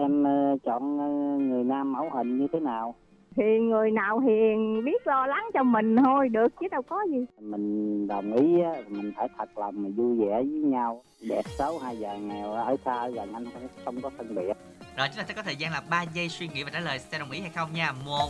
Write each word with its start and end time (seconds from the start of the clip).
em 0.00 0.24
ờ, 0.24 0.56
chọn 0.64 0.98
ờ, 0.98 1.08
người 1.44 1.64
nam 1.64 1.92
mẫu 1.92 2.10
hình 2.12 2.38
như 2.38 2.46
thế 2.52 2.60
nào? 2.60 2.94
Thì 3.36 3.58
người 3.58 3.90
nào 3.90 4.18
hiền 4.18 4.84
biết 4.84 5.06
lo 5.06 5.26
lắng 5.26 5.50
cho 5.54 5.62
mình 5.62 5.96
thôi 5.96 6.28
được 6.28 6.48
chứ 6.60 6.66
đâu 6.70 6.82
có 6.82 6.96
gì. 7.10 7.26
Mình 7.40 8.06
đồng 8.06 8.32
ý 8.32 8.62
á, 8.62 8.72
mình 8.88 9.12
phải 9.16 9.28
thật 9.38 9.58
lòng 9.58 9.74
mà 9.82 9.88
vui 9.96 10.18
vẻ 10.18 10.34
với 10.34 10.46
nhau. 10.46 11.02
Đẹp 11.28 11.42
xấu 11.58 11.78
hay 11.78 11.98
già 11.98 12.16
nghèo 12.16 12.52
ở 12.52 12.76
xa 12.84 13.08
gần 13.08 13.32
anh 13.32 13.44
không, 13.44 13.62
không 13.84 14.00
có 14.02 14.10
phân 14.18 14.34
biệt. 14.34 14.52
Rồi 14.96 15.08
chúng 15.08 15.16
ta 15.16 15.24
sẽ 15.28 15.34
có 15.34 15.42
thời 15.42 15.56
gian 15.56 15.72
là 15.72 15.82
3 15.90 16.02
giây 16.02 16.28
suy 16.28 16.48
nghĩ 16.48 16.62
và 16.64 16.70
trả 16.72 16.80
lời 16.80 16.98
sẽ 16.98 17.18
đồng 17.18 17.30
ý 17.30 17.40
hay 17.40 17.50
không 17.50 17.68
nha. 17.74 17.92
1 18.06 18.28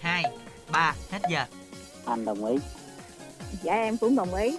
2 0.00 0.22
3 0.72 0.94
hết 1.12 1.18
giờ. 1.30 1.44
anh 2.06 2.24
đồng 2.24 2.44
ý. 2.44 2.56
Dạ 3.62 3.74
em 3.74 3.96
cũng 4.00 4.16
đồng 4.16 4.34
ý 4.34 4.58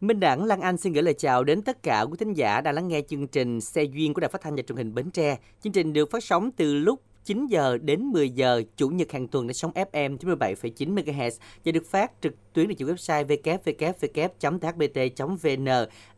Minh 0.00 0.20
Đẳng 0.20 0.44
Lan 0.44 0.60
Anh 0.60 0.76
xin 0.76 0.92
gửi 0.92 1.02
lời 1.02 1.14
chào 1.14 1.44
đến 1.44 1.62
tất 1.62 1.82
cả 1.82 2.00
quý 2.00 2.16
thính 2.18 2.32
giả 2.32 2.60
đang 2.60 2.74
lắng 2.74 2.88
nghe 2.88 3.00
chương 3.08 3.26
trình 3.26 3.60
Xe 3.60 3.82
duyên 3.82 4.14
của 4.14 4.20
Đài 4.20 4.28
Phát 4.28 4.40
thanh 4.40 4.56
và 4.56 4.62
Truyền 4.62 4.76
hình 4.76 4.94
Bến 4.94 5.10
Tre. 5.10 5.38
Chương 5.62 5.72
trình 5.72 5.92
được 5.92 6.10
phát 6.10 6.24
sóng 6.24 6.50
từ 6.50 6.74
lúc 6.74 7.02
9 7.24 7.46
giờ 7.46 7.78
đến 7.78 8.04
10 8.04 8.30
giờ 8.30 8.62
chủ 8.76 8.88
nhật 8.88 9.12
hàng 9.12 9.28
tuần 9.28 9.46
trên 9.46 9.54
sóng 9.54 9.72
FM 9.74 10.16
97,9 10.16 10.94
MHz 10.94 11.30
và 11.64 11.72
được 11.72 11.86
phát 11.86 12.12
trực 12.20 12.34
tuyến 12.52 12.74
trên 12.74 12.88
website 12.88 13.26
www.thbt.vn, 14.40 15.68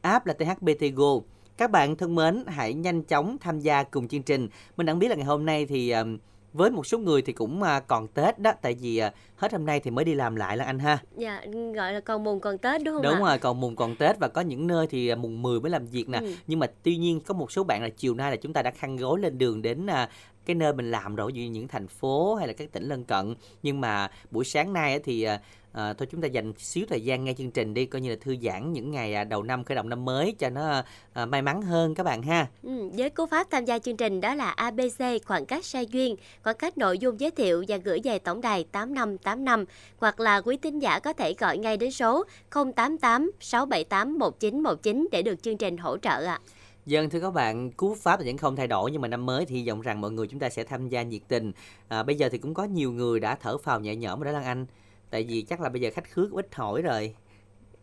app 0.01 0.27
là 0.27 0.35
THBT 0.35 0.85
Go. 0.95 1.13
Các 1.57 1.71
bạn 1.71 1.97
thân 1.97 2.15
mến, 2.15 2.45
hãy 2.47 2.75
nhanh 2.75 3.03
chóng 3.03 3.37
tham 3.41 3.61
gia 3.61 3.83
cùng 3.83 4.09
chương 4.09 4.23
trình. 4.23 4.49
Mình 4.77 4.87
đang 4.87 4.99
biết 4.99 5.09
là 5.09 5.15
ngày 5.15 5.25
hôm 5.25 5.47
nay 5.47 5.67
thì 5.67 5.91
ờ, 5.91 6.05
với 6.53 6.71
một 6.71 6.87
số 6.87 6.99
người 6.99 7.23
thì 7.23 7.33
cũng 7.33 7.63
ờ, 7.63 7.81
còn 7.81 8.09
Tết 8.09 8.39
đó, 8.39 8.53
tại 8.63 8.75
vì 8.81 8.99
ờ, 8.99 9.11
hết 9.41 9.53
hôm 9.53 9.67
nay 9.67 9.81
thì 9.81 9.91
mới 9.91 10.05
đi 10.05 10.15
làm 10.15 10.37
lại 10.37 10.57
là 10.57 10.65
anh 10.65 10.79
ha. 10.79 10.99
Dạ, 11.17 11.43
gọi 11.75 11.93
là 11.93 12.01
còn 12.01 12.25
mùng 12.25 12.41
còn 12.41 12.59
Tết 12.59 12.83
đúng 12.85 12.95
không 12.95 13.03
Đúng 13.03 13.15
ạ? 13.15 13.21
rồi, 13.21 13.39
còn 13.39 13.61
mùng 13.61 13.77
còn 13.77 13.97
Tết 13.97 14.19
và 14.19 14.29
có 14.29 14.41
những 14.41 14.67
nơi 14.67 14.87
thì 14.87 15.09
à, 15.09 15.17
mùng 15.17 15.43
10 15.43 15.61
mới 15.61 15.71
làm 15.71 15.87
việc 15.87 16.09
nè. 16.09 16.19
Ừ. 16.19 16.33
Nhưng 16.47 16.59
mà 16.59 16.67
tuy 16.83 16.97
nhiên 16.97 17.21
có 17.21 17.35
một 17.35 17.53
số 17.53 17.65
bạn 17.65 17.83
là 17.83 17.89
chiều 17.97 18.15
nay 18.15 18.31
là 18.31 18.37
chúng 18.37 18.53
ta 18.53 18.63
đã 18.63 18.71
khăn 18.71 18.97
gối 18.97 19.21
lên 19.21 19.39
đường 19.39 19.63
đến 19.63 19.87
à, 19.87 20.09
cái 20.47 20.55
nơi 20.55 20.73
mình 20.73 20.91
làm 20.91 21.17
rồi, 21.17 21.33
như 21.33 21.51
những 21.51 21.69
thành 21.69 21.89
phố 21.89 22.35
hay 22.35 22.47
là 22.47 22.53
các 22.53 22.73
tỉnh 22.73 22.89
lân 22.89 23.05
cận. 23.05 23.35
Nhưng 23.63 23.81
mà 23.81 24.11
buổi 24.31 24.45
sáng 24.45 24.73
nay 24.73 25.01
thì 25.05 25.23
à, 25.23 25.41
à, 25.73 25.93
thôi 25.93 26.09
chúng 26.11 26.21
ta 26.21 26.29
dành 26.29 26.53
xíu 26.59 26.87
thời 26.89 27.01
gian 27.01 27.25
nghe 27.25 27.35
chương 27.35 27.51
trình 27.51 27.75
đi, 27.75 27.87
coi 27.87 28.01
như 28.01 28.11
là 28.11 28.17
thư 28.21 28.37
giãn 28.43 28.73
những 28.73 28.91
ngày 28.91 29.25
đầu 29.25 29.43
năm 29.43 29.65
khởi 29.65 29.75
động 29.77 29.89
năm 29.89 30.05
mới 30.05 30.35
cho 30.39 30.51
nó 30.51 30.83
à, 31.13 31.27
may 31.27 31.43
mắn 31.43 31.63
hơn 31.63 31.95
các 31.95 32.03
bạn 32.03 32.23
ha. 32.23 32.47
Ừ, 32.63 32.91
với 32.97 33.11
cú 33.11 33.27
pháp 33.27 33.47
tham 33.51 33.65
gia 33.65 33.79
chương 33.79 33.97
trình 33.97 34.21
đó 34.21 34.35
là 34.35 34.51
ABC 34.51 35.03
khoảng 35.25 35.47
cách 35.47 35.65
sai 35.65 35.87
duyên, 35.87 36.17
khoảng 36.43 36.57
cách 36.57 36.79
nội 36.79 36.99
dung 36.99 37.21
giới 37.21 37.31
thiệu 37.31 37.65
và 37.69 37.77
gửi 37.77 38.01
về 38.05 38.19
tổng 38.19 38.41
đài 38.41 38.65
8585 39.31 39.65
hoặc 39.99 40.21
là 40.21 40.41
quý 40.41 40.57
tín 40.57 40.79
giả 40.79 40.99
có 40.99 41.13
thể 41.13 41.35
gọi 41.39 41.59
ngay 41.59 41.77
đến 41.77 41.91
số 41.91 42.25
088 42.51 43.31
678 43.41 44.19
1919 44.19 45.09
để 45.13 45.23
được 45.23 45.43
chương 45.43 45.57
trình 45.57 45.77
hỗ 45.77 45.97
trợ 45.99 46.25
ạ. 46.27 46.41
Dân 46.87 47.11
thưa 47.11 47.21
các 47.21 47.31
bạn, 47.31 47.71
cú 47.71 47.95
pháp 47.95 48.25
vẫn 48.25 48.37
không 48.37 48.57
thay 48.57 48.67
đổi 48.67 48.91
nhưng 48.91 49.03
mà 49.03 49.09
năm 49.09 49.27
mới 49.27 49.47
thì 49.47 49.57
hy 49.57 49.69
vọng 49.69 49.81
rằng 49.81 50.01
mọi 50.01 50.11
người 50.11 50.27
chúng 50.27 50.41
ta 50.41 50.49
sẽ 50.49 50.65
tham 50.65 50.89
gia 50.89 51.03
nhiệt 51.03 51.23
tình. 51.29 51.53
À, 51.89 52.03
bây 52.03 52.17
giờ 52.17 52.29
thì 52.33 52.39
cũng 52.39 52.55
có 52.55 52.65
nhiều 52.65 52.93
người 52.93 53.21
đã 53.21 53.35
thở 53.35 53.59
phào 53.59 53.81
nhẹ 53.81 53.97
nhõm 53.97 54.21
rồi 54.21 54.33
đó 54.33 54.39
Lan 54.39 54.47
Anh. 54.47 54.67
Tại 55.11 55.25
vì 55.29 55.43
chắc 55.43 55.61
là 55.61 55.69
bây 55.69 55.81
giờ 55.81 55.91
khách 55.95 56.11
khứa 56.11 56.27
cũng 56.31 56.37
ít 56.37 56.55
hỏi 56.55 56.83
rồi. 56.83 57.15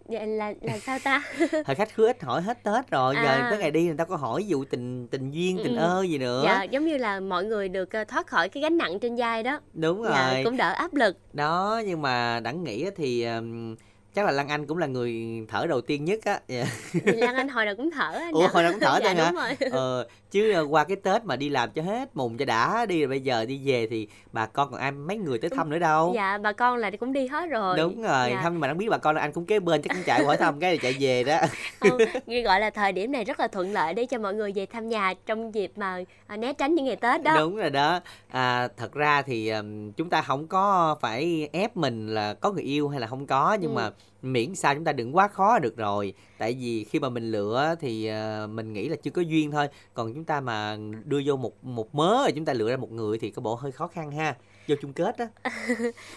Vậy 0.10 0.28
là 0.28 0.54
là 0.62 0.78
sao 0.80 1.00
ta? 1.04 1.24
Thời 1.66 1.76
khách 1.76 1.94
khứa 1.96 2.08
ít 2.08 2.24
hỏi 2.24 2.42
hết 2.42 2.64
Tết 2.64 2.92
rồi, 2.92 3.16
giờ 3.16 3.22
À. 3.30 3.48
tới 3.50 3.60
ngày 3.60 3.72
đi 3.72 3.84
người 3.84 3.96
ta 3.98 4.06
có 4.06 4.16
hỏi 4.16 4.46
vụ 4.48 4.64
tình 4.66 5.08
tình 5.08 5.32
duyên, 5.32 5.58
tình 5.64 5.76
Ừ. 5.76 5.82
ơ 5.82 6.04
gì 6.10 6.18
nữa. 6.18 6.42
Dạ, 6.46 6.64
giống 6.64 6.86
như 6.86 6.98
là 6.98 7.20
mọi 7.20 7.46
người 7.46 7.70
được 7.70 7.92
ờ, 7.92 8.04
thoát 8.04 8.28
khỏi 8.28 8.50
cái 8.50 8.64
gánh 8.64 8.78
nặng 8.78 9.00
trên 9.00 9.16
vai 9.16 9.44
đó. 9.44 9.60
Đúng 9.74 10.02
rồi. 10.02 10.12
Dạ, 10.16 10.42
cũng 10.44 10.58
đỡ 10.58 10.72
áp 10.72 10.94
lực. 10.94 11.18
Đó, 11.34 11.82
nhưng 11.86 12.02
mà 12.02 12.40
đẳng 12.40 12.64
nghĩ 12.64 12.86
thì 12.96 13.24
ừm, 13.24 13.76
chắc 14.16 14.26
là 14.26 14.32
Lan 14.32 14.48
Anh 14.48 14.68
cũng 14.68 14.78
là 14.78 14.88
người 14.88 15.24
thở 15.50 15.66
đầu 15.70 15.82
tiên 15.82 16.06
nhất 16.06 16.20
á. 16.26 16.40
Dạ. 16.48 16.64
Thì 16.94 17.12
Lan 17.12 17.36
Anh 17.36 17.48
hồi 17.50 17.66
nào 17.66 17.76
cũng 17.76 17.92
thở 17.92 18.12
anh 18.14 18.32
Ủa 18.34 18.48
hồi 18.48 18.64
nào 18.64 18.72
cũng 18.72 18.82
thở 18.82 19.00
dạ, 19.04 19.14
hả? 19.14 19.32
rồi. 19.32 19.70
Ờ, 19.72 20.08
chứ 20.32 20.52
ờ, 20.52 20.66
qua 20.70 20.84
cái 20.84 20.98
Tết 21.04 21.26
mà 21.26 21.36
đi 21.36 21.50
làm 21.50 21.72
cho 21.72 21.82
hết 21.82 22.10
mùng 22.14 22.38
cho 22.38 22.46
đã 22.46 22.86
đi 22.86 23.00
rồi 23.00 23.08
bây 23.08 23.22
giờ 23.22 23.46
đi 23.46 23.62
về 23.66 23.88
thì 23.90 24.08
bà 24.32 24.46
con 24.46 24.72
còn 24.72 24.80
ai 24.80 24.92
mấy 24.92 25.18
người 25.18 25.38
tới 25.40 25.50
thăm 25.50 25.70
nữa 25.70 25.80
đâu. 25.80 26.12
Dạ, 26.16 26.38
bà 26.38 26.52
con 26.52 26.78
là 26.78 26.92
cũng 27.00 27.14
đi 27.14 27.28
hết 27.28 27.48
rồi. 27.50 27.78
Đúng 27.78 28.02
rồi, 28.02 28.30
Dạ. 28.30 28.40
thăm 28.42 28.60
mà 28.60 28.68
đáng 28.68 28.78
biết 28.78 28.88
bà 28.90 28.98
con 28.98 29.16
là 29.16 29.22
anh 29.22 29.32
cũng 29.32 29.46
kế 29.46 29.60
bên 29.60 29.82
chắc 29.82 29.94
cũng 29.96 30.04
chạy 30.06 30.24
hỏi 30.26 30.38
thăm 30.38 30.60
cái 30.60 30.72
là 30.74 30.80
chạy 30.82 30.96
về 31.00 31.24
đó. 31.24 31.38
Không, 31.80 31.98
như 32.26 32.42
gọi 32.42 32.60
là 32.60 32.70
thời 32.70 32.92
điểm 32.92 33.12
này 33.12 33.24
rất 33.24 33.40
là 33.40 33.48
thuận 33.48 33.74
lợi 33.74 33.94
để 33.94 34.06
cho 34.06 34.18
mọi 34.20 34.34
người 34.34 34.52
về 34.56 34.66
thăm 34.66 34.90
nhà 34.90 35.14
trong 35.26 35.56
dịp 35.56 35.72
mà 35.76 36.04
à, 36.28 36.38
né 36.38 36.54
tránh 36.54 36.76
những 36.76 36.86
ngày 36.86 36.96
Tết 36.96 37.24
đó. 37.24 37.36
Đúng 37.40 37.56
rồi 37.56 37.70
đó. 37.70 38.00
À, 38.32 38.68
thật 38.78 38.94
ra 38.94 39.22
thì 39.22 39.52
chúng 39.98 40.10
ta 40.10 40.22
không 40.22 40.48
có 40.48 40.96
phải 41.02 41.50
ép 41.54 41.78
mình 41.78 42.08
là 42.08 42.34
có 42.34 42.52
người 42.52 42.64
yêu 42.64 42.90
hay 42.90 43.00
là 43.00 43.08
không 43.08 43.28
có 43.28 43.58
nhưng 43.62 43.72
Ừ. 43.72 43.76
mà 43.76 43.90
miễn 44.22 44.56
sao 44.56 44.76
chúng 44.76 44.84
ta 44.84 44.92
đừng 44.92 45.16
quá 45.16 45.28
khó 45.28 45.60
được 45.60 45.78
rồi. 45.78 46.14
Tại 46.38 46.54
vì 46.60 46.84
khi 46.84 47.00
mà 47.00 47.10
mình 47.10 47.32
lựa 47.32 47.76
thì 47.80 48.08
ờ, 48.08 48.48
mình 48.52 48.74
nghĩ 48.74 48.90
là 48.90 48.96
chưa 49.04 49.12
có 49.12 49.22
duyên 49.22 49.52
thôi. 49.52 49.68
Còn 49.94 50.14
chúng 50.14 50.24
ta 50.24 50.42
mà 50.42 50.78
đưa 51.06 51.22
vô 51.26 51.36
một 51.38 51.64
một 51.66 51.96
mớ 51.96 52.18
rồi 52.18 52.32
chúng 52.36 52.46
ta 52.46 52.54
lựa 52.54 52.70
ra 52.70 52.78
một 52.78 52.92
người 52.92 53.20
thì 53.20 53.30
có 53.32 53.42
bộ 53.42 53.56
hơi 53.56 53.72
khó 53.72 53.88
khăn 53.88 54.12
ha. 54.12 54.36
Vô 54.68 54.76
chung 54.82 54.94
kết 54.94 55.18
đó. 55.18 55.26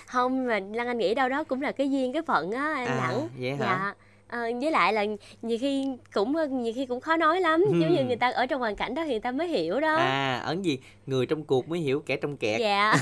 Không 0.07 0.47
mà 0.47 0.61
Lan 0.61 0.87
Anh 0.87 0.99
nghĩ 0.99 1.15
đâu 1.15 1.29
đó 1.29 1.45
cũng 1.45 1.63
là 1.63 1.73
cái 1.73 1.91
duyên 1.91 2.13
cái 2.13 2.23
phận 2.23 2.51
á 2.53 2.75
anh 2.75 2.87
À, 2.87 2.97
Đẳng. 3.09 3.29
vậy 3.39 3.51
hả? 3.51 3.57
Dạ. 3.61 3.95
Ờ, 4.31 4.41
với 4.61 4.71
lại 4.71 4.93
là 4.93 5.05
nhiều 5.43 5.59
khi 5.61 5.87
cũng 6.15 6.37
nhiều 6.63 6.73
khi 6.77 6.87
cũng 6.87 7.01
khó 7.01 7.17
nói 7.17 7.41
lắm. 7.41 7.65
Ừ. 7.67 7.79
giống 7.81 7.95
như 7.95 8.05
người 8.05 8.17
ta 8.17 8.31
ở 8.31 8.47
trong 8.47 8.61
hoàn 8.61 8.77
cảnh 8.77 8.95
đó 8.95 9.03
thì 9.05 9.11
người 9.11 9.21
ta 9.21 9.33
mới 9.33 9.49
hiểu 9.49 9.81
đó. 9.81 9.97
À, 9.97 10.43
ẩn 10.45 10.65
gì? 10.65 10.79
Người 11.07 11.27
trong 11.27 11.45
cuộc 11.45 11.69
mới 11.69 11.81
hiểu 11.81 12.03
kẻ 12.07 12.17
trong 12.17 12.37
kẹt. 12.37 12.61
dạ. 12.61 12.95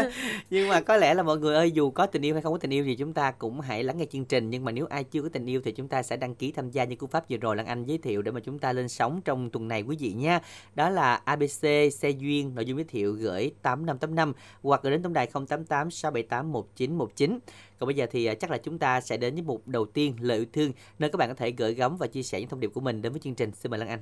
Nhưng 0.50 0.68
mà 0.68 0.80
có 0.80 0.96
lẽ 0.96 1.14
là 1.14 1.22
mọi 1.22 1.38
người 1.38 1.54
ơi 1.54 1.70
dù 1.70 1.90
có 1.90 2.06
tình 2.06 2.22
yêu 2.22 2.34
hay 2.34 2.42
không 2.42 2.52
có 2.52 2.58
tình 2.58 2.72
yêu 2.72 2.84
thì 2.84 2.96
chúng 2.96 3.12
ta 3.12 3.30
cũng 3.32 3.60
hãy 3.60 3.84
lắng 3.84 3.98
nghe 3.98 4.04
chương 4.12 4.24
trình. 4.24 4.50
Nhưng 4.50 4.64
mà 4.64 4.72
nếu 4.72 4.86
ai 4.86 5.04
chưa 5.04 5.22
có 5.22 5.28
tình 5.32 5.46
yêu 5.46 5.60
thì 5.64 5.72
chúng 5.72 5.88
ta 5.88 6.02
sẽ 6.02 6.16
đăng 6.16 6.34
ký 6.34 6.52
tham 6.52 6.70
gia 6.70 6.84
như 6.84 6.96
cú 6.96 7.06
pháp 7.06 7.30
vừa 7.30 7.36
rồi 7.36 7.56
Lan 7.56 7.66
Anh 7.66 7.84
giới 7.84 7.98
thiệu 7.98 8.22
để 8.22 8.30
mà 8.30 8.40
chúng 8.40 8.58
ta 8.58 8.72
lên 8.72 8.88
sóng 8.88 9.20
trong 9.24 9.50
tuần 9.50 9.68
này 9.68 9.82
quý 9.82 9.96
vị 10.00 10.12
nha. 10.12 10.40
Đó 10.74 10.90
là 10.90 11.14
ABC 11.24 11.92
xe 11.92 12.10
duyên 12.18 12.54
nội 12.54 12.64
dung 12.64 12.78
giới 12.78 12.84
thiệu 12.84 13.12
gửi 13.12 13.50
8585 13.62 14.32
hoặc 14.62 14.82
gửi 14.82 14.90
đến 14.90 15.02
tổng 15.02 15.12
đài 15.12 15.26
088 15.26 15.90
678 15.90 16.52
1919 16.52 17.38
còn 17.80 17.86
bây 17.86 17.94
giờ 17.94 18.06
thì 18.10 18.26
à, 18.26 18.34
chắc 18.34 18.50
là 18.50 18.58
chúng 18.58 18.78
ta 18.78 19.00
sẽ 19.00 19.16
đến 19.16 19.34
với 19.34 19.42
mục 19.42 19.68
đầu 19.68 19.86
tiên 19.86 20.14
lời 20.20 20.38
yêu 20.38 20.46
thương 20.52 20.69
nơi 20.98 21.10
các 21.10 21.16
bạn 21.16 21.28
có 21.28 21.34
thể 21.34 21.50
gửi 21.50 21.74
gắm 21.74 21.96
và 21.96 22.06
chia 22.06 22.22
sẻ 22.22 22.40
những 22.40 22.48
thông 22.48 22.60
điệp 22.60 22.70
của 22.74 22.80
mình 22.80 23.02
đến 23.02 23.12
với 23.12 23.20
chương 23.20 23.34
trình. 23.34 23.52
Xin 23.54 23.70
mời 23.70 23.80
Lan 23.80 23.88
Anh. 23.88 24.00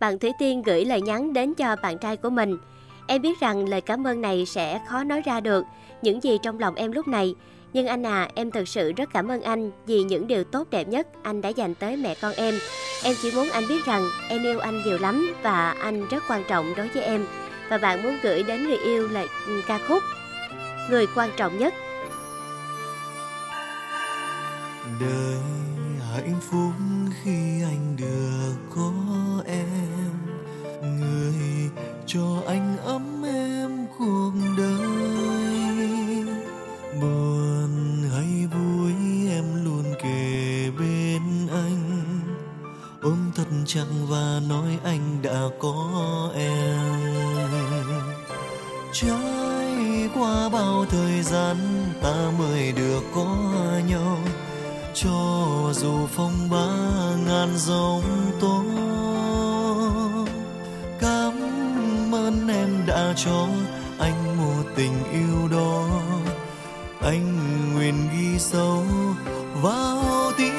Bạn 0.00 0.18
Thủy 0.18 0.32
Tiên 0.38 0.62
gửi 0.62 0.84
lời 0.84 1.00
nhắn 1.00 1.32
đến 1.32 1.54
cho 1.54 1.76
bạn 1.82 1.98
trai 1.98 2.16
của 2.16 2.30
mình. 2.30 2.58
Em 3.06 3.22
biết 3.22 3.40
rằng 3.40 3.68
lời 3.68 3.80
cảm 3.80 4.06
ơn 4.06 4.20
này 4.20 4.46
sẽ 4.46 4.80
khó 4.88 5.04
nói 5.04 5.22
ra 5.24 5.40
được 5.40 5.64
những 6.02 6.22
gì 6.22 6.38
trong 6.42 6.58
lòng 6.58 6.74
em 6.74 6.92
lúc 6.92 7.08
này. 7.08 7.34
Nhưng 7.72 7.86
anh 7.86 8.06
à 8.06 8.30
em 8.34 8.50
thực 8.50 8.68
sự 8.68 8.92
rất 8.92 9.10
cảm 9.12 9.30
ơn 9.30 9.42
anh 9.42 9.70
vì 9.86 10.02
những 10.02 10.26
điều 10.26 10.44
tốt 10.44 10.70
đẹp 10.70 10.88
nhất 10.88 11.06
anh 11.22 11.40
đã 11.40 11.48
dành 11.48 11.74
tới 11.74 11.96
mẹ 11.96 12.14
con 12.22 12.32
em. 12.36 12.54
Em 13.04 13.14
chỉ 13.22 13.32
muốn 13.34 13.48
anh 13.50 13.64
biết 13.68 13.84
rằng 13.84 14.02
em 14.28 14.42
yêu 14.42 14.58
anh 14.58 14.82
nhiều 14.84 14.98
lắm 14.98 15.34
và 15.42 15.70
anh 15.70 16.08
rất 16.08 16.24
quan 16.28 16.44
trọng 16.48 16.74
đối 16.76 16.88
với 16.88 17.02
em. 17.02 17.26
Và 17.68 17.78
bạn 17.78 18.02
muốn 18.02 18.18
gửi 18.22 18.42
đến 18.42 18.68
người 18.68 18.78
yêu 18.78 19.08
là 19.08 19.26
ừ, 19.46 19.60
ca 19.66 19.78
khúc 19.88 20.02
người 20.90 21.06
quan 21.14 21.30
trọng 21.36 21.58
nhất. 21.58 21.74
Đời 25.00 25.73
hạnh 26.14 26.40
phúc 26.50 26.72
khi 27.22 27.62
anh 27.62 27.96
được 27.96 28.54
có 28.74 28.92
em. 29.46 30.12
Người 30.82 31.70
cho 32.06 32.42
anh 32.46 32.76
ấm 32.76 33.22
em 33.26 33.86
cuộc 33.98 34.32
đời. 34.58 36.24
Buồn 37.00 38.02
hay 38.12 38.46
vui 38.46 38.92
em 39.30 39.64
luôn 39.64 39.84
kề 40.02 40.70
bên 40.78 41.22
anh. 41.50 42.20
Ôm 43.02 43.30
thật 43.34 43.48
chặt 43.66 43.86
và 44.08 44.40
nói 44.48 44.78
anh 44.84 45.22
đã 45.22 45.40
có 45.60 46.30
em. 46.34 47.00
Trải 48.92 50.08
qua 50.14 50.48
bao 50.48 50.84
thời 50.88 51.22
gian 51.22 51.56
ta 52.02 52.30
mới 52.38 52.72
được 52.72 53.02
có 53.14 53.36
nhau 53.88 54.18
cho 54.94 55.72
dù 55.72 56.06
phong 56.16 56.50
ba 56.50 56.66
ngàn 57.26 57.48
dòng 57.56 58.30
tố. 58.40 58.62
Cảm 61.00 61.34
ơn 62.14 62.48
em 62.48 62.86
đã 62.86 63.12
cho 63.16 63.46
anh 63.98 64.36
một 64.38 64.62
tình 64.76 64.92
yêu 65.12 65.48
đó. 65.48 65.86
Anh 67.02 67.38
nguyện 67.74 68.08
ghi 68.12 68.38
sâu 68.38 68.84
vào 69.62 70.32
tiếng 70.36 70.54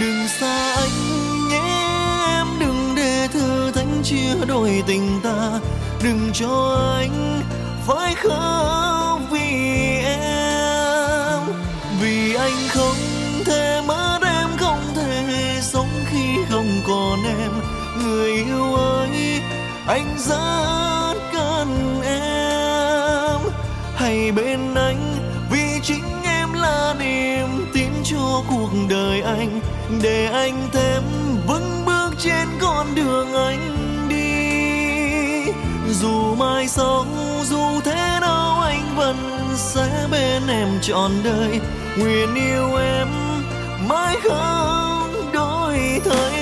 đừng 0.00 0.28
xa 0.28 0.74
anh 0.74 1.48
nhé, 1.48 1.88
em 2.26 2.46
đừng 2.60 2.94
để 2.96 3.28
thư 3.32 3.70
thánh 3.70 4.02
chia 4.04 4.34
đôi 4.46 4.82
tình 4.86 5.20
ta. 5.22 5.60
Đừng 6.02 6.30
cho 6.34 6.76
anh 6.98 7.42
phải 7.86 8.14
khóc 8.14 9.20
vì 9.30 9.48
em 10.04 10.37
anh 12.48 12.68
không 12.68 12.96
thể 13.44 13.80
mất 13.86 14.18
em 14.22 14.48
không 14.56 14.80
thể 14.94 15.58
sống 15.62 15.88
khi 16.10 16.36
không 16.50 16.80
còn 16.86 17.18
em. 17.24 17.52
Người 18.02 18.32
yêu 18.32 18.74
ơi, 18.74 19.40
anh 19.86 20.16
rất 20.18 21.14
cần 21.32 22.00
em. 22.04 23.52
Hãy 23.96 24.32
bên 24.32 24.74
anh, 24.74 25.14
vì 25.50 25.80
chính 25.82 26.04
em 26.24 26.52
là 26.52 26.94
niềm 26.98 27.66
tin 27.74 27.90
cho 28.04 28.42
cuộc 28.50 28.70
đời 28.88 29.20
anh. 29.20 29.60
Để 30.02 30.26
anh 30.26 30.68
thêm 30.72 31.02
vững 31.46 31.84
bước 31.86 32.10
trên 32.18 32.48
con 32.60 32.94
đường 32.94 33.32
anh 33.34 33.74
đi. 34.08 35.52
Dù 36.00 36.34
mai 36.34 36.68
sau, 36.68 37.06
dù 37.44 37.80
thế 37.84 38.18
nào, 38.20 38.60
anh 38.60 38.96
vẫn 38.96 39.16
sẽ 39.56 40.06
bên 40.10 40.42
em 40.48 40.68
trọn 40.82 41.10
đời 41.24 41.60
nguyện 41.98 42.34
yêu 42.34 42.74
em 42.74 43.08
mãi 43.88 44.16
không 44.22 45.30
đổi 45.32 46.00
thay 46.04 46.37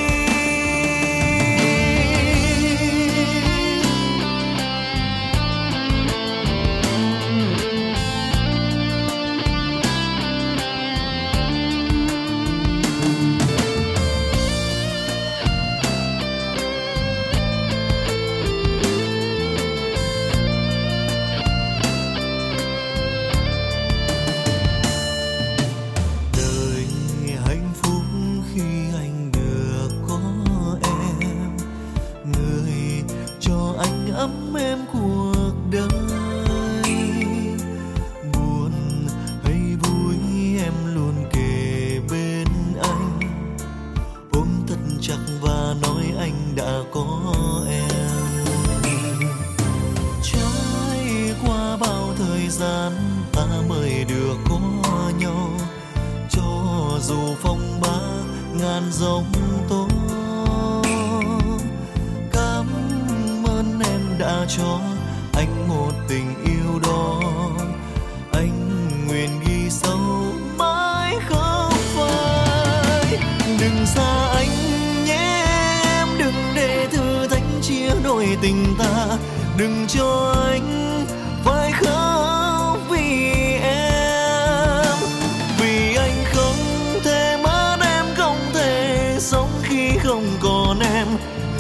không 90.07 90.37
còn 90.41 90.81
em, 90.81 91.07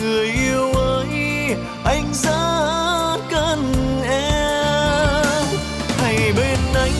người 0.00 0.26
yêu 0.26 0.72
ơi 0.72 1.06
anh 1.84 2.04
rất 2.14 3.16
cần 3.30 3.72
em. 4.08 5.44
Hãy 5.98 6.32
bên 6.36 6.58
anh, 6.74 6.92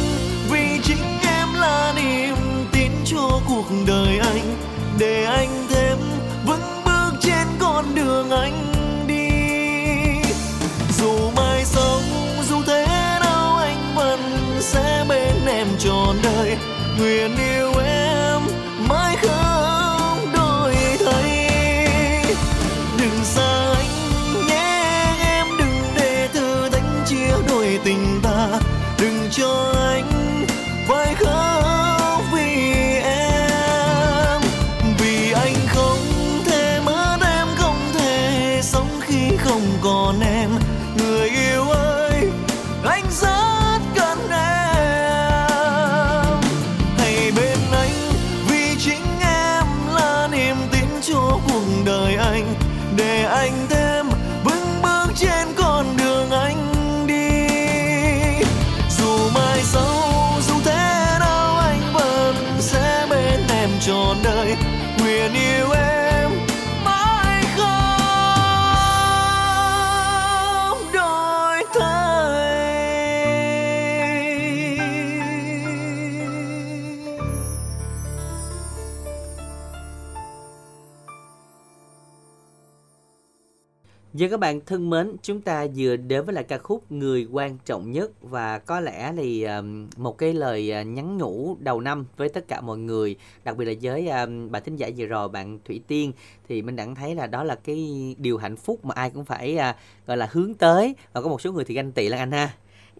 vì 0.50 0.80
chính 0.82 1.20
em 1.28 1.48
là 1.54 1.92
niềm 1.96 2.36
tin 2.72 2.90
cho 3.04 3.40
cuộc 3.48 3.64
đời 3.86 4.18
anh, 4.18 4.56
để 4.98 5.24
anh 5.24 5.66
thêm 5.70 5.98
vững 6.46 6.84
bước 6.84 7.12
trên 7.22 7.46
con 7.58 7.94
đường 7.94 8.30
anh 8.30 8.72
đi. 9.06 9.30
Dù 10.98 11.30
mai 11.36 11.64
sau 11.64 12.00
dù 12.48 12.62
thế 12.66 12.86
nào 13.20 13.56
anh 13.56 13.94
vẫn 13.94 14.20
sẽ 14.60 15.04
bên 15.08 15.46
em 15.46 15.66
trọn 15.78 16.16
đời. 16.22 16.56
Nguyện 16.98 17.36
yêu 17.36 17.72
em 17.84 18.40
mãi 18.88 19.16
khơi 19.16 19.45
Giờ 84.16 84.28
các 84.30 84.40
bạn 84.40 84.60
thân 84.66 84.90
mến, 84.90 85.16
chúng 85.22 85.40
ta 85.40 85.66
vừa 85.76 85.96
đến 85.96 86.24
với 86.24 86.34
lại 86.34 86.44
ca 86.44 86.58
khúc 86.58 86.92
Người 86.92 87.28
quan 87.32 87.58
trọng 87.64 87.92
nhất 87.92 88.10
và 88.20 88.58
có 88.58 88.80
lẽ 88.80 89.12
thì 89.16 89.46
một 89.96 90.18
cái 90.18 90.34
lời 90.34 90.72
à, 90.72 90.82
nhắn 90.82 91.16
nhủ 91.16 91.56
đầu 91.60 91.80
năm 91.80 92.06
với 92.16 92.28
tất 92.28 92.48
cả 92.48 92.60
mọi 92.60 92.78
người, 92.78 93.16
đặc 93.44 93.56
biệt 93.56 93.64
là 93.64 93.72
với 93.82 94.08
à, 94.08 94.26
bạn 94.26 94.62
thính 94.64 94.76
giả 94.76 94.90
vừa 94.96 95.06
rồi 95.06 95.28
bạn 95.28 95.58
Thủy 95.64 95.80
Tiên 95.86 96.12
thì 96.48 96.62
mình 96.62 96.76
đã 96.76 96.86
thấy 96.96 97.14
là 97.14 97.26
đó 97.26 97.44
là 97.44 97.54
cái 97.54 98.14
điều 98.18 98.38
hạnh 98.38 98.56
phúc 98.56 98.84
mà 98.84 98.94
ai 98.94 99.10
cũng 99.10 99.24
phải 99.24 99.56
à, 99.56 99.76
gọi 100.06 100.16
là 100.16 100.28
hướng 100.32 100.54
tới 100.54 100.94
và 101.12 101.20
có 101.22 101.28
một 101.28 101.40
số 101.40 101.52
người 101.52 101.64
thì 101.64 101.74
ganh 101.74 101.92
tị 101.92 102.08
lắm 102.08 102.20
Anh 102.20 102.32
ha. 102.32 102.54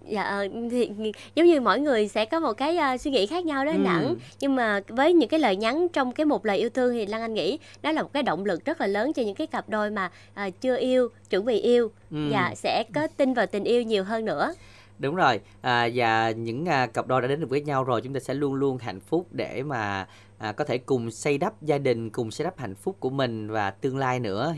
Dạ 0.09 0.23
ờ, 0.23 0.49
thì 0.71 0.91
giống 1.35 1.47
như 1.47 1.61
mỗi 1.61 1.81
người 1.81 2.09
sẽ 2.09 2.25
có 2.25 2.41
một 2.41 2.53
cái 2.53 2.77
ờ, 2.77 2.97
suy 2.97 3.11
nghĩ 3.11 3.27
khác 3.27 3.45
nhau 3.45 3.65
đó 3.65 3.71
anh 3.71 3.81
Ừ. 3.81 3.85
Đẳng 3.85 4.15
nhưng 4.41 4.57
mà 4.57 4.81
với 4.89 5.13
những 5.13 5.29
cái 5.29 5.41
lời 5.41 5.57
nhắn 5.57 5.89
trong 5.93 6.13
cái 6.13 6.27
một 6.27 6.47
lời 6.47 6.59
yêu 6.59 6.71
thương 6.71 6.93
thì 6.93 7.07
Lan 7.07 7.21
Anh 7.21 7.35
nghĩ 7.35 7.59
đó 7.83 7.93
là 7.93 8.03
một 8.03 8.13
cái 8.13 8.23
động 8.23 8.45
lực 8.45 8.65
rất 8.65 8.81
là 8.81 8.87
lớn 8.87 9.13
cho 9.13 9.23
những 9.23 9.35
cái 9.35 9.47
cặp 9.47 9.69
đôi 9.69 9.91
mà 9.91 10.11
ờ, 10.35 10.51
chưa 10.61 10.77
yêu 10.77 11.09
chuẩn 11.31 11.45
bị 11.45 11.61
yêu 11.61 11.91
Ừ. 12.11 12.29
dạ 12.31 12.53
sẽ 12.57 12.85
có 12.95 13.07
tin 13.17 13.35
vào 13.35 13.47
tình 13.47 13.65
yêu 13.65 13.83
nhiều 13.83 14.05
hơn 14.05 14.25
nữa 14.25 14.55
Đúng 14.99 15.15
rồi, 15.15 15.41
à, 15.61 15.89
và 15.95 16.31
những 16.31 16.67
à, 16.67 16.87
cặp 16.87 17.07
đôi 17.07 17.23
đã 17.23 17.29
đến 17.29 17.41
được 17.41 17.51
với 17.51 17.61
nhau 17.61 17.85
rồi 17.85 18.01
chúng 18.03 18.15
ta 18.15 18.21
sẽ 18.21 18.35
luôn 18.35 18.55
luôn 18.55 18.79
hạnh 18.79 19.01
phúc 19.01 19.27
để 19.31 19.63
mà 19.63 20.07
à, 20.39 20.53
có 20.53 20.65
thể 20.65 20.79
cùng 20.79 21.11
xây 21.11 21.39
đắp 21.39 21.63
gia 21.63 21.79
đình, 21.79 22.11
cùng 22.11 22.31
xây 22.31 22.45
đắp 22.45 22.59
hạnh 22.59 22.75
phúc 22.75 22.97
của 23.01 23.11
mình 23.11 23.51
và 23.51 23.71
tương 23.71 23.97
lai 23.99 24.21
nữa. 24.21 24.55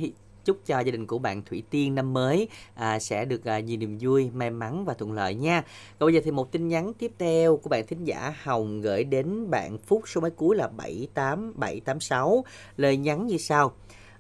Chúc 0.49 0.59
cho 0.67 0.81
gia 0.81 0.91
đình 0.91 1.07
của 1.07 1.19
bạn 1.19 1.43
Thủy 1.43 1.63
Tiên 1.71 1.95
năm 1.95 2.13
mới 2.13 2.49
à, 2.75 2.99
sẽ 2.99 3.25
được 3.25 3.45
à, 3.45 3.61
nhiều 3.61 3.79
niềm 3.79 3.99
vui, 4.01 4.31
may 4.35 4.51
mắn 4.51 4.85
và 4.85 4.95
thuận 4.95 5.13
lợi 5.13 5.35
nha. 5.35 5.63
Còn 5.99 6.07
bây 6.07 6.15
giờ 6.15 6.21
thì 6.25 6.31
một 6.31 6.53
tin 6.53 6.69
nhắn 6.69 6.93
tiếp 6.99 7.13
theo 7.19 7.57
của 7.57 7.69
bạn 7.69 7.87
thính 7.87 8.05
giả 8.05 8.35
Hồng 8.43 8.81
gửi 8.81 9.05
đến 9.05 9.51
bạn 9.51 9.79
Phúc 9.79 10.03
số 10.07 10.21
máy 10.21 10.31
cuối 10.31 10.57
là 10.57 10.69
78786. 10.69 12.45
Lời 12.77 12.97
nhắn 12.97 13.27
như 13.27 13.37
sau. 13.39 13.73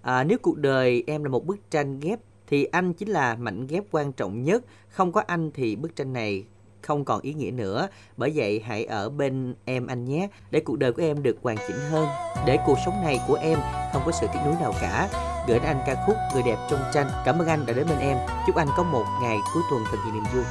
À, 0.02 0.24
nếu 0.24 0.38
cuộc 0.42 0.58
đời 0.58 1.04
em 1.06 1.24
là 1.24 1.30
một 1.30 1.46
bức 1.46 1.70
tranh 1.70 2.00
ghép 2.00 2.18
thì 2.46 2.64
anh 2.64 2.92
chính 2.92 3.08
là 3.08 3.34
mảnh 3.34 3.66
ghép 3.66 3.84
quan 3.90 4.12
trọng 4.12 4.42
nhất. 4.42 4.64
Không 4.88 5.12
có 5.12 5.22
anh 5.26 5.50
thì 5.54 5.76
bức 5.76 5.96
tranh 5.96 6.12
này 6.12 6.44
không 6.82 7.04
còn 7.04 7.20
ý 7.20 7.34
nghĩa 7.34 7.50
nữa. 7.50 7.88
Bởi 8.16 8.32
vậy 8.34 8.62
hãy 8.66 8.84
ở 8.84 9.08
bên 9.08 9.54
em 9.64 9.86
anh 9.86 10.04
nhé, 10.04 10.28
để 10.50 10.60
cuộc 10.60 10.78
đời 10.78 10.92
của 10.92 11.02
em 11.02 11.22
được 11.22 11.36
hoàn 11.42 11.56
chỉnh 11.68 11.78
hơn, 11.90 12.08
để 12.46 12.58
cuộc 12.66 12.78
sống 12.86 13.02
này 13.02 13.20
của 13.28 13.34
em 13.34 13.58
không 13.92 14.02
có 14.06 14.12
sự 14.12 14.26
tiếc 14.32 14.40
nuối 14.44 14.54
nào 14.60 14.72
cả. 14.80 15.08
Gửi 15.48 15.58
đến 15.58 15.68
anh 15.68 15.80
ca 15.86 16.04
khúc 16.06 16.16
Người 16.34 16.42
đẹp 16.42 16.56
trong 16.70 16.80
tranh. 16.94 17.06
Cảm 17.24 17.38
ơn 17.38 17.48
anh 17.48 17.66
đã 17.66 17.72
đến 17.72 17.86
bên 17.88 17.98
em. 17.98 18.18
Chúc 18.46 18.56
anh 18.56 18.68
có 18.76 18.82
một 18.82 19.04
ngày 19.22 19.36
cuối 19.54 19.62
tuần 19.70 19.84
thật 19.90 19.98
nhiều 20.04 20.14
niềm 20.14 20.24
vui. 20.34 20.44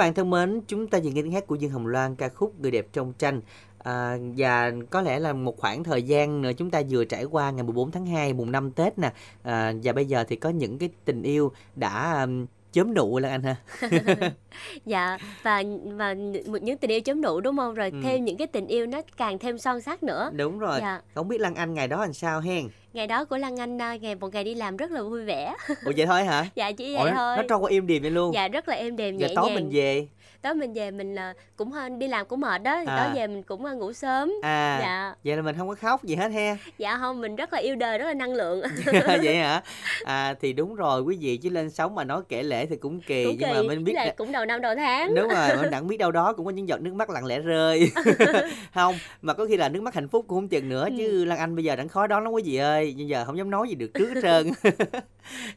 Bạn 0.00 0.14
thân 0.14 0.30
mến, 0.30 0.60
chúng 0.68 0.86
ta 0.86 0.98
vừa 1.04 1.10
nghe 1.10 1.22
tiếng 1.22 1.32
hát 1.32 1.46
của 1.46 1.54
Dương 1.54 1.70
Hồng 1.70 1.86
Loan 1.86 2.14
ca 2.14 2.28
khúc 2.28 2.60
Người 2.60 2.70
đẹp 2.70 2.86
trong 2.92 3.12
tranh. 3.18 3.40
À, 3.78 4.16
và 4.36 4.72
có 4.90 5.02
lẽ 5.02 5.18
là 5.18 5.32
một 5.32 5.56
khoảng 5.56 5.84
thời 5.84 6.02
gian 6.02 6.42
nữa 6.42 6.50
chúng 6.56 6.70
ta 6.70 6.82
vừa 6.90 7.04
trải 7.04 7.24
qua 7.24 7.50
ngày 7.50 7.62
14 7.62 7.90
tháng 7.90 8.06
2 8.06 8.32
mùng 8.32 8.52
5 8.52 8.70
Tết 8.70 8.98
nè 8.98 9.12
à, 9.42 9.72
và 9.82 9.92
bây 9.92 10.06
giờ 10.06 10.24
thì 10.28 10.36
có 10.36 10.48
những 10.48 10.78
cái 10.78 10.88
tình 11.04 11.22
yêu 11.22 11.52
đã 11.76 12.22
um, 12.22 12.46
chớm 12.72 12.94
nụ 12.94 13.18
Lan 13.18 13.32
Anh 13.32 13.42
ha. 13.42 13.56
dạ 14.86 15.18
và 15.42 15.62
và 15.84 16.12
những 16.62 16.78
tình 16.78 16.90
yêu 16.90 17.00
chấm 17.00 17.22
nụ 17.22 17.40
đúng 17.40 17.56
không 17.56 17.74
rồi 17.74 17.90
Ừ. 17.92 18.00
thêm 18.04 18.24
những 18.24 18.36
cái 18.36 18.46
tình 18.46 18.66
yêu 18.66 18.86
nó 18.86 19.00
càng 19.16 19.38
thêm 19.38 19.58
son 19.58 19.80
sắc 19.80 20.02
nữa 20.02 20.30
Đúng 20.36 20.58
rồi. 20.58 20.78
Dạ. 20.80 21.00
Không 21.14 21.28
biết 21.28 21.40
Lan 21.40 21.54
Anh 21.54 21.74
ngày 21.74 21.88
đó 21.88 22.00
làm 22.00 22.12
sao 22.12 22.40
hen? 22.40 22.68
ngày 22.92 23.06
đó 23.06 23.24
của 23.24 23.36
Lan 23.36 23.60
Anh 23.60 23.82
à, 23.82 23.96
ngày 23.96 24.14
một 24.14 24.32
ngày 24.32 24.44
đi 24.44 24.54
làm 24.54 24.76
rất 24.76 24.90
là 24.90 25.02
vui 25.02 25.24
vẻ 25.24 25.54
Ủa 25.84 25.92
vậy 25.96 26.06
thôi 26.06 26.24
hả? 26.24 26.46
dạ 26.54 26.72
chỉ 26.72 26.94
Ủa, 26.94 27.02
vậy 27.02 27.12
nó, 27.12 27.16
thôi 27.16 27.36
nó 27.36 27.42
trôi 27.48 27.58
qua 27.58 27.70
im 27.70 27.86
điềm 27.86 28.02
vậy 28.02 28.10
luôn. 28.10 28.34
dạ 28.34 28.48
rất 28.48 28.68
là 28.68 28.74
êm 28.74 28.96
đềm 28.96 29.18
Giờ 29.18 29.28
nhẹ 29.28 29.32
tối 29.36 29.46
nhàng 29.46 29.54
mình 29.54 29.70
về. 29.72 30.06
Tối 30.42 30.54
mình 30.54 30.72
về 30.72 30.90
mình 30.90 31.14
à, 31.14 31.34
cũng 31.56 31.70
hơn 31.72 31.98
đi 31.98 32.08
làm 32.08 32.26
cũng 32.26 32.40
mệt 32.40 32.62
đó 32.62 32.78
thì 32.80 32.86
À. 32.86 33.04
tối 33.04 33.14
về 33.20 33.26
mình 33.26 33.42
cũng 33.42 33.64
à, 33.64 33.72
ngủ 33.72 33.92
sớm 33.92 34.32
À. 34.42 34.78
dạ 34.82 35.14
Vậy 35.24 35.36
là 35.36 35.42
mình 35.42 35.56
không 35.58 35.68
có 35.68 35.74
khóc 35.74 36.04
gì 36.04 36.14
hết 36.14 36.32
he. 36.32 36.56
dạ 36.78 36.96
không 37.00 37.20
mình 37.20 37.36
rất 37.36 37.52
là 37.52 37.58
yêu 37.58 37.76
đời 37.76 37.98
rất 37.98 38.04
là 38.04 38.14
năng 38.14 38.34
lượng 38.34 38.62
vậy 39.22 39.36
hả? 39.36 39.62
À 40.04 40.34
thì 40.40 40.52
đúng 40.52 40.74
rồi 40.74 41.02
quý 41.02 41.16
vị 41.20 41.36
chứ 41.36 41.50
lên 41.50 41.70
sóng 41.70 41.94
mà 41.94 42.04
nói 42.04 42.22
kể 42.28 42.42
lễ 42.42 42.66
thì 42.66 42.76
cũng 42.76 43.00
kỳ 43.00 43.24
cũng 43.24 43.36
nhưng 43.38 43.48
kỳ 43.48 43.54
mà 43.54 43.62
mình 43.62 43.84
biết 43.84 43.92
là- 43.94 44.14
cũng 44.16 44.32
đầu 44.32 44.44
năm 44.44 44.60
đầu 44.60 44.74
tháng 44.76 45.14
đúng 45.14 45.28
rồi 45.28 45.56
mình 45.60 45.70
đặng 45.70 45.86
biết 45.86 45.96
đâu 45.96 46.10
đó 46.12 46.32
cũng 46.32 46.46
có 46.46 46.50
những 46.52 46.68
giọt 46.68 46.80
nước 46.80 46.94
mắt 46.94 47.10
lặng 47.10 47.26
lẽ 47.26 47.38
rơi 47.38 47.90
không 48.74 48.94
mà 49.22 49.34
có 49.34 49.46
khi 49.46 49.56
là 49.56 49.68
nước 49.68 49.82
mắt 49.82 49.94
hạnh 49.94 50.08
phúc 50.08 50.24
cũng 50.28 50.36
không 50.38 50.48
chừng 50.48 50.68
nữa 50.68 50.88
chứ 50.98 51.24
lan 51.24 51.38
anh 51.38 51.56
bây 51.56 51.64
giờ 51.64 51.76
đang 51.76 51.88
khó 51.88 52.06
đoán 52.06 52.22
lắm 52.24 52.32
quý 52.32 52.42
vị 52.46 52.56
ơi 52.56 52.94
nhưng 52.96 53.08
giờ 53.08 53.24
không 53.24 53.38
dám 53.38 53.50
nói 53.50 53.68
gì 53.68 53.74
được 53.74 53.90
trước 53.94 54.08
hết 54.14 54.20
trơn 54.22 54.50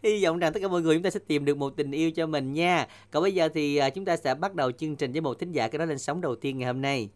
hy 0.03 0.23
vọng 0.25 0.39
rằng 0.39 0.53
tất 0.53 0.59
cả 0.61 0.67
mọi 0.67 0.81
người 0.81 0.95
chúng 0.95 1.03
ta 1.03 1.09
sẽ 1.09 1.19
tìm 1.27 1.45
được 1.45 1.57
một 1.57 1.69
tình 1.77 1.91
yêu 1.91 2.11
cho 2.11 2.25
mình 2.27 2.53
nha 2.53 2.87
còn 3.11 3.23
bây 3.23 3.33
giờ 3.33 3.49
thì 3.53 3.77
à, 3.77 3.89
chúng 3.89 4.05
ta 4.05 4.17
sẽ 4.17 4.35
bắt 4.35 4.55
đầu 4.55 4.71
chương 4.77 4.95
trình 4.95 5.11
với 5.11 5.21
một 5.21 5.39
thính 5.39 5.51
giả 5.51 5.67
cái 5.67 5.79
đó 5.79 5.85
lên 5.85 5.99
sóng 5.99 6.21
đầu 6.21 6.35
tiên 6.35 6.57
ngày 6.57 6.67
hôm 6.67 6.81
nay. 6.81 7.09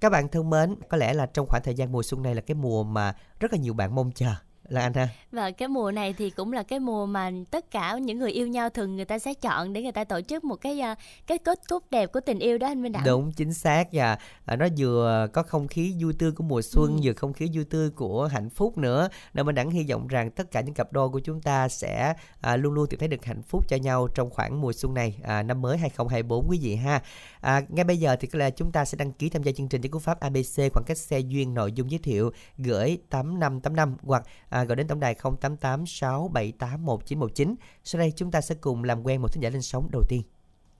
Các 0.00 0.12
bạn 0.12 0.28
thân 0.28 0.50
mến, 0.50 0.74
có 0.88 0.96
lẽ 0.96 1.14
là 1.14 1.26
trong 1.26 1.46
khoảng 1.46 1.62
thời 1.62 1.74
gian 1.74 1.92
mùa 1.92 2.02
xuân 2.02 2.22
này 2.22 2.34
là 2.34 2.40
cái 2.40 2.54
mùa 2.54 2.84
mà 2.84 3.16
rất 3.40 3.52
là 3.52 3.58
nhiều 3.58 3.74
bạn 3.74 3.94
mong 3.94 4.10
chờ 4.14 4.34
là 4.68 4.80
anh 4.80 4.94
ha 4.94 5.08
Và 5.32 5.50
cái 5.50 5.68
mùa 5.68 5.90
này 5.92 6.12
thì 6.18 6.30
cũng 6.30 6.52
là 6.52 6.62
cái 6.62 6.80
mùa 6.80 7.06
mà 7.06 7.30
tất 7.50 7.70
cả 7.70 7.98
những 7.98 8.18
người 8.18 8.30
yêu 8.32 8.46
nhau 8.46 8.70
thường 8.70 8.96
người 8.96 9.04
ta 9.04 9.18
sẽ 9.18 9.34
chọn 9.34 9.72
để 9.72 9.82
người 9.82 9.92
ta 9.92 10.04
tổ 10.04 10.20
chức 10.20 10.44
một 10.44 10.56
cái 10.56 10.80
à, 10.80 10.94
cái 11.26 11.38
kết 11.38 11.60
thúc 11.68 11.84
đẹp 11.90 12.12
của 12.12 12.20
tình 12.20 12.38
yêu 12.38 12.58
đó 12.58 12.66
anh 12.66 12.82
Minh 12.82 12.92
Đặng. 12.92 13.04
Đúng 13.06 13.32
chính 13.32 13.52
xác 13.54 13.84
và 13.92 14.18
à, 14.44 14.56
nó 14.56 14.66
vừa 14.78 15.28
có 15.32 15.42
không 15.42 15.68
khí 15.68 15.94
vui 16.00 16.12
tươi 16.18 16.32
của 16.32 16.44
mùa 16.44 16.62
xuân 16.62 16.88
Ừ. 16.96 17.00
vừa 17.02 17.12
không 17.12 17.32
khí 17.32 17.50
vui 17.54 17.64
tươi 17.64 17.90
của 17.90 18.26
hạnh 18.26 18.50
phúc 18.50 18.78
nữa 18.78 19.08
nên 19.34 19.46
mình 19.46 19.54
đẳng 19.54 19.70
hy 19.70 19.86
vọng 19.90 20.06
rằng 20.08 20.30
tất 20.30 20.50
cả 20.50 20.60
những 20.60 20.74
cặp 20.74 20.92
đôi 20.92 21.08
của 21.08 21.20
chúng 21.20 21.40
ta 21.40 21.68
sẽ 21.68 22.14
à, 22.40 22.56
luôn 22.56 22.72
luôn 22.74 22.86
tìm 22.88 23.00
thấy 23.00 23.08
được 23.08 23.24
hạnh 23.24 23.42
phúc 23.42 23.64
cho 23.68 23.76
nhau 23.76 24.08
trong 24.14 24.30
khoảng 24.30 24.60
mùa 24.60 24.72
xuân 24.72 24.94
này 24.94 25.18
à, 25.22 25.42
năm 25.42 25.62
mới 25.62 25.78
2024 25.78 26.48
quý 26.48 26.58
vị 26.62 26.74
ha 26.74 27.02
à, 27.40 27.62
ngay 27.68 27.84
bây 27.84 27.96
giờ 27.96 28.16
thì 28.20 28.28
có 28.28 28.38
lẽ 28.38 28.50
chúng 28.50 28.72
ta 28.72 28.84
sẽ 28.84 28.96
đăng 28.96 29.12
ký 29.12 29.28
tham 29.28 29.42
gia 29.42 29.52
chương 29.52 29.68
trình 29.68 29.80
với 29.80 29.90
cú 29.90 29.98
pháp 29.98 30.20
ABC 30.20 30.72
khoảng 30.72 30.84
cách 30.86 30.98
xe 30.98 31.18
duyên 31.20 31.54
nội 31.54 31.72
dung 31.72 31.90
giới 31.90 31.98
thiệu 31.98 32.30
gửi 32.58 32.98
8585 33.10 33.96
hoặc 34.02 34.22
à, 34.48 34.57
gọi 34.64 34.76
đến 34.76 34.88
tổng 34.88 35.00
đài 35.00 35.14
088 35.14 35.86
678 35.86 36.84
1919 36.84 37.54
sau 37.84 37.98
đây 37.98 38.12
chúng 38.16 38.30
ta 38.30 38.40
sẽ 38.40 38.54
cùng 38.60 38.84
làm 38.84 39.02
quen 39.02 39.22
một 39.22 39.32
thính 39.32 39.42
giả 39.42 39.50
lên 39.50 39.62
sóng 39.62 39.88
đầu 39.92 40.02
tiên 40.08 40.22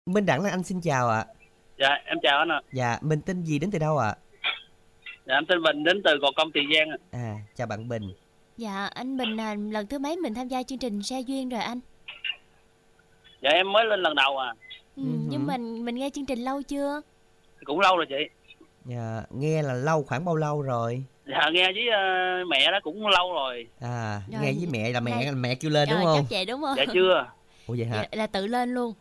Minh 0.06 0.26
Đẳng 0.26 0.42
là 0.42 0.50
anh 0.50 0.62
xin 0.62 0.80
chào 0.80 1.08
ạ 1.08 1.26
Dạ, 1.78 1.88
em 2.04 2.18
chào 2.22 2.38
anh 2.38 2.48
ạ. 2.48 2.60
Dạ, 2.72 2.98
mình 3.00 3.20
tên 3.26 3.42
gì 3.42 3.58
đến 3.58 3.70
từ 3.70 3.78
đâu 3.78 3.98
ạ? 3.98 4.16
Dạ, 5.26 5.34
em 5.34 5.46
tên 5.48 5.62
Bình 5.62 5.84
đến 5.84 6.02
từ 6.04 6.16
Gò 6.22 6.28
Công 6.36 6.52
Tiền 6.52 6.64
Giang 6.74 6.88
ạ. 6.90 6.98
À, 7.10 7.34
chào 7.56 7.66
bạn 7.66 7.88
Bình. 7.88 8.02
Dạ 8.56 8.86
anh 8.94 9.16
Bình 9.16 9.40
à, 9.40 9.54
lần 9.54 9.86
thứ 9.86 9.98
mấy 9.98 10.16
mình 10.16 10.34
tham 10.34 10.48
gia 10.48 10.62
chương 10.62 10.78
trình 10.78 11.02
xe 11.02 11.20
duyên 11.20 11.48
rồi 11.48 11.60
anh? 11.60 11.80
Dạ, 13.42 13.50
em 13.50 13.72
mới 13.72 13.84
lên 13.84 14.00
lần 14.00 14.14
đầu 14.14 14.38
à. 14.38 14.54
Ừ, 14.96 15.02
nhưng 15.28 15.46
mình 15.46 15.84
mình 15.84 15.94
nghe 15.94 16.10
chương 16.10 16.26
trình 16.26 16.38
lâu 16.38 16.62
chưa? 16.62 17.00
Cũng 17.64 17.80
lâu 17.80 17.96
rồi 17.96 18.06
chị. 18.08 18.54
Dạ, 18.84 19.22
nghe 19.30 19.62
là 19.62 19.74
lâu 19.74 20.02
khoảng 20.02 20.24
bao 20.24 20.36
lâu 20.36 20.62
rồi? 20.62 21.04
Dạ, 21.28 21.50
nghe 21.52 21.72
với 21.72 21.88
ờ, 21.88 22.00
mẹ 22.48 22.70
đó 22.72 22.78
cũng 22.82 23.06
lâu 23.06 23.32
rồi. 23.32 23.66
À, 23.80 24.20
Rồi, 24.32 24.40
nghe 24.42 24.52
với 24.52 24.66
mẹ 24.72 24.90
là 24.92 25.00
mẹ 25.00 25.24
là 25.24 25.32
mẹ 25.32 25.54
kêu 25.54 25.70
lên 25.70 25.88
đúng 25.90 26.04
không? 26.04 26.16
chắc 26.30 26.36
vậy 26.36 26.44
đúng 26.44 26.60
không? 26.62 26.74
Dạ 26.76 26.84
chưa. 26.94 27.26
Ủa 27.66 27.74
vậy 27.78 27.86
hả? 27.86 27.96
Dạ, 27.96 28.08
là 28.12 28.26
tự 28.26 28.46
lên 28.46 28.74
luôn. 28.74 28.92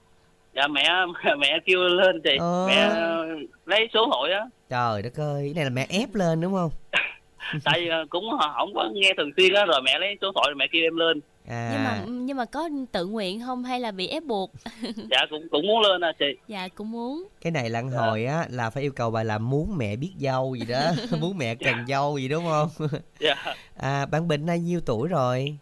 Dạ, 0.55 0.67
mẹ 0.67 0.89
mẹ 1.38 1.60
kêu 1.65 1.84
lên 1.84 2.22
chị. 2.24 2.38
Ờ. 2.39 2.65
Mẹ 2.67 2.75
ờ, 2.75 3.25
lấy 3.65 3.89
số 3.93 4.07
hội 4.12 4.31
á. 4.31 4.46
Trời 4.69 5.01
đất 5.01 5.13
ơi, 5.19 5.41
cái 5.46 5.53
này 5.55 5.63
là 5.63 5.69
mẹ 5.69 5.88
ép 5.89 6.15
lên 6.15 6.41
đúng 6.41 6.53
không? 6.53 6.72
Tại 7.63 7.79
vì 7.79 7.88
ờ, 7.88 8.05
cũng 8.10 8.24
không 8.55 8.74
có 8.75 8.89
nghe 8.93 9.13
thường 9.17 9.31
xuyên 9.38 9.53
á. 9.53 9.65
Rồi 9.65 9.81
mẹ 9.81 10.00
lấy 10.00 10.17
số 10.22 10.31
rồi 10.46 10.55
mẹ 10.55 10.67
kêu 10.72 10.84
em 10.84 10.96
lên. 10.98 11.19
À, 11.48 11.70
Nhưng 11.74 11.84
mà 11.84 12.04
nhưng 12.08 12.38
mà 12.38 12.46
có 12.46 12.70
tự 12.92 13.06
nguyện 13.06 13.42
không 13.46 13.63
hay 13.63 13.80
là 13.80 13.92
bị 13.92 14.08
ép 14.08 14.24
buộc? 14.24 14.51
Dạ, 15.12 15.25
cũng 15.30 15.48
cũng 15.51 15.68
muốn 15.68 15.82
lên 15.82 16.01
à 16.01 16.12
chị. 16.20 16.25
Dạ 16.48 16.68
cũng 16.68 16.92
muốn. 16.92 17.27
cái 17.42 17.51
này 17.51 17.70
là 17.70 17.80
ăn 17.80 17.89
hồi 17.92 18.25
á 18.25 18.46
là 18.50 18.70
phải 18.70 18.84
yêu 18.84 18.92
cầu 18.92 19.12
bà 19.12 19.24
là 19.24 19.38
muốn 19.38 19.77
mẹ 19.77 19.96
biết 19.96 20.12
dâu 20.20 20.56
gì 20.56 20.66
đó, 20.66 20.92
muốn 21.20 21.38
mẹ 21.38 21.56
cần 21.56 21.75
dâu 21.88 22.18
gì 22.18 22.27
đúng 22.27 22.43
không? 22.45 22.69
Dạ. 23.19 23.36
À, 23.78 24.06
bạn 24.06 24.28
Bình 24.28 24.45
nay 24.45 24.60
nhiêu 24.60 24.82
tuổi 24.86 25.08
rồi? 25.08 25.58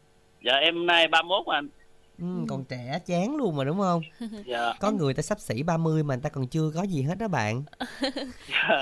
Dạ, 0.46 0.54
em 0.54 0.86
nay 0.86 1.08
31 1.08 1.48
anh. 1.48 1.70
Ừ, 2.20 2.26
còn 2.50 2.64
trẻ 2.66 3.00
chán 3.06 3.36
luôn 3.36 3.56
mà 3.56 3.64
đúng 3.64 3.80
không? 3.80 4.02
Dạ. 4.46 4.74
Có 4.80 4.92
người 4.92 5.14
ta 5.14 5.22
sắp 5.22 5.40
xỉ 5.40 5.64
30 5.64 6.04
mà 6.04 6.16
người 6.16 6.22
ta 6.24 6.30
còn 6.30 6.48
chưa 6.48 6.72
có 6.76 6.84
gì 6.84 7.02
hết 7.02 7.18
đó 7.18 7.28
bạn. 7.28 7.64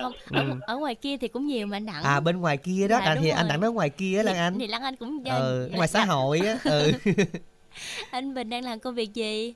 Không, 0.01 0.11
Ừ. 0.29 0.37
ở, 0.37 0.57
ở 0.61 0.77
ngoài 0.77 0.95
kia 0.95 1.17
thì 1.17 1.27
cũng 1.27 1.47
nhiều 1.47 1.67
mà 1.67 1.77
anh 1.77 1.85
Đặng. 1.85 2.03
À 2.03 2.19
bên 2.19 2.37
ngoài 2.41 2.57
kia 2.57 2.87
đó, 2.87 2.97
Dạ, 2.99 3.05
à, 3.05 3.15
thì 3.15 3.21
rồi. 3.29 3.31
anh 3.31 3.47
đặng 3.47 3.59
nói 3.61 3.71
ngoài 3.71 3.89
kia 3.89 4.17
á 4.17 4.23
Lan 4.23 4.35
Anh. 4.35 4.59
Thì 4.59 4.67
Lan 4.67 4.81
Anh 4.81 4.95
cũng 4.95 5.23
Ừ, 5.25 5.67
dạ, 5.71 5.75
ngoài 5.77 5.87
xã 5.87 5.99
dạ. 5.99 6.05
hội 6.05 6.39
á. 6.39 6.57
Ừ. 6.63 6.91
Anh 8.11 8.33
Bình 8.33 8.49
đang 8.49 8.63
làm 8.63 8.79
công 8.79 8.95
việc 8.95 9.13
gì? 9.13 9.53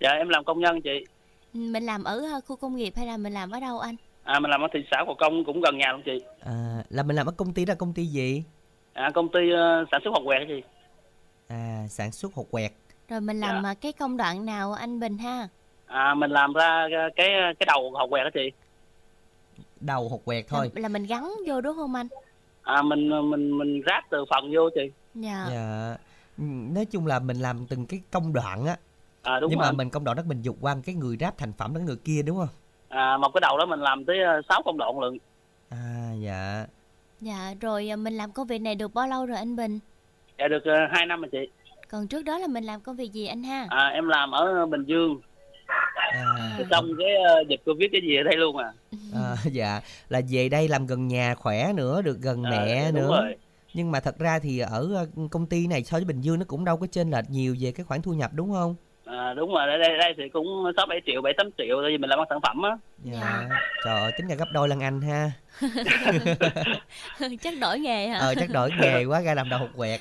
Dạ, 0.00 0.10
em 0.10 0.28
làm 0.28 0.44
công 0.44 0.60
nhân 0.60 0.80
chị. 0.82 1.04
Mình 1.52 1.82
làm 1.82 2.04
ở 2.04 2.18
ờ, 2.32 2.40
khu 2.46 2.56
công 2.56 2.76
nghiệp 2.76 2.92
hay 2.96 3.06
là 3.06 3.16
mình 3.16 3.32
làm 3.32 3.50
ở 3.50 3.60
đâu 3.60 3.78
anh? 3.78 3.96
À, 4.24 4.40
mình 4.40 4.50
làm 4.50 4.60
ở 4.60 4.68
thị 4.72 4.80
xã 4.90 5.04
Gò 5.06 5.14
Công 5.14 5.44
cũng 5.44 5.60
gần 5.60 5.78
nhà 5.78 5.92
luôn 5.92 6.02
chị. 6.04 6.24
À, 6.40 6.82
là 6.90 7.02
mình 7.02 7.16
làm 7.16 7.26
ở 7.26 7.32
công 7.32 7.52
ty 7.54 7.64
đó 7.64 7.74
công 7.78 7.92
ty 7.92 8.06
gì? 8.06 8.42
À, 8.92 9.10
công 9.14 9.28
ty 9.28 9.40
ờ, 9.56 9.84
sản 9.90 10.00
xuất 10.04 10.10
hột 10.14 10.22
quẹt 10.24 10.42
chị. 10.48 10.62
À, 11.48 11.86
sản 11.88 12.12
xuất 12.12 12.34
hột 12.34 12.50
quẹt. 12.50 12.72
Rồi 13.10 13.20
mình 13.20 13.40
làm 13.40 13.62
ờ, 13.62 13.74
cái 13.80 13.92
công 13.92 14.16
đoạn 14.16 14.46
nào 14.46 14.72
anh 14.72 15.00
Bình 15.00 15.18
ha? 15.18 15.48
À, 15.86 16.14
mình 16.14 16.30
làm 16.30 16.52
ra 16.52 16.86
cái 17.16 17.28
cái 17.58 17.66
đầu 17.66 17.92
hột 17.94 18.10
quẹt 18.10 18.24
đó 18.24 18.30
chị. 18.34 18.50
Đầu 19.80 20.08
hột 20.08 20.24
quẹt 20.24 20.44
thôi. 20.48 20.70
Là, 20.74 20.80
là 20.80 20.88
mình 20.88 21.06
gắn 21.06 21.32
vô 21.46 21.60
đúng 21.60 21.76
không 21.76 21.94
anh? 21.94 22.08
À, 22.62 22.82
mình 22.82 23.30
mình 23.30 23.58
mình 23.58 23.82
ráp 23.86 24.04
từ 24.10 24.24
phần 24.30 24.50
vô 24.54 24.70
chị. 24.74 24.90
Dạ. 25.14 25.46
Dạ. 25.50 25.96
Nói 26.74 26.84
chung 26.84 27.06
là 27.06 27.18
mình 27.18 27.40
làm 27.40 27.66
từng 27.66 27.86
cái 27.86 28.00
công 28.10 28.32
đoạn 28.32 28.66
á. 28.66 28.76
À, 29.22 29.40
đúng 29.40 29.50
Nhưng 29.50 29.58
rồi. 29.60 29.68
mà 29.68 29.72
mình 29.72 29.90
công 29.90 30.04
đoạn 30.04 30.16
đó 30.16 30.22
mình 30.26 30.42
dục 30.42 30.56
qua 30.60 30.76
cái 30.84 30.94
người 30.94 31.16
ráp 31.20 31.38
thành 31.38 31.52
phẩm 31.52 31.74
đến 31.74 31.84
người 31.84 31.96
kia 31.96 32.22
đúng 32.22 32.36
không? 32.38 32.48
À, 32.88 33.16
một 33.16 33.30
cái 33.34 33.40
đầu 33.40 33.58
đó 33.58 33.66
mình 33.66 33.80
làm 33.80 34.04
tới 34.04 34.16
6 34.48 34.62
công 34.64 34.78
đoạn 34.78 35.00
lượng. 35.00 35.18
À 35.68 36.12
dạ. 36.20 36.66
Dạ 37.20 37.54
rồi 37.60 37.96
mình 37.96 38.14
làm 38.14 38.32
công 38.32 38.46
việc 38.46 38.58
này 38.58 38.74
được 38.74 38.94
bao 38.94 39.06
lâu 39.06 39.26
rồi 39.26 39.36
anh 39.38 39.56
Bình? 39.56 39.78
Dạ 40.38 40.48
được 40.48 40.62
2 40.90 41.06
năm 41.06 41.20
rồi 41.20 41.28
chị. 41.32 41.48
Còn 41.92 42.08
trước 42.08 42.22
đó 42.22 42.38
là 42.38 42.46
mình 42.46 42.64
làm 42.64 42.80
công 42.80 42.96
việc 42.96 43.12
gì 43.12 43.26
anh 43.26 43.42
ha? 43.42 43.66
À, 43.70 43.88
em 43.88 44.08
làm 44.08 44.30
ở 44.30 44.66
Bình 44.66 44.84
Dương. 44.84 45.20
À, 46.12 46.58
Xong 46.70 46.86
cái 46.98 47.14
ờ, 47.28 47.44
dịch 47.48 47.60
Covid 47.66 47.88
cái 47.92 48.00
gì 48.00 48.16
ở 48.16 48.22
đây 48.22 48.36
luôn 48.36 48.56
à. 48.56 48.72
à, 49.14 49.36
dạ 49.52 49.80
là 50.08 50.20
về 50.30 50.48
đây 50.48 50.68
làm 50.68 50.86
gần 50.86 51.08
nhà 51.08 51.34
khỏe 51.34 51.72
nữa, 51.72 52.02
được 52.02 52.18
gần 52.20 52.42
À, 52.44 52.50
mẹ 52.50 52.92
đúng 52.92 53.02
nữa. 53.02 53.20
rồi. 53.20 53.34
Nhưng 53.74 53.90
mà 53.90 54.00
thật 54.00 54.18
ra 54.18 54.38
thì 54.38 54.58
ở 54.58 54.88
ờ, 54.94 55.06
công 55.30 55.46
ty 55.46 55.66
này 55.66 55.84
so 55.84 55.96
với 55.96 56.04
Bình 56.04 56.20
Dương 56.20 56.38
nó 56.38 56.44
cũng 56.48 56.64
đâu 56.64 56.76
có 56.76 56.86
chênh 56.86 57.10
lệch 57.10 57.30
nhiều 57.30 57.56
về 57.60 57.72
cái 57.72 57.84
khoản 57.84 58.02
thu 58.02 58.12
nhập 58.12 58.30
đúng 58.34 58.52
không? 58.52 58.76
À, 59.10 59.34
đúng 59.34 59.54
rồi, 59.54 59.66
đây, 59.66 59.78
đây, 59.78 59.98
đây 59.98 60.14
thì 60.16 60.28
cũng 60.28 60.72
6 60.76 60.86
7 60.86 61.00
triệu, 61.06 61.22
7 61.22 61.32
8 61.36 61.50
triệu 61.58 61.82
tại 61.82 61.90
vì 61.90 61.98
mình 61.98 62.10
làm 62.10 62.18
ăn 62.18 62.26
sản 62.30 62.40
phẩm 62.42 62.62
á. 62.62 62.70
Dạ. 63.04 63.48
Trời 63.84 64.00
ơi, 64.00 64.12
tính 64.18 64.28
ra 64.28 64.34
gấp 64.34 64.48
đôi 64.52 64.68
lần 64.68 64.80
anh 64.80 65.00
ha. 65.00 65.30
chắc 67.40 67.54
đổi 67.60 67.78
nghề 67.78 68.06
hả? 68.06 68.18
Ờ 68.18 68.34
chắc 68.40 68.50
đổi 68.50 68.70
nghề 68.80 69.04
quá 69.08 69.20
ra 69.20 69.34
làm 69.34 69.48
đầu 69.48 69.58
hột 69.58 69.68
quẹt. 69.76 70.00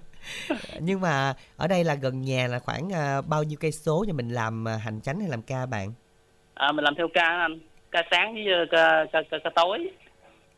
Nhưng 0.80 1.00
mà 1.00 1.34
ở 1.56 1.68
đây 1.68 1.84
là 1.84 1.94
gần 1.94 2.22
nhà 2.22 2.46
là 2.46 2.58
khoảng 2.58 2.92
à, 2.92 3.20
bao 3.20 3.42
nhiêu 3.42 3.58
cây 3.60 3.72
số 3.72 4.04
cho 4.08 4.12
mình 4.12 4.28
làm 4.28 4.68
à, 4.68 4.76
hành 4.76 5.00
chánh 5.00 5.20
hay 5.20 5.28
làm 5.28 5.42
ca 5.42 5.66
bạn? 5.66 5.92
À, 6.54 6.72
mình 6.72 6.84
làm 6.84 6.94
theo 6.94 7.08
ca 7.14 7.22
anh. 7.22 7.60
Ca 7.90 8.02
sáng 8.10 8.34
với 8.34 8.52
ờ, 8.52 8.66
ca, 8.70 9.04
ca, 9.12 9.22
ca, 9.30 9.38
ca 9.44 9.50
tối. 9.54 9.90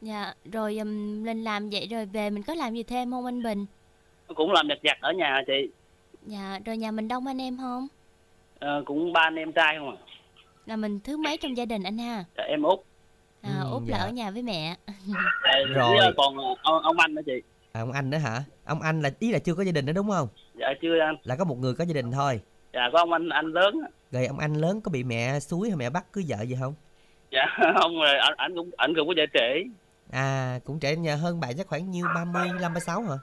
Dạ 0.01 0.35
rồi 0.53 0.79
um, 0.79 1.23
mình 1.25 1.45
làm 1.45 1.71
vậy 1.71 1.89
rồi 1.91 2.07
về 2.07 2.31
mình 2.31 2.43
có 2.43 2.55
làm 2.55 2.75
gì 2.75 2.83
thêm 2.83 3.11
không 3.11 3.25
anh 3.25 3.43
Bình? 3.43 3.67
Cũng 4.35 4.53
làm 4.53 4.69
giặt 4.69 4.79
giặt 4.85 4.97
ở 5.01 5.13
nhà 5.13 5.43
chị. 5.47 5.69
Dạ 6.27 6.59
rồi 6.65 6.77
nhà 6.77 6.91
mình 6.91 7.09
đông 7.09 7.27
anh 7.27 7.41
em 7.41 7.57
không? 7.57 7.87
Ờ, 8.59 8.83
cũng 8.87 9.13
ba 9.13 9.21
anh 9.21 9.35
em 9.37 9.53
trai 9.53 9.77
không 9.79 9.91
à. 9.91 9.97
Là 10.67 10.77
mình 10.77 11.01
thứ 11.01 11.17
mấy 11.17 11.37
trong 11.37 11.57
gia 11.57 11.65
đình 11.65 11.83
anh 11.83 11.99
ha? 11.99 12.25
Dạ, 12.37 12.45
em 12.45 12.63
út. 12.63 12.79
À, 13.43 13.61
Ừ, 13.63 13.71
Út 13.73 13.83
dạ. 13.87 13.97
là 13.99 14.05
ở 14.05 14.11
nhà 14.11 14.31
với 14.31 14.43
mẹ. 14.43 14.77
À, 15.43 15.59
Rồi. 15.75 15.91
với, 15.91 15.99
ờ, 16.07 16.13
còn 16.17 16.37
ông, 16.63 16.83
ông 16.83 16.99
anh 16.99 17.15
nữa 17.15 17.23
chị. 17.27 17.43
À, 17.73 17.81
ông 17.81 17.93
anh 17.93 18.11
nữa 18.11 18.19
hả? 18.19 18.45
Ông 18.65 18.83
anh 18.83 19.03
là 19.03 19.11
ý 19.19 19.33
là 19.33 19.39
chưa 19.39 19.55
có 19.55 19.63
gia 19.63 19.73
đình 19.73 19.87
nữa 19.87 19.93
đúng 19.93 20.11
không? 20.11 20.29
Dạ 20.61 20.67
chưa 20.83 20.99
anh. 21.01 21.17
Là 21.25 21.37
có 21.37 21.45
một 21.45 21.59
người 21.59 21.75
có 21.75 21.85
gia 21.85 21.95
đình 21.95 22.11
thôi. 22.13 22.41
Dạ 22.73 22.81
có 22.93 22.99
ông 22.99 23.13
anh 23.13 23.29
anh 23.29 23.47
lớn. 23.47 23.75
Rồi 24.11 24.27
ông 24.27 24.39
anh 24.39 24.55
lớn 24.55 24.81
có 24.81 24.91
bị 24.91 25.05
mẹ 25.05 25.41
suối 25.41 25.69
hay 25.69 25.77
mẹ 25.77 25.91
bắt 25.91 26.05
cưới 26.13 26.25
vợ 26.29 26.43
gì 26.43 26.57
không? 26.61 26.75
dạ 27.31 27.45
không 27.81 27.95
rồi 28.01 28.15
ảnh 28.19 28.35
ảnh 28.37 28.55
cũng 28.57 28.71
ảnh 28.77 28.95
cũng 28.97 29.09
có 29.09 29.15
vợ 29.17 29.25
trễ 29.35 29.63
À 30.11 30.59
cũng 30.65 30.81
trẻ 30.81 30.97
nhà 30.97 31.17
hơn 31.17 31.41
bạn 31.41 31.57
chắc 31.59 31.67
khoảng 31.67 31.91
nhiêu 31.91 32.07
35 32.15 32.61
36 32.61 33.03
hả? 33.03 33.17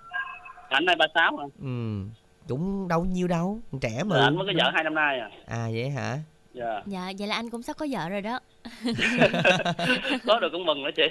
ảnh 0.69 0.85
nay 0.85 0.95
ba 0.95 1.05
sáu 1.15 1.37
à 1.37 1.45
Ừ. 1.61 2.03
Cũng 2.49 2.87
đâu 2.87 3.05
nhiêu 3.05 3.27
đâu, 3.27 3.59
trẻ 3.81 4.03
mà. 4.05 4.15
Rồi 4.15 4.23
ảnh 4.25 4.37
mới 4.37 4.47
có 4.47 4.53
vợ 4.63 4.71
hai 4.73 4.83
năm 4.83 4.93
nay 4.93 5.19
à 5.19 5.29
À 5.47 5.69
vậy 5.73 5.89
hả? 5.89 6.17
dạ 6.53 6.81
Dạ 6.85 7.11
vậy 7.19 7.27
là 7.27 7.35
anh 7.35 7.49
cũng 7.49 7.63
sắp 7.63 7.75
có 7.77 7.85
vợ 7.91 8.09
rồi 8.09 8.21
đó. 8.21 8.39
có 10.27 10.39
được 10.39 10.49
cũng 10.51 10.65
mừng 10.65 10.83
nữa 10.83 10.89
chị 10.95 11.03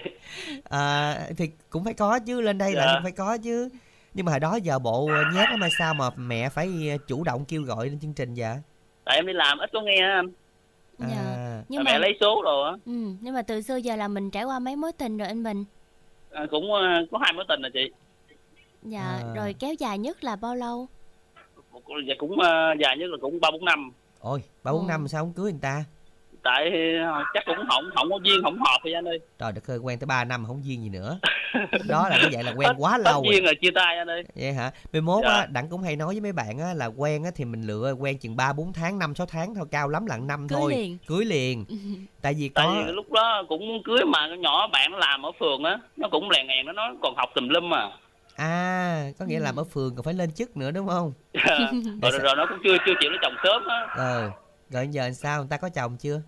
À, 0.70 1.18
thì 1.37 1.51
cũng 1.70 1.85
phải 1.85 1.94
có 1.94 2.18
chứ 2.18 2.40
lên 2.40 2.59
đây 2.59 2.72
là 2.72 2.85
Dạ. 2.87 2.92
cũng 2.94 3.03
phải 3.03 3.12
có 3.12 3.37
chứ 3.38 3.68
nhưng 4.14 4.27
mà 4.27 4.33
hồi 4.33 4.40
đó 4.40 4.57
giờ 4.62 4.79
bộ 4.79 5.09
nhát 5.35 5.51
lắm 5.51 5.61
hay 5.61 5.70
sao 5.79 5.94
mà 5.94 6.11
mẹ 6.16 6.48
phải 6.48 6.68
chủ 7.07 7.24
động 7.24 7.44
kêu 7.44 7.62
gọi 7.62 7.87
lên 7.88 7.98
chương 8.01 8.12
trình 8.14 8.35
vậy 8.35 8.57
tại 9.05 9.16
em 9.16 9.27
đi 9.27 9.33
làm 9.33 9.59
ít 9.59 9.70
có 9.72 9.81
nghe 9.81 9.98
á 10.01 10.14
anh 10.14 10.27
Dạ. 10.98 11.07
à, 11.16 11.62
Nhưng 11.68 11.85
mẹ 11.85 11.92
mà 11.92 11.98
lấy 11.98 12.16
số 12.20 12.42
rồi 12.44 12.70
á 12.70 12.77
ừ, 12.87 12.92
nhưng 13.20 13.35
mà 13.35 13.42
từ 13.42 13.62
xưa 13.62 13.77
giờ 13.77 13.96
là 13.96 14.09
mình 14.09 14.31
trải 14.31 14.44
qua 14.44 14.59
mấy 14.59 14.77
mối 14.77 14.92
tình 14.92 15.16
rồi 15.18 15.29
anh 15.29 15.42
Bình. 15.42 15.64
À, 16.31 16.46
cũng 16.51 16.72
ờ, 16.72 16.81
có 17.11 17.18
hai 17.18 17.33
mối 17.33 17.44
tình 17.48 17.62
rồi 17.62 17.70
chị 17.74 17.90
Dạ, 18.83 19.01
À. 19.01 19.33
rồi 19.37 19.55
kéo 19.59 19.74
dài 19.79 19.98
nhất 19.98 20.24
là 20.24 20.37
bao 20.37 20.55
lâu? 20.55 20.88
Dạ 22.08 22.14
cũng 22.18 22.40
ờ, 22.40 22.74
dài 22.80 22.96
nhất 22.96 23.10
là 23.10 23.16
cũng 23.20 23.40
ba 23.40 23.50
bốn 23.50 23.64
năm. 23.64 23.92
Ôi 24.20 24.42
ba 24.64 24.72
bốn 24.72 24.86
năm 24.86 25.08
sao 25.08 25.22
không 25.24 25.32
cưới 25.32 25.52
người 25.52 25.60
ta? 25.62 25.84
Tại 26.42 26.70
ờ, 27.04 27.22
chắc 27.34 27.42
cũng 27.46 27.56
không 27.68 27.84
không 27.94 28.10
có 28.10 28.18
duyên 28.24 28.42
không 28.42 28.58
hợp 28.58 28.78
thì 28.84 28.92
anh 28.92 29.08
ơi. 29.08 29.18
Trời 29.38 29.52
đất 29.52 29.70
ơi 29.70 29.78
quen 29.78 29.98
tới 29.98 30.06
3 30.06 30.24
năm 30.24 30.44
không 30.46 30.64
duyên 30.64 30.82
gì 30.82 30.88
nữa. 30.88 31.18
Đó 31.88 32.08
là 32.08 32.18
cái 32.20 32.28
vậy 32.32 32.44
là 32.44 32.52
quen 32.56 32.70
quá 32.78 32.98
lâu 32.98 33.22
rồi. 33.24 33.32
duyên 33.32 33.44
rồi 33.44 33.54
chia 33.54 33.70
tay 33.74 33.96
anh 33.96 34.10
ơi. 34.10 34.24
Vậy 34.34 34.52
hả? 34.52 34.70
Mai 34.92 35.00
mốt 35.02 35.24
Dạ. 35.24 35.30
á 35.30 35.46
đặng 35.46 35.68
cũng 35.68 35.82
hay 35.82 35.96
nói 35.96 36.06
với 36.14 36.20
mấy 36.20 36.32
bạn 36.32 36.58
á 36.58 36.74
là 36.74 36.86
quen 36.86 37.24
á 37.24 37.30
thì 37.34 37.44
mình 37.44 37.62
lựa 37.62 37.92
quen 37.98 38.18
chừng 38.18 38.36
ba 38.36 38.52
bốn 38.52 38.72
tháng 38.72 38.98
năm 38.98 39.14
sáu 39.14 39.26
tháng 39.26 39.54
thôi 39.54 39.66
cao 39.70 39.88
lắm 39.88 40.06
là 40.06 40.16
năm 40.16 40.48
Cưới 40.48 40.58
thôi. 40.60 40.72
liền. 40.72 40.98
cưới 41.06 41.24
liền. 41.24 41.64
Tại 42.22 42.34
vì 42.38 42.48
tại 42.48 42.66
có 42.66 42.82
vì 42.86 42.92
lúc 42.92 43.12
đó 43.12 43.42
cũng 43.48 43.68
muốn 43.68 43.82
cưới 43.82 44.04
mà 44.04 44.28
nhỏ 44.36 44.68
bạn 44.68 44.90
nó 44.92 44.98
làm 44.98 45.26
ở 45.26 45.32
phường 45.40 45.64
á 45.64 45.78
nó 45.96 46.08
cũng 46.08 46.30
lèn 46.30 46.46
ngàn 46.46 46.66
nó 46.66 46.72
nói 46.72 46.94
còn 47.02 47.14
học 47.16 47.28
tùm 47.34 47.48
lum 47.48 47.70
mà 47.70 47.90
à 48.38 49.11
có 49.18 49.24
nghĩa 49.24 49.40
là 49.40 49.53
ở 49.57 49.64
phường 49.64 49.94
còn 49.96 50.05
phải 50.05 50.14
lên 50.14 50.33
chức 50.33 50.57
nữa 50.57 50.70
đúng 50.70 50.88
không? 50.88 51.12
Rồi, 52.03 52.11
rồi, 52.12 52.20
rồi 52.22 52.35
nó 52.37 52.46
cũng 52.48 52.59
chưa 52.64 52.77
chưa 52.87 52.92
chịu 53.01 53.11
lấy 53.11 53.18
chồng 53.22 53.35
sớm 53.44 53.62
á. 53.68 53.87
Ờ 53.96 54.31
rồi 54.70 54.88
giờ 54.90 55.03
làm 55.03 55.14
sao? 55.14 55.38
Người 55.38 55.46
ta 55.51 55.57
có 55.57 55.68
chồng 55.68 55.96
chưa? 55.96 56.22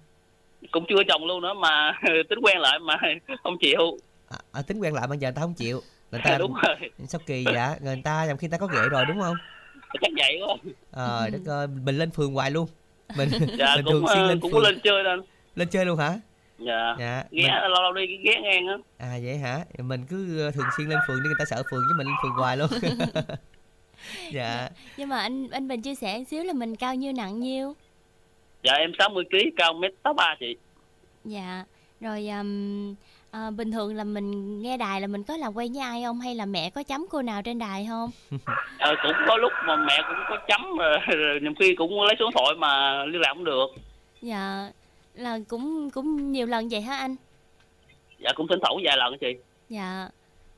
Cũng 0.70 0.84
chưa 0.88 1.02
chồng 1.08 1.24
luôn 1.26 1.42
nữa 1.42 1.54
mà 1.54 1.92
tính 2.28 2.38
quen 2.42 2.58
lại 2.58 2.78
mà 2.78 2.96
không 3.42 3.58
chịu. 3.60 3.98
À, 4.30 4.38
à, 4.52 4.62
tính 4.62 4.78
quen 4.78 4.94
lại 4.94 5.06
bây 5.06 5.18
giờ 5.18 5.28
người 5.28 5.34
ta 5.34 5.42
không 5.42 5.54
chịu. 5.54 5.80
Người 6.10 6.20
ta 6.24 6.38
đúng 6.38 6.54
rồi. 6.54 6.76
sao 7.08 7.20
kỳ 7.26 7.44
vậy? 7.44 7.76
Người 7.80 8.00
ta 8.04 8.26
trong 8.28 8.38
khi 8.38 8.48
ta 8.48 8.58
có 8.58 8.66
ghệ 8.66 8.88
rồi 8.90 9.04
đúng 9.08 9.20
không? 9.20 9.36
Chắc 10.00 10.10
vậy 10.16 10.40
quá. 10.46 10.56
Ờ 10.90 11.30
đất 11.32 11.40
ơi 11.46 11.66
mình 11.66 11.98
lên 11.98 12.10
phường 12.10 12.34
hoài 12.34 12.50
luôn. 12.50 12.68
Mình 13.16 13.28
dạ 13.58 13.76
mình 13.76 13.84
cũng 13.84 13.92
thường 13.92 14.06
xuyên 14.06 14.18
ờ, 14.18 14.28
lên 14.28 14.40
cũng 14.40 14.52
phường. 14.52 14.62
có 14.62 14.68
lên 14.68 14.80
chơi 14.82 15.04
lên 15.04 15.22
lên 15.54 15.68
chơi 15.68 15.84
luôn 15.86 15.98
hả 15.98 16.20
dạ 16.60 16.94
dạ 16.98 17.24
ghé 17.30 17.42
mình- 17.42 17.70
lâu 17.72 17.82
lâu 17.82 17.92
đi 17.92 18.06
ghé 18.24 18.40
ngang 18.42 18.66
á 18.66 18.74
à 18.98 19.18
vậy 19.22 19.38
hả 19.38 19.58
mình 19.78 20.04
cứ 20.10 20.40
ờ, 20.44 20.50
thường 20.50 20.66
xuyên 20.76 20.88
lên 20.88 20.98
phường 21.08 21.22
đi 21.22 21.26
người 21.26 21.34
ta 21.38 21.44
sợ 21.44 21.62
phường 21.70 21.80
chứ 21.88 21.94
mình 21.98 22.06
lên 22.06 22.16
phường 22.22 22.32
hoài 22.32 22.56
luôn 22.56 22.68
dạ 24.32 24.68
Nhưng 24.96 25.08
mà 25.08 25.18
anh 25.20 25.50
anh 25.50 25.68
Bình 25.68 25.82
chia 25.82 25.94
sẻ 25.94 26.18
một 26.18 26.24
xíu 26.28 26.44
là 26.44 26.52
mình 26.52 26.76
cao 26.76 26.94
nhiêu 26.94 27.12
nặng 27.12 27.40
nhiêu? 27.40 27.74
dạ 28.62 28.72
em 28.72 28.92
60 28.98 29.24
kg 29.30 29.36
cao 29.56 29.72
mét 29.72 29.92
tám 30.02 30.16
ba 30.16 30.34
chị 30.40 30.56
Dạ. 31.24 31.64
Rồi 32.00 32.28
um, 32.28 32.94
à, 33.30 33.50
bình 33.50 33.72
thường 33.72 33.94
là 33.96 34.04
mình 34.04 34.62
nghe 34.62 34.76
đài 34.76 35.00
là 35.00 35.06
mình 35.06 35.22
có 35.24 35.36
làm 35.36 35.52
quen 35.56 35.72
với 35.72 35.82
ai 35.82 36.02
không 36.04 36.20
hay 36.20 36.34
là 36.34 36.46
mẹ 36.46 36.70
có 36.70 36.82
chấm 36.82 37.06
cô 37.10 37.22
nào 37.22 37.42
trên 37.42 37.58
đài 37.58 37.86
không? 37.88 38.10
Ờ, 38.78 38.94
cũng 39.02 39.12
có 39.28 39.36
lúc 39.36 39.52
mà 39.66 39.76
mẹ 39.76 39.98
cũng 40.08 40.16
có 40.28 40.36
chấm 40.48 40.76
rồi, 40.78 40.98
rồi 41.16 41.40
nhiều 41.42 41.52
khi 41.60 41.74
cũng 41.74 42.02
lấy 42.02 42.14
số 42.18 42.24
điện 42.24 42.32
thoại 42.34 42.54
mà 42.58 43.04
liên 43.04 43.20
lạc 43.20 43.28
không 43.34 43.44
được 43.44 43.66
Dạ. 44.22 44.70
Là 45.14 45.38
cũng 45.48 45.90
cũng 45.90 46.32
nhiều 46.32 46.46
lần 46.46 46.68
vậy 46.68 46.80
hả 46.80 46.96
anh? 46.96 47.16
dạ 48.18 48.30
cũng 48.36 48.46
thỉnh 48.48 48.58
thoảng 48.62 48.76
vài 48.84 48.96
lần 48.96 49.18
chị 49.20 49.26
Dạ. 49.68 50.08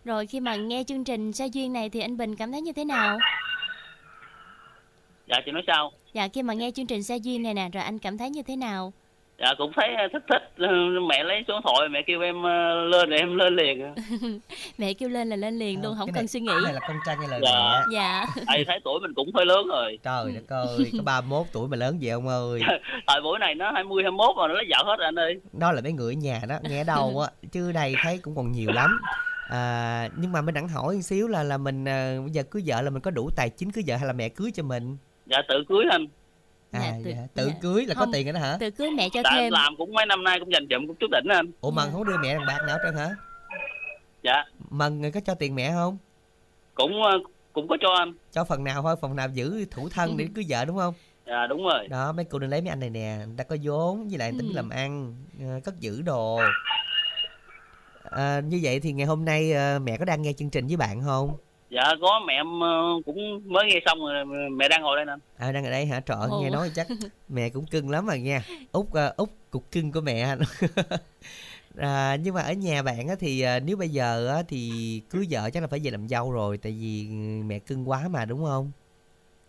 Rồi 0.04 0.26
khi 0.26 0.40
mà 0.40 0.56
nghe 0.56 0.84
chương 0.84 1.04
trình 1.04 1.32
Sa 1.32 1.44
duyên 1.44 1.72
này 1.72 1.90
thì 1.90 2.00
anh 2.00 2.16
Bình 2.16 2.36
cảm 2.36 2.52
thấy 2.52 2.60
như 2.60 2.72
thế 2.72 2.84
nào? 2.84 3.18
dạ 5.28 5.36
chị 5.46 5.52
nói 5.52 5.62
sao 5.66 5.92
Dạ 6.12 6.28
khi 6.28 6.42
mà 6.42 6.54
nghe 6.54 6.70
chương 6.70 6.86
trình 6.86 7.02
Sa 7.02 7.14
duyên 7.14 7.42
này 7.42 7.54
nè 7.54 7.68
rồi 7.72 7.82
anh 7.82 7.98
cảm 7.98 8.18
thấy 8.18 8.30
như 8.30 8.42
thế 8.42 8.56
nào? 8.56 8.92
Dạ 9.42 9.54
cũng 9.58 9.72
thấy 9.76 9.88
thích 10.12 10.22
thích 10.28 10.42
Ừ, 10.56 11.00
mẹ 11.08 11.24
lấy 11.24 11.44
số 11.48 11.54
điện 11.54 11.62
thoại 11.64 11.88
mẹ 11.88 12.02
kêu 12.06 12.20
em 12.20 12.42
ờ, 12.42 12.74
lên 12.84 13.10
rồi 13.10 13.18
em 13.18 13.36
lên 13.36 13.56
liền 13.56 13.94
Mẹ 14.78 14.92
kêu 14.94 15.08
lên 15.08 15.28
là 15.28 15.36
lên 15.36 15.58
liền 15.58 15.82
luôn, 15.82 15.94
không 15.98 16.06
cái 16.06 16.12
cần 16.14 16.22
này- 16.22 16.26
suy 16.28 16.40
nghĩ. 16.40 16.48
cái 16.52 16.60
này 16.64 16.72
là 16.74 16.80
con 16.88 16.96
trai 17.06 17.16
nghe 17.20 17.28
lời 17.28 17.40
Dạ. 17.44 17.50
mẹ. 17.50 17.80
Dạ. 17.94 18.26
tại 18.46 18.64
thấy 18.66 18.80
tuổi 18.84 19.00
mình 19.00 19.14
cũng 19.14 19.30
hơi 19.34 19.46
lớn 19.46 19.66
rồi. 19.68 19.98
Trời 20.02 20.32
đất 20.34 20.48
ơi 20.56 20.90
có 20.96 21.02
31 21.04 21.46
tuổi 21.52 21.68
mà 21.68 21.76
lớn 21.76 21.98
vậy 22.02 22.10
ông 22.10 22.28
ơi. 22.28 22.60
Tại 23.06 23.20
buổi 23.20 23.38
này 23.38 23.54
nó 23.54 23.70
20 23.72 24.02
21 24.02 24.36
mà 24.36 24.48
nó 24.48 24.54
lấy 24.54 24.64
vợ 24.70 24.76
hết 24.86 24.96
rồi 24.98 25.04
anh 25.04 25.18
ơi. 25.18 25.40
Đó 25.52 25.72
là 25.72 25.80
mấy 25.80 25.92
người 25.92 26.14
ở 26.14 26.16
nhà 26.18 26.40
đó 26.48 26.54
nghe 26.62 26.84
đâu 26.84 27.20
á 27.20 27.28
chứ 27.52 27.72
đây 27.72 27.94
thấy 28.02 28.18
cũng 28.22 28.36
còn 28.36 28.52
nhiều 28.52 28.70
lắm. 28.72 29.00
À, 29.50 30.08
nhưng 30.16 30.32
mà 30.32 30.40
mới 30.42 30.52
đặng 30.52 30.68
hỏi 30.68 30.94
một 30.94 31.00
xíu 31.02 31.28
là 31.28 31.42
là 31.42 31.58
mình 31.58 31.84
à, 31.88 32.14
bây 32.22 32.30
giờ 32.30 32.42
cưới 32.50 32.62
vợ 32.66 32.82
là 32.82 32.90
mình 32.90 33.00
có 33.02 33.10
đủ 33.10 33.30
tài 33.36 33.50
chính 33.50 33.70
cưới 33.72 33.84
vợ 33.86 33.96
hay 33.96 34.06
là 34.06 34.12
mẹ 34.12 34.28
cưới 34.28 34.50
cho 34.54 34.62
mình? 34.62 34.96
Dạ 35.26 35.38
tự 35.48 35.64
cưới 35.68 35.84
anh 35.90 36.06
à 36.72 36.80
Dạ, 36.80 36.92
tự- 37.04 37.10
dạ, 37.10 37.26
tự 37.34 37.46
dạ. 37.46 37.52
cưới 37.62 37.86
là 37.86 37.94
có 37.94 38.00
Không. 38.04 38.12
tiền 38.12 38.26
rồi 38.26 38.32
đó 38.32 38.40
hả? 38.40 38.56
Tự 38.60 38.70
cưới 38.70 38.90
mẹ 38.90 39.08
cho 39.12 39.20
em 39.20 39.24
thêm. 39.30 39.52
làm 39.52 39.74
cũng 39.78 39.92
mấy 39.92 40.06
năm 40.06 40.24
nay 40.24 40.40
cũng 40.40 40.52
dành 40.52 40.66
dụm 40.70 40.86
cũng 40.86 40.96
chút 41.00 41.06
đỉnh 41.10 41.28
anh. 41.36 41.46
Ủa 41.60 41.70
mần 41.70 41.88
không 41.92 42.04
đưa 42.04 42.16
mẹ 42.22 42.34
đồng 42.34 42.46
bạc 42.46 42.58
nào 42.66 42.76
hết 42.76 42.82
trơn 42.84 42.94
hả? 42.96 43.10
Dạ. 44.22 44.44
Mần 44.70 45.00
người 45.00 45.10
có 45.12 45.20
cho 45.20 45.34
tiền 45.34 45.54
mẹ 45.54 45.72
không? 45.72 45.98
Cũng 46.74 47.02
ờ, 47.02 47.18
cũng 47.52 47.68
có 47.68 47.76
cho 47.80 47.88
anh. 47.98 48.12
Cho 48.32 48.44
phần 48.44 48.64
nào 48.64 48.82
thôi 48.82 48.96
phần 49.00 49.16
nào 49.16 49.28
giữ 49.28 49.64
thủ 49.70 49.88
thân 49.88 50.16
để 50.16 50.28
cưới 50.34 50.44
vợ 50.48 50.64
đúng 50.64 50.76
không? 50.78 50.94
Dạ 51.26 51.46
đúng 51.46 51.64
rồi. 51.64 51.88
Đó 51.88 52.12
mấy 52.12 52.24
cô 52.24 52.38
đừng 52.38 52.50
lấy 52.50 52.60
mấy 52.60 52.68
anh 52.68 52.80
này 52.80 52.90
nè 52.90 53.16
người 53.26 53.34
ta 53.36 53.44
có 53.44 53.56
vốn 53.62 54.08
với 54.08 54.18
lại 54.18 54.30
tính 54.38 54.48
Ừ. 54.48 54.52
làm 54.54 54.68
ăn 54.70 55.14
ờ, 55.40 55.60
cất 55.64 55.80
giữ 55.80 56.02
đồ. 56.02 56.40
À, 58.10 58.40
như 58.40 58.60
vậy 58.62 58.80
thì 58.80 58.92
ngày 58.92 59.06
hôm 59.06 59.24
nay 59.24 59.52
mẹ 59.78 59.96
có 59.96 60.04
đang 60.04 60.22
nghe 60.22 60.32
chương 60.32 60.50
trình 60.50 60.66
với 60.66 60.76
bạn 60.76 61.02
không 61.04 61.36
dạ 61.74 61.82
có 62.00 62.20
mẹ 62.26 62.34
em 62.34 62.60
ờ, 62.60 62.82
cũng 63.06 63.40
mới 63.52 63.66
nghe 63.66 63.80
xong 63.86 63.98
rồi 63.98 64.24
mẹ 64.50 64.68
đang 64.68 64.82
ngồi 64.82 64.96
đây 64.96 65.04
nè 65.04 65.12
à 65.38 65.52
đang 65.52 65.64
ở 65.64 65.70
đây 65.70 65.86
hả? 65.86 66.00
Trời 66.00 66.16
ơi, 66.20 66.30
nghe 66.42 66.50
nói 66.50 66.70
chắc 66.74 66.86
mẹ 67.28 67.48
cũng 67.48 67.66
cưng 67.66 67.90
lắm 67.90 68.06
rồi 68.06 68.18
nha. 68.20 68.42
Út 68.72 68.86
uh, 68.86 69.16
út 69.16 69.28
cục 69.50 69.70
cưng 69.72 69.92
của 69.92 70.00
mẹ 70.00 70.36
à, 71.78 72.16
nhưng 72.22 72.34
mà 72.34 72.42
ở 72.42 72.52
nhà 72.52 72.82
bạn 72.82 73.08
á, 73.08 73.14
thì 73.20 73.40
à, 73.42 73.58
nếu 73.58 73.76
bây 73.76 73.88
giờ 73.88 74.28
á, 74.28 74.42
thì 74.48 74.70
cưới 75.10 75.26
vợ 75.30 75.50
chắc 75.52 75.60
là 75.62 75.66
phải 75.66 75.80
về 75.84 75.90
làm 75.90 76.08
dâu 76.08 76.32
rồi 76.32 76.58
tại 76.58 76.72
vì 76.80 77.06
mẹ 77.46 77.58
cưng 77.58 77.88
quá 77.90 78.08
mà 78.10 78.24
đúng 78.24 78.44
không? 78.44 78.70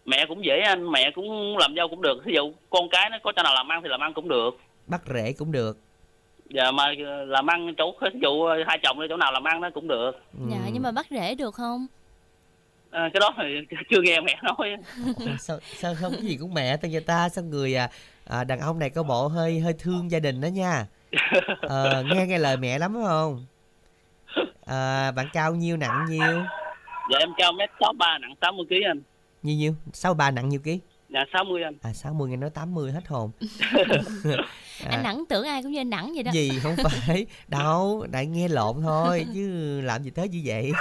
Mẹ 0.06 0.26
cũng 0.28 0.46
dễ 0.46 0.60
anh 0.66 0.92
mẹ 0.92 1.12
cũng 1.16 1.58
làm 1.58 1.76
dâu 1.76 1.88
cũng 1.88 2.02
được. 2.02 2.22
Ví 2.26 2.34
dụ 2.36 2.54
con 2.70 2.90
cái 2.92 3.10
nó 3.10 3.18
có 3.24 3.32
cho 3.36 3.44
nào 3.44 3.54
làm 3.54 3.72
ăn 3.72 3.82
thì 3.84 3.90
làm 3.90 4.00
ăn 4.00 4.14
cũng 4.14 4.28
được. 4.28 4.50
Bắt 4.88 5.02
rễ 5.14 5.34
cũng 5.34 5.52
được. 5.52 5.78
Dạ 6.50 6.72
mà 6.72 6.94
ờ, 7.06 7.26
làm 7.26 7.48
ăn 7.48 7.74
chỗ 7.78 7.94
ví 8.02 8.20
dụ 8.22 8.44
ờ, 8.44 8.56
hai 8.68 8.80
chồng 8.84 9.00
đi 9.00 9.06
chỗ 9.10 9.18
nào 9.18 9.32
làm 9.32 9.44
ăn 9.44 9.62
nó 9.62 9.70
cũng 9.74 9.88
được. 9.88 10.12
Dạ 10.52 10.62
Ừ. 10.66 10.70
nhưng 10.74 10.84
mà 10.84 10.92
bắt 10.92 11.08
rễ 11.10 11.36
được 11.36 11.56
không? 11.56 11.88
Ờ, 12.94 13.10
cái 13.14 13.20
đó 13.20 13.34
thì 13.38 13.76
chưa 13.90 14.02
nghe 14.02 14.22
mẹ 14.22 14.40
nói. 14.44 14.76
Sao 15.40 15.60
sao 15.62 15.96
không 15.96 16.14
cái 16.14 16.22
gì 16.22 16.38
cũng 16.38 16.54
mẹ 16.54 16.78
tên 16.78 16.92
người 16.92 17.02
ta? 17.02 17.30
Sao 17.30 17.44
người 17.44 17.76
à, 17.76 17.90
à, 18.26 18.44
đàn 18.44 18.60
ông 18.60 18.80
này 18.80 18.90
có 18.90 19.04
bộ 19.04 19.28
hơi 19.28 19.60
hơi 19.60 19.74
thương 19.80 20.12
gia 20.12 20.20
đình 20.20 20.42
đó 20.42 20.48
nha. 20.48 20.86
Ờ, 21.62 22.04
nghe 22.04 22.26
nghe 22.28 22.38
lời 22.38 22.58
mẹ 22.58 22.80
lắm 22.80 22.94
phải 22.94 23.04
không? 23.08 23.46
À, 24.66 25.12
bạn 25.12 25.28
cao 25.34 25.56
nhiêu 25.56 25.78
nặng 25.78 26.06
nhiêu? 26.10 26.44
Dạ 27.12 27.18
em 27.20 27.30
cao 27.38 27.52
mét 27.52 27.70
sáu 27.80 27.94
ba 27.94 28.18
nặng 28.18 28.34
60 28.42 28.66
kg 28.70 28.88
anh. 28.88 29.02
Nhiêu 29.44 29.56
nhiêu? 29.56 29.76
Sáu 29.94 30.14
ba 30.14 30.32
nặng 30.32 30.50
nhiêu 30.50 30.60
ký? 30.60 30.80
Dạ 31.10 31.20
60 31.34 31.64
anh. 31.64 31.76
À 31.82 31.94
60 31.94 32.30
nghe 32.30 32.38
nói 32.38 32.50
80 32.50 32.92
hết 32.92 33.08
hồn. 33.08 33.32
Anh 34.90 35.04
nặng 35.04 35.24
tưởng 35.30 35.48
ai 35.48 35.64
cũng 35.64 35.72
như 35.72 35.80
anh 35.80 35.90
nặng 35.90 36.12
vậy 36.14 36.24
đó. 36.24 36.30
À. 36.30 36.34
gì 36.34 36.60
không 36.64 36.76
phải. 36.84 37.26
Đâu 37.48 38.08
đại 38.12 38.26
nghe 38.26 38.48
lộn 38.48 38.76
thôi 38.82 39.26
chứ 39.34 39.82
làm 39.82 40.04
gì 40.04 40.10
tới 40.10 40.30
như 40.30 40.42
vậy 40.46 40.72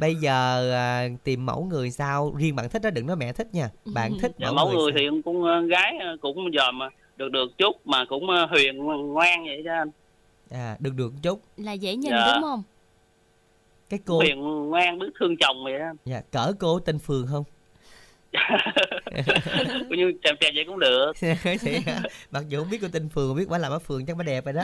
bây 0.00 0.14
giờ 0.14 0.70
à, 0.72 1.08
tìm 1.24 1.46
mẫu 1.46 1.64
người 1.64 1.90
sao? 1.90 2.32
Riêng 2.38 2.56
bạn 2.56 2.68
thích 2.68 2.82
đó 2.82 2.90
đừng 2.90 3.06
nói 3.06 3.16
mẹ 3.16 3.32
thích 3.32 3.54
nha. 3.54 3.70
Bạn 3.84 4.12
thích 4.20 4.32
dạ 4.38 4.50
mẫu 4.52 4.66
người 4.72 4.92
sao? 4.92 4.98
thì 4.98 5.22
cũng 5.24 5.44
ờ, 5.44 5.60
gái 5.60 5.94
ờ, 6.00 6.16
cũng 6.20 6.50
dòm 6.56 6.78
ờ, 6.78 6.88
được 7.16 7.28
được 7.28 7.58
chút 7.58 7.86
mà 7.86 8.04
cũng 8.08 8.30
ờ, 8.30 8.46
huyền 8.46 8.76
ngoan 9.12 9.44
vậy 9.46 9.62
đó 9.62 9.72
anh. 9.72 9.90
À 10.50 10.76
được 10.80 10.94
được 10.96 11.12
chút. 11.22 11.42
Là 11.56 11.72
dễ 11.72 11.96
nhìn 11.96 12.10
Dạ. 12.12 12.32
đúng 12.34 12.42
không? 12.42 12.62
cái 13.88 14.00
cô 14.06 14.16
huyền 14.16 14.40
ngoan 14.68 14.98
biết 14.98 15.06
thương 15.20 15.36
chồng 15.36 15.64
vậy 15.64 15.78
đó 15.78 15.86
dạ, 16.04 16.20
cỡ 16.30 16.52
cô 16.58 16.78
tên 16.80 16.98
Phương 16.98 17.26
không? 17.30 17.44
Cũng 19.88 19.96
như 19.98 20.12
chèm 20.24 20.36
chèm 20.40 20.54
vậy 20.54 20.64
cũng 20.66 20.78
được. 20.78 21.12
Hả? 21.86 22.02
mặc 22.30 22.44
dù 22.48 22.58
không 22.58 22.70
biết 22.70 22.78
cô 22.82 22.88
tên 22.92 23.08
Phương 23.08 23.36
biết 23.36 23.48
bà 23.48 23.58
làm 23.58 23.72
ở 23.72 23.78
Phường 23.78 24.06
chắc 24.06 24.16
bà 24.16 24.22
đẹp 24.24 24.44
rồi 24.44 24.52
đó. 24.52 24.62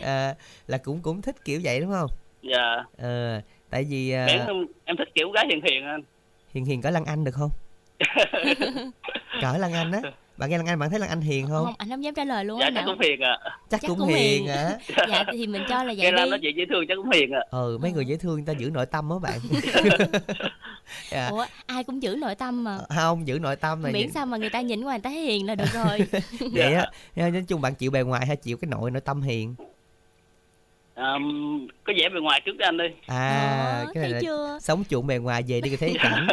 À, 0.00 0.34
là 0.66 0.78
cũng 0.78 1.00
cũng 1.02 1.22
thích 1.22 1.44
kiểu 1.44 1.60
vậy 1.64 1.80
đúng 1.80 1.90
không? 1.92 2.10
Dạ. 2.42 2.84
Ờ 2.98 3.40
tại 3.72 3.84
vì 3.84 4.10
à, 4.10 4.26
em, 4.26 4.46
em 4.84 4.96
thích 4.96 5.08
kiểu 5.14 5.30
gái 5.30 5.46
hiền 5.48 5.60
hiền 5.68 5.84
anh 5.84 6.00
hiền 6.54 6.64
hiền 6.64 6.82
cỡ 6.82 6.90
Lan 6.90 7.04
Anh 7.04 7.24
được 7.24 7.32
không 7.34 7.50
cỡ 9.42 9.56
Lan 9.58 9.72
Anh 9.72 9.92
á 9.92 10.00
bạn 10.36 10.50
nghe 10.50 10.56
Lan 10.58 10.66
Anh 10.66 10.78
bạn 10.78 10.90
thấy 10.90 10.98
Lan 11.00 11.08
Anh 11.08 11.20
hiền 11.20 11.46
không, 11.46 11.64
Không, 11.64 11.74
anh 11.78 11.88
không 11.88 12.04
dám 12.04 12.14
trả 12.14 12.24
lời 12.24 12.44
luôn 12.44 12.60
dạ 12.60 12.64
á 12.66 12.70
chắc 12.74 12.84
nào. 12.84 12.94
cũng 12.94 13.00
hiền 13.00 13.20
à 13.20 13.38
chắc, 13.70 13.80
chắc 13.80 13.88
cũng, 13.88 13.98
cũng 13.98 14.08
hiền 14.08 14.18
hiền. 14.18 14.46
hả 14.46 14.78
Dạ 15.08 15.24
thì 15.32 15.46
mình 15.46 15.62
cho 15.68 15.82
là 15.84 15.92
nghe 15.92 16.02
vậy 16.02 16.12
Lam 16.12 16.30
đi. 16.30 16.36
chuyện 16.42 16.56
dễ 16.56 16.64
thương 16.70 16.84
chắc 16.88 16.94
cũng 16.96 17.10
hiền 17.10 17.32
à 17.32 17.40
ừ 17.50 17.78
mấy 17.82 17.92
người 17.92 18.04
dễ 18.06 18.16
thương 18.16 18.34
người 18.34 18.44
ta 18.46 18.52
giữ 18.52 18.70
nội 18.70 18.86
tâm 18.86 19.10
á 19.10 19.16
bạn 19.22 19.38
dạ. 21.10 21.28
Ủa, 21.28 21.46
ai 21.66 21.84
cũng 21.84 22.02
giữ 22.02 22.16
nội 22.20 22.34
tâm 22.34 22.64
mà. 22.64 22.78
không 22.96 23.26
giữ 23.26 23.38
nội 23.38 23.56
tâm 23.56 23.82
này 23.82 23.92
Miễn 23.92 24.10
sao 24.10 24.26
mà 24.26 24.36
người 24.36 24.50
ta 24.50 24.60
nhìn 24.60 24.80
ngoài 24.80 24.98
người 24.98 25.02
ta 25.02 25.10
thấy 25.10 25.20
hiền 25.20 25.46
là 25.46 25.54
được 25.54 25.72
rồi. 25.74 25.98
vậy 26.52 26.74
á 26.74 26.86
nói 27.16 27.44
chung 27.48 27.60
bạn 27.60 27.74
chịu 27.74 27.90
bề 27.90 28.02
ngoài 28.02 28.26
hay 28.26 28.36
chịu 28.36 28.56
cái 28.56 28.68
nội 28.70 28.90
nội 28.90 29.00
tâm 29.00 29.22
hiền 29.22 29.54
à, 30.94 31.14
có 31.84 31.92
vẻ 31.96 32.08
bề 32.08 32.20
ngoài 32.20 32.40
trước 32.44 32.56
đi 32.58 32.64
anh 32.64 32.76
đi 32.76 32.84
à 33.06 33.82
Ờ, 33.86 33.92
cái 33.94 34.02
này 34.02 34.10
thấy 34.10 34.10
là 34.12 34.20
chưa? 34.22 34.58
sống 34.62 34.84
chuộng 34.90 35.06
bề 35.06 35.18
ngoài 35.18 35.42
về 35.48 35.60
đi 35.60 35.70
cho 35.70 35.76
thấy 35.80 35.94
cảnh 36.02 36.26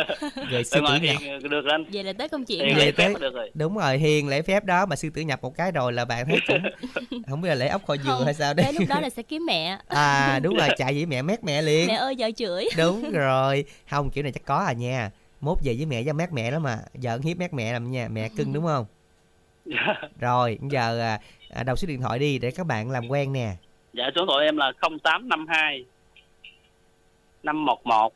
rồi 0.51 0.63
sư 0.63 0.79
tử 0.87 0.95
nhập 0.95 1.15
được 1.49 1.65
anh. 1.71 1.83
Vậy 1.93 2.03
là 2.03 2.13
tới 2.13 2.29
công 2.29 2.45
chuyện 2.45 2.59
hiền 2.65 2.67
Về 2.67 2.73
rồi. 2.75 2.85
lễ 2.85 2.91
phép 2.91 3.03
tới- 3.13 3.21
được 3.21 3.33
rồi. 3.33 3.51
đúng 3.53 3.77
rồi 3.77 3.97
hiền 3.97 4.27
lễ 4.27 4.41
phép 4.41 4.65
đó 4.65 4.85
mà 4.85 4.95
sư 4.95 5.09
tử 5.09 5.21
nhập 5.21 5.39
một 5.41 5.55
cái 5.57 5.71
rồi 5.71 5.93
là 5.93 6.05
bạn 6.05 6.25
thấy 6.25 6.39
cũng 6.47 7.21
không 7.29 7.41
biết 7.41 7.49
là 7.49 7.55
lễ 7.55 7.67
ốc 7.67 7.81
kho 7.87 7.95
dừa 7.97 8.21
hay 8.25 8.33
sao 8.33 8.53
đấy 8.53 8.63
Tới 8.63 8.73
lúc 8.73 8.89
đó 8.89 8.99
là 8.99 9.09
sẽ 9.09 9.23
kiếm 9.23 9.45
mẹ. 9.45 9.77
à 9.87 10.39
đúng 10.43 10.55
rồi 10.57 10.69
chạy 10.77 10.93
với 10.93 11.05
mẹ 11.05 11.21
mét 11.21 11.43
mẹ 11.43 11.61
liền. 11.61 11.87
Mẹ 11.87 11.93
ơi 11.95 12.15
vợ 12.17 12.29
chửi. 12.37 12.65
đúng 12.77 13.11
rồi. 13.11 13.65
Không 13.89 14.09
kiểu 14.09 14.23
này 14.23 14.31
chắc 14.31 14.45
có 14.45 14.55
à 14.57 14.73
nha. 14.73 15.11
Mốt 15.41 15.57
về 15.63 15.73
với 15.77 15.85
mẹ 15.85 16.03
cho 16.03 16.13
mát 16.13 16.33
mẹ 16.33 16.51
lắm 16.51 16.63
mà. 16.63 16.77
Giỡn 16.93 17.21
hiếp 17.21 17.37
mát 17.37 17.53
mẹ 17.53 17.73
làm 17.73 17.91
nha. 17.91 18.07
Mẹ 18.11 18.29
cưng 18.37 18.53
đúng 18.53 18.65
không? 18.65 18.85
Dạ 19.65 19.93
rồi 20.19 20.57
giờ 20.71 20.99
à, 20.99 21.19
à, 21.49 21.63
đọc 21.63 21.79
số 21.79 21.87
điện 21.87 22.01
thoại 22.01 22.19
đi 22.19 22.39
để 22.39 22.51
các 22.51 22.65
bạn 22.65 22.91
làm 22.91 23.07
quen 23.07 23.33
nè 23.33 23.55
dạ 23.93 24.03
số 24.15 24.21
điện 24.21 24.27
thoại 24.27 24.45
em 24.45 24.57
là 24.57 24.71
0852 24.81 25.85
511 27.43 28.13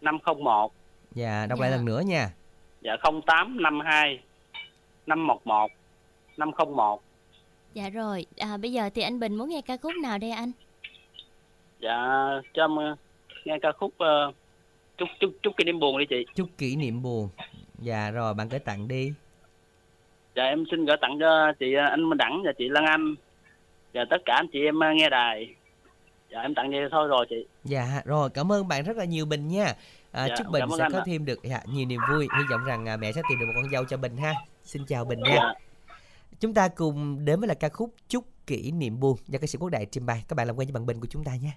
501 0.00 0.72
dạ 1.14 1.46
đọc 1.46 1.58
Dạ. 1.58 1.62
lại 1.62 1.70
lần 1.70 1.84
nữa 1.84 2.00
nha. 2.06 2.30
Dạ 2.80 2.96
0852 3.02 4.20
511 5.06 5.70
501 6.36 7.02
Dạ 7.74 7.88
rồi, 7.88 8.26
à, 8.38 8.56
bây 8.56 8.72
giờ 8.72 8.90
thì 8.94 9.02
anh 9.02 9.20
Bình 9.20 9.34
muốn 9.36 9.48
nghe 9.48 9.60
ca 9.66 9.76
khúc 9.76 9.92
nào 10.02 10.18
đây 10.18 10.30
anh? 10.30 10.52
dạ 11.80 11.96
cho 12.54 12.64
em 12.64 12.76
ờ, 12.76 12.96
nghe 13.44 13.58
ca 13.62 13.72
khúc 13.72 13.94
ờ, 13.98 14.32
chúc 14.98 15.08
chúc 15.20 15.30
chúc 15.42 15.56
kỷ 15.56 15.64
niệm 15.64 15.78
buồn 15.80 15.98
đi 15.98 16.06
chị. 16.06 16.26
Chúc 16.34 16.48
kỷ 16.58 16.76
niệm 16.76 17.02
buồn. 17.02 17.28
Dạ 17.78 18.10
rồi 18.10 18.34
bạn 18.34 18.48
gửi 18.48 18.60
tặng 18.60 18.88
đi. 18.88 19.12
Dạ 20.36 20.44
em 20.44 20.64
xin 20.70 20.84
gửi 20.84 20.96
tặng 21.00 21.16
cho 21.20 21.52
chị 21.58 21.74
ờ, 21.74 21.84
anh 21.84 22.08
Minh 22.08 22.18
Đẳng 22.18 22.42
và 22.44 22.52
chị 22.58 22.68
Lan 22.68 22.84
Anh 22.84 23.14
và 23.96 24.04
tất 24.10 24.22
cả 24.24 24.34
anh 24.34 24.46
chị 24.52 24.64
em 24.64 24.80
ờ, 24.80 24.92
nghe 24.94 25.10
đài. 25.10 25.54
Dạ 26.32 26.40
em 26.40 26.54
tặng 26.54 26.70
vậy 26.70 26.80
thôi 26.90 27.08
rồi 27.08 27.26
chị. 27.30 27.46
Dạ 27.64 28.02
rồi 28.04 28.30
cảm 28.30 28.52
ơn 28.52 28.68
bạn 28.68 28.84
rất 28.84 28.96
là 28.96 29.04
nhiều 29.04 29.26
bình 29.26 29.48
nha. 29.48 29.74
À, 30.12 30.26
Dạ, 30.28 30.34
chúc 30.38 30.46
bình 30.50 30.64
sẽ 30.78 30.88
có 30.92 31.02
thêm 31.06 31.24
được 31.24 31.38
dạ, 31.42 31.60
nhiều 31.66 31.86
niềm 31.86 32.00
vui. 32.10 32.28
Hy 32.38 32.44
vọng 32.50 32.64
rằng 32.64 32.88
à, 32.88 32.96
mẹ 32.96 33.12
sẽ 33.12 33.22
tìm 33.28 33.38
được 33.38 33.46
một 33.46 33.52
con 33.54 33.70
dâu 33.70 33.84
cho 33.84 33.96
bình 33.96 34.16
ha. 34.16 34.34
Xin 34.62 34.86
chào 34.86 35.04
bình 35.04 35.20
nha. 35.22 35.34
Dạ. 35.36 35.54
Chúng 36.40 36.54
ta 36.54 36.68
cùng 36.68 37.24
đến 37.24 37.40
với 37.40 37.48
là 37.48 37.54
ca 37.54 37.68
khúc 37.68 37.94
chúc 38.08 38.24
kỷ 38.46 38.70
niệm 38.70 39.00
buồn 39.00 39.16
do 39.26 39.38
ca 39.38 39.46
sĩ 39.46 39.58
quốc 39.58 39.68
đại 39.68 39.86
trình 39.90 40.06
bày. 40.06 40.24
Các 40.28 40.34
bạn 40.34 40.46
làm 40.46 40.56
quen 40.56 40.68
với 40.68 40.72
bạn 40.72 40.86
bình 40.86 41.00
của 41.00 41.06
chúng 41.10 41.24
ta 41.24 41.32
nha 41.42 41.52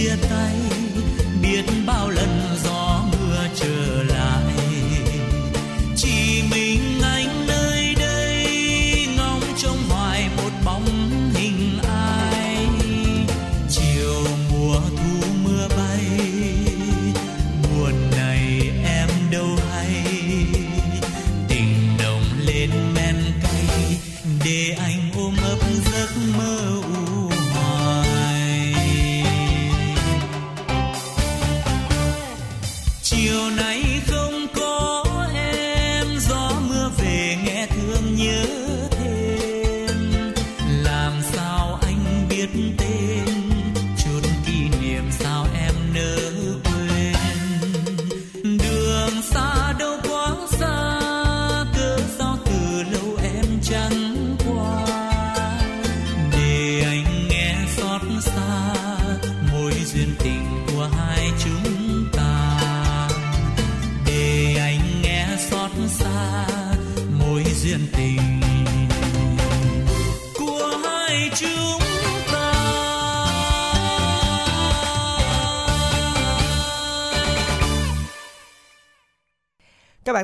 chia 0.00 0.16
tay 0.30 0.54
biết 1.42 1.64
bao 1.86 2.10
lần 2.10 2.19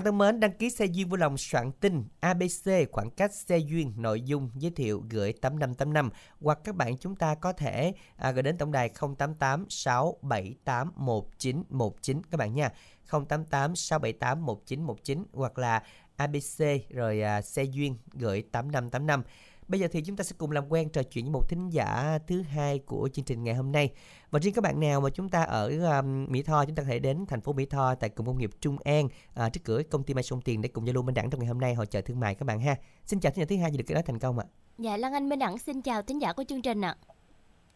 thân 0.07 0.19
mến, 0.19 0.41
đăng 0.41 0.53
ký 0.53 0.71
xe 0.71 0.85
duyên 0.85 1.09
vui 1.09 1.19
lòng 1.19 1.39
soạn 1.39 1.73
tin 1.73 2.05
ABC 2.21 2.71
khoảng 2.93 3.11
cách 3.11 3.35
xe 3.35 3.59
duyên 3.59 3.93
nội 3.97 4.21
dung 4.21 4.51
giới 4.55 4.71
thiệu 4.71 5.05
gửi 5.11 5.33
8585 5.33 6.11
hoặc 6.41 6.59
các 6.65 6.77
bạn 6.77 6.99
chúng 6.99 7.17
ta 7.17 7.35
có 7.35 7.53
thể 7.53 7.93
à, 8.17 8.31
gửi 8.31 8.43
đến 8.43 8.59
tổng 8.59 8.73
đài 8.73 8.91
088 9.19 9.67
678 9.69 10.93
1919 10.97 12.23
các 12.31 12.37
bạn 12.39 12.55
nha. 12.55 12.71
088 13.11 13.77
678 13.77 14.47
1919 14.47 15.25
hoặc 15.33 15.59
là 15.59 15.83
ABC 16.17 16.65
rồi 16.91 17.21
à, 17.21 17.43
xe 17.43 17.63
duyên 17.63 17.97
gửi 18.13 18.43
8585. 18.43 19.23
Bây 19.69 19.81
giờ 19.81 19.89
thì 19.93 20.03
chúng 20.03 20.17
ta 20.17 20.25
sẽ 20.25 20.37
cùng 20.39 20.51
làm 20.51 20.73
quen 20.73 20.89
trò 20.89 21.03
chuyện 21.03 21.25
với 21.25 21.33
một 21.33 21.49
thính 21.49 21.71
giả 21.71 22.19
thứ 22.27 22.43
hai 22.43 22.79
của 22.79 23.09
chương 23.13 23.25
trình 23.25 23.45
ngày 23.45 23.55
hôm 23.55 23.73
nay. 23.73 23.91
Và 24.31 24.39
riêng 24.43 24.55
các 24.55 24.63
bạn 24.65 24.81
nào 24.81 25.01
mà 25.01 25.11
chúng 25.11 25.29
ta 25.29 25.43
ở 25.43 25.69
um, 25.99 26.27
Mỹ 26.29 26.43
Tho, 26.43 26.65
chúng 26.65 26.75
ta 26.75 26.83
có 26.83 26.89
thể 26.89 26.99
đến 26.99 27.25
thành 27.29 27.41
phố 27.41 27.53
Mỹ 27.53 27.67
Tho 27.67 27.95
tại 27.95 28.11
cụm 28.11 28.27
công 28.27 28.39
nghiệp 28.39 28.51
Trung 28.61 28.77
An 28.85 29.09
à, 29.35 29.49
trước 29.49 29.61
cửa 29.65 29.83
công 29.91 30.03
ty 30.03 30.15
Mai 30.15 30.23
Sông 30.23 30.41
Tiền 30.41 30.63
để 30.63 30.69
cùng 30.69 30.87
giao 30.87 30.95
lưu 30.95 31.03
Minh 31.03 31.15
Đẳng 31.15 31.31
trong 31.31 31.41
ngày 31.41 31.49
hôm 31.49 31.61
nay 31.61 31.75
hội 31.75 31.87
chợ 31.87 32.01
thương 32.01 32.21
mại 32.21 32.35
các 32.35 32.45
bạn 32.45 32.61
ha. 32.61 32.77
Xin 33.05 33.21
chào 33.21 33.33
thính 33.33 33.41
giả 33.41 33.47
thứ 33.49 33.57
hai 33.63 33.71
được 33.71 33.85
cái 33.87 33.95
đó 33.95 34.01
thành 34.07 34.19
công 34.19 34.39
ạ. 34.39 34.45
Dạ 34.79 34.97
Lan 34.97 35.13
Anh 35.13 35.29
Minh 35.29 35.39
Đẳng 35.39 35.59
xin 35.59 35.83
chào 35.83 36.03
thính 36.03 36.21
giả 36.21 36.33
của 36.33 36.45
chương 36.49 36.63
trình 36.63 36.81
ạ. 36.85 36.97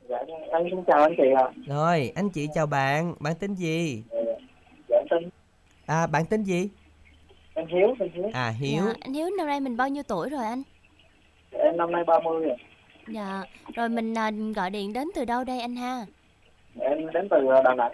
Dạ, 0.09 0.17
anh 0.53 0.65
xin 0.71 0.85
chào 0.87 1.03
anh 1.03 1.13
chị 1.17 1.23
ạ. 1.37 1.45
Rồi, 1.67 2.13
anh 2.15 2.31
chị 2.31 2.49
chào 2.55 2.67
bạn, 2.67 3.15
bạn 3.21 3.35
tên 3.41 3.55
gì? 3.55 4.03
Dạ, 4.89 4.97
em 4.97 5.07
tên 5.11 5.31
À, 5.87 6.07
bạn 6.07 6.25
tên 6.31 6.43
gì? 6.43 6.69
em 7.55 7.67
Hiếu, 7.67 7.95
em 8.01 8.09
Hiếu. 8.15 8.31
À, 8.33 8.49
Hiếu. 8.51 8.83
Dạ, 8.87 8.93
anh 9.01 9.13
Hiếu 9.13 9.29
năm 9.39 9.47
nay 9.47 9.61
mình 9.61 9.77
bao 9.77 9.89
nhiêu 9.89 10.03
tuổi 10.03 10.29
rồi 10.31 10.45
anh? 10.45 10.63
Em 11.51 11.77
năm 11.77 11.93
nay 11.93 12.05
30 12.07 12.41
rồi. 12.47 12.57
Dạ, 13.09 13.45
rồi 13.75 13.89
mình 13.89 14.15
à, 14.15 14.31
gọi 14.57 14.71
điện 14.71 14.93
đến 14.93 15.09
từ 15.15 15.25
đâu 15.25 15.45
đây 15.45 15.61
anh 15.61 15.77
ha? 15.77 16.07
Em 16.81 17.13
đến 17.13 17.29
từ 17.31 17.37
Đà 17.65 17.75
Nẵng. 17.75 17.93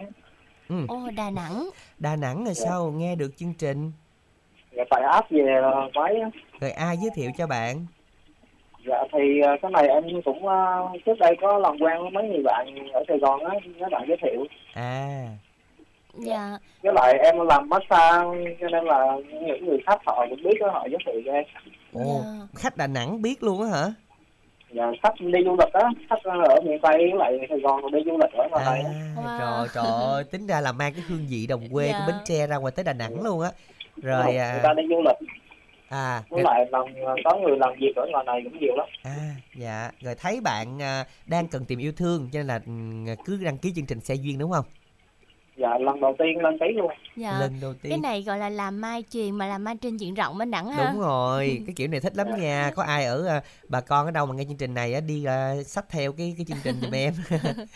Ừ. 0.69 0.75
Ồ, 0.89 0.99
Đà 1.17 1.31
Nẵng. 1.31 1.69
Đà 1.99 2.17
Nẵng 2.17 2.45
là 2.47 2.55
sao 2.55 2.93
nghe 2.97 3.15
được 3.15 3.37
chương 3.37 3.55
trình? 3.59 3.93
Dạ, 4.77 4.85
tại 4.91 5.03
áp 5.03 5.31
về 5.31 5.61
ờ, 5.63 5.89
máy. 5.95 6.15
Rồi 6.61 6.71
ai 6.71 6.97
giới 6.97 7.11
thiệu 7.15 7.31
cho 7.39 7.47
bạn? 7.47 7.87
Dạ, 8.87 8.97
thì 9.13 9.41
ờ, 9.41 9.57
cái 9.63 9.71
này 9.71 9.89
em 9.89 10.05
cũng 10.25 10.47
ờ, 10.49 10.89
trước 11.07 11.19
đây 11.21 11.37
có 11.41 11.59
làm 11.59 11.77
quen 11.81 12.01
với 12.01 12.11
mấy 12.11 12.29
người 12.29 12.43
bạn 12.45 12.67
ở 12.93 13.05
Sài 13.09 13.19
Gòn 13.19 13.45
á, 13.45 13.51
mấy 13.81 13.91
bạn 13.91 14.05
giới 14.09 14.17
thiệu. 14.23 14.45
À, 14.75 15.27
Dạ, 16.19 16.59
Với 16.83 16.93
lại 16.95 17.15
em 17.25 17.35
làm 17.49 17.69
massage 17.69 18.55
cho 18.61 18.69
nên 18.69 18.85
là 18.85 19.17
những 19.31 19.67
người 19.67 19.79
khách 19.87 20.01
họ 20.07 20.27
cũng 20.31 20.43
biết 20.43 20.57
đó, 20.61 20.71
họ 20.73 20.87
giới 20.91 20.99
thiệu 21.07 21.23
cho 21.27 21.33
em. 21.33 21.45
ồ, 21.93 22.23
khách 22.55 22.77
Đà 22.77 22.87
Nẵng 22.87 23.23
biết 23.23 23.43
luôn 23.43 23.63
á 23.63 23.69
hả? 23.79 23.87
Dạ, 24.71 24.91
khách 25.03 25.15
đi 25.21 25.39
du 25.45 25.57
lịch 25.59 25.73
á, 25.73 25.91
khách 26.11 26.23
ở 26.25 26.61
miền 26.65 26.79
Tây 26.83 26.93
với 26.99 27.19
lại 27.19 27.47
Sài 27.49 27.61
Gòn 27.61 27.81
rồi 27.83 27.91
đi 27.91 27.99
du 28.11 28.19
lịch 28.19 28.33
ở 28.33 28.49
ngoài 28.51 28.65
này 28.67 28.83
á. 28.85 28.91
À, 29.17 29.37
Trời 29.39 29.69
trời 29.75 29.93
ơi, 30.13 30.25
tính 30.25 30.47
ra 30.47 30.61
là 30.61 30.73
mang 30.73 30.93
cái 30.93 31.03
hương 31.09 31.27
vị 31.31 31.47
đồng 31.47 31.69
quê 31.73 31.87
Dạ. 31.87 31.99
của 31.99 32.05
Bến 32.07 32.17
Tre 32.25 32.47
ra 32.47 32.57
ngoài 32.57 32.73
tới 32.77 32.85
Đà 32.85 32.93
Nẵng 32.93 33.23
luôn 33.23 33.41
á. 33.41 33.51
Rồi 34.03 34.25
người 34.25 34.37
à, 34.39 34.61
ta 34.63 34.73
đi 34.77 34.83
du 34.89 35.03
lịch. 35.03 35.29
à, 35.89 36.23
Với 36.29 36.43
lại 36.45 36.67
làm 36.71 36.85
có 37.25 37.37
người 37.37 37.59
làm 37.59 37.71
việc 37.81 37.93
ở 37.97 38.07
ngoài 38.11 38.25
này 38.25 38.41
cũng 38.45 38.59
nhiều 38.61 38.77
lắm. 38.77 38.87
à 39.03 39.35
dạ, 39.55 39.91
rồi 40.01 40.15
thấy 40.15 40.41
bạn 40.41 40.83
à, 40.83 41.05
đang 41.27 41.49
cần 41.49 41.65
tìm 41.65 41.79
yêu 41.79 41.93
thương 41.97 42.29
cho 42.33 42.39
nên 42.39 42.47
là 42.47 42.61
ừ, 42.67 42.73
cứ 43.25 43.39
đăng 43.45 43.59
ký 43.59 43.73
chương 43.77 43.87
trình 43.87 44.01
xe 44.01 44.15
duyên 44.15 44.39
đúng 44.39 44.51
không? 44.53 44.65
Dạ, 45.57 45.79
lần 45.79 46.01
đầu 46.01 46.15
tiên 46.19 46.39
lên 46.43 46.59
ký 46.59 46.67
luôn. 46.77 46.91
dạ. 47.17 47.41
Lần 47.41 47.53
đầu 47.63 47.75
tiên. 47.75 47.91
Cái 47.91 47.99
này 47.99 48.23
gọi 48.23 48.39
là 48.39 48.49
làm 48.49 48.81
mai 48.81 49.05
truyền 49.11 49.31
mà 49.31 49.47
làm 49.47 49.65
mai 49.65 49.77
trên 49.77 49.97
diện 49.97 50.15
rộng 50.15 50.39
Minh 50.39 50.51
Đẳng 50.51 50.67
ha. 50.71 50.93
Đúng 50.93 51.01
rồi, 51.01 51.63
cái 51.67 51.75
kiểu 51.75 51.89
này 51.89 52.01
thích 52.01 52.17
lắm 52.17 52.27
nha. 52.41 52.71
Có 52.77 52.83
ai 52.83 53.05
ở 53.05 53.27
à, 53.27 53.43
bà 53.69 53.81
con 53.81 54.07
ở 54.07 54.11
đâu 54.11 54.27
mà 54.27 54.35
nghe 54.35 54.45
chương 54.45 54.57
trình 54.57 54.75
này 54.75 54.95
á 54.95 55.01
đi 55.01 55.25
à, 55.25 55.55
sách 55.65 55.85
theo 55.91 56.13
cái 56.13 56.35
cái 56.37 56.47
chương 56.49 56.59
trình 56.65 56.75
giùm 56.81 56.91
em. 56.95 57.15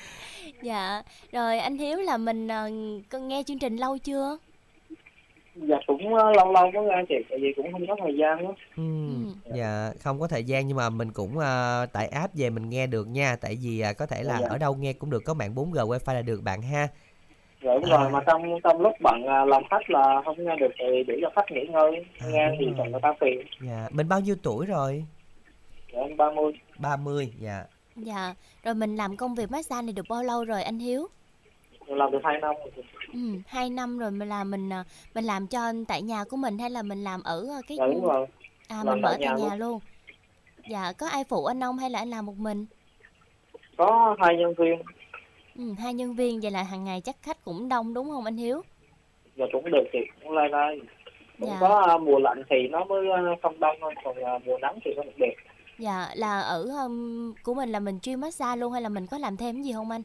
Dạ, 0.62 1.02
rồi 1.32 1.58
anh 1.58 1.78
Hiếu 1.78 1.96
là 1.98 2.16
mình 2.16 2.48
à, 2.50 2.66
có 3.10 3.18
nghe 3.18 3.42
chương 3.46 3.58
trình 3.58 3.76
lâu 3.76 3.98
chưa? 3.98 4.38
Dạ 5.54 5.76
cũng 5.86 6.14
ờ, 6.14 6.32
lâu 6.36 6.52
lâu 6.52 6.70
có 6.74 6.82
nghe 6.82 6.94
chị, 7.08 7.14
tại 7.30 7.38
vì 7.42 7.48
cũng 7.56 7.72
không 7.72 7.86
có 7.86 7.96
thời 8.02 8.16
gian 8.20 8.38
á. 8.38 8.52
Ừ, 8.76 8.82
dạ 9.56 9.92
không 10.00 10.20
có 10.20 10.28
thời 10.28 10.44
gian 10.44 10.66
nhưng 10.68 10.76
mà 10.76 10.90
mình 10.90 11.12
cũng 11.12 11.38
à, 11.38 11.86
tải 11.86 12.06
app 12.08 12.34
về 12.34 12.50
mình 12.50 12.68
nghe 12.70 12.86
được 12.86 13.08
nha 13.08 13.36
tại 13.40 13.58
vì 13.62 13.80
à, 13.80 13.92
có 13.92 14.06
thể 14.06 14.22
là 14.22 14.38
Dạ. 14.40 14.46
ở 14.48 14.58
đâu 14.58 14.74
nghe 14.74 14.92
cũng 14.92 15.10
được 15.10 15.24
có 15.24 15.34
mạng 15.34 15.54
4G 15.54 15.88
wifi 15.88 16.14
là 16.14 16.22
được 16.22 16.42
bạn 16.42 16.62
ha 16.62 16.88
Dạ 17.62 17.74
đúng 17.74 17.84
À. 17.90 17.98
rồi, 17.98 18.10
mà 18.10 18.20
trong 18.26 18.42
trong 18.64 18.80
lúc 18.80 18.92
bận 19.00 19.26
à, 19.26 19.44
làm 19.44 19.62
khách 19.70 19.90
là 19.90 20.22
không 20.24 20.36
nghe 20.44 20.56
được 20.56 20.70
thì 20.78 21.04
để 21.06 21.14
cho 21.22 21.30
khách 21.36 21.50
nghỉ 21.50 21.60
ngơi, 21.70 22.04
nghe 22.32 22.48
thì 22.60 22.66
còn 22.78 22.90
người 22.90 23.00
ta 23.02 23.14
phiền. 23.20 23.46
dạ 23.60 23.88
mình 23.90 24.08
bao 24.08 24.20
nhiêu 24.20 24.36
tuổi 24.42 24.66
rồi 24.66 25.04
Dạ 25.92 26.00
em 26.00 26.16
30. 26.16 26.52
30 26.78 27.32
dạ 27.38 27.64
Dạ, 27.96 28.34
rồi 28.64 28.74
mình 28.74 28.96
làm 28.96 29.16
công 29.16 29.34
việc 29.34 29.50
massage 29.50 29.82
này 29.82 29.92
được 29.92 30.08
bao 30.08 30.22
lâu 30.22 30.44
rồi 30.44 30.62
anh 30.62 30.78
Hiếu? 30.78 31.08
Làm 31.86 32.10
được 32.10 32.18
2 32.24 32.38
năm 32.40 32.54
rồi. 32.76 32.84
Ừ, 33.12 33.18
hai 33.46 33.70
năm 33.70 33.98
rồi 33.98 34.10
mình 34.10 34.28
làm 34.28 34.50
mình 34.50 34.72
à, 34.72 34.84
mình 35.14 35.24
làm 35.24 35.46
cho 35.46 35.72
tại 35.88 36.02
nhà 36.02 36.24
của 36.30 36.36
mình 36.36 36.58
hay 36.58 36.70
là 36.70 36.82
mình 36.82 37.04
làm 37.04 37.22
ở 37.22 37.46
à, 37.50 37.60
cái 37.68 37.76
Dạ 37.76 37.86
đúng 37.86 38.02
rồi. 38.06 38.26
à 38.68 38.76
Làm 38.76 38.86
mình 38.86 39.02
mở 39.02 39.08
tại 39.08 39.18
tại 39.24 39.38
nhà 39.38 39.44
nhà 39.48 39.54
luôn. 39.56 39.58
luôn. 39.58 39.80
Dạ, 40.70 40.92
có 40.98 41.06
ai 41.08 41.24
phụ 41.24 41.44
anh 41.44 41.60
không 41.60 41.78
hay 41.78 41.90
là 41.90 41.98
anh 41.98 42.10
làm 42.10 42.26
một 42.26 42.36
mình? 42.38 42.66
Có 43.76 44.16
hai 44.20 44.36
nhân 44.36 44.54
viên, 44.58 44.82
Ừ, 45.60 45.74
hai 45.78 45.94
nhân 45.94 46.14
viên 46.14 46.40
vậy 46.40 46.50
là 46.50 46.62
hàng 46.62 46.84
ngày 46.84 47.00
chắc 47.00 47.16
khách 47.22 47.44
cũng 47.44 47.68
đông 47.68 47.94
đúng 47.94 48.10
không 48.10 48.24
anh 48.24 48.36
Hiếu? 48.36 48.62
dạ 49.36 49.44
cũng 49.52 49.70
được 49.70 49.84
chị, 49.92 49.98
cũng 50.22 50.32
lai 50.32 50.48
lai. 50.48 50.80
Cũng 51.40 51.48
Dạ. 51.48 51.56
có 51.60 51.82
à, 51.88 51.98
mùa 51.98 52.18
lạnh 52.18 52.42
thì 52.50 52.56
nó 52.70 52.84
mới 52.84 53.10
à, 53.10 53.20
không 53.42 53.60
đông 53.60 53.76
thôi, 53.80 53.94
còn 54.04 54.16
à, 54.24 54.38
mùa 54.44 54.58
nắng 54.58 54.78
thì 54.84 54.90
nó 54.96 55.02
được 55.02 55.18
đẹp. 55.18 55.34
Dạ, 55.78 56.08
là 56.14 56.40
ở 56.40 56.62
um, 56.84 57.34
của 57.42 57.54
mình 57.54 57.68
là 57.72 57.80
mình 57.80 58.00
chuyên 58.00 58.20
massage 58.20 58.60
luôn 58.60 58.72
hay 58.72 58.82
là 58.82 58.88
mình 58.88 59.06
có 59.06 59.18
làm 59.18 59.36
thêm 59.36 59.62
gì 59.62 59.72
không 59.72 59.90
anh? 59.90 60.02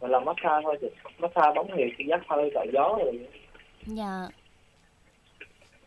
Mình 0.00 0.10
làm 0.10 0.24
massage 0.24 0.62
thôi 0.62 0.78
chị, 0.80 0.86
massage 1.18 1.54
bóng 1.56 1.76
hiệu, 1.76 1.88
chị 1.98 2.04
dắt 2.08 2.20
hơi, 2.28 2.50
tạo 2.54 2.66
gió 2.72 2.96
rồi. 2.98 3.20
Dạ. 3.86 4.28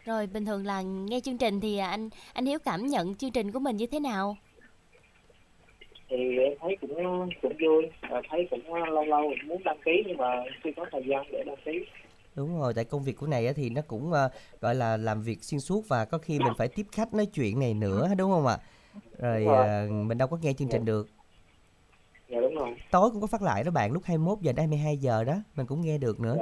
Rồi 0.05 0.27
bình 0.27 0.45
thường 0.45 0.65
là 0.65 0.81
nghe 0.81 1.19
chương 1.19 1.37
trình 1.37 1.59
thì 1.61 1.77
anh 1.77 2.09
anh 2.33 2.45
Hiếu 2.45 2.59
cảm 2.65 2.87
nhận 2.87 3.15
chương 3.15 3.31
trình 3.31 3.51
của 3.51 3.59
mình 3.59 3.75
như 3.77 3.85
thế 3.87 3.99
nào? 3.99 4.37
Thì 6.09 6.37
em 6.37 6.53
thấy 6.61 6.77
cũng 6.81 7.29
cũng 7.41 7.53
vui, 7.61 7.89
à, 8.01 8.21
thấy 8.29 8.47
cũng 8.51 8.73
à, 8.73 8.85
lâu 8.91 9.03
lâu 9.03 9.31
muốn 9.45 9.63
đăng 9.63 9.77
ký 9.85 10.03
nhưng 10.07 10.17
mà 10.17 10.43
chưa 10.63 10.69
có 10.77 10.85
thời 10.91 11.03
gian 11.07 11.25
để 11.31 11.43
đăng 11.45 11.55
ký. 11.65 11.85
đúng 12.35 12.59
rồi 12.59 12.73
tại 12.73 12.85
công 12.85 13.03
việc 13.03 13.13
của 13.17 13.27
này 13.27 13.47
á 13.47 13.53
thì 13.55 13.69
nó 13.69 13.81
cũng 13.87 14.13
à, 14.13 14.29
gọi 14.61 14.75
là 14.75 14.97
làm 14.97 15.21
việc 15.21 15.43
xuyên 15.43 15.59
suốt 15.59 15.83
và 15.87 16.05
có 16.05 16.17
khi 16.17 16.39
mình 16.39 16.53
phải 16.57 16.67
tiếp 16.67 16.85
khách 16.91 17.13
nói 17.13 17.25
chuyện 17.25 17.59
này 17.59 17.73
nữa 17.73 18.09
đúng 18.17 18.31
không 18.31 18.47
ạ 18.47 18.57
rồi 19.19 19.39
Đúng 19.39 19.47
rồi. 19.53 19.67
à, 19.67 19.87
mình 19.91 20.17
đâu 20.17 20.27
có 20.27 20.37
nghe 20.41 20.53
chương 20.53 20.67
trình 20.71 20.85
được 20.85 21.07
Dạ 22.29 22.41
đúng 22.41 22.55
rồi. 22.55 22.75
tối 22.91 23.09
cũng 23.11 23.21
có 23.21 23.27
phát 23.27 23.41
lại 23.41 23.63
đó 23.63 23.71
bạn 23.71 23.91
lúc 23.91 24.03
21 24.05 24.39
giờ 24.41 24.51
đến 24.53 24.65
22 24.69 24.97
giờ 24.97 25.23
đó 25.23 25.33
mình 25.55 25.65
cũng 25.65 25.81
nghe 25.81 25.97
được 25.97 26.19
nữa 26.19 26.37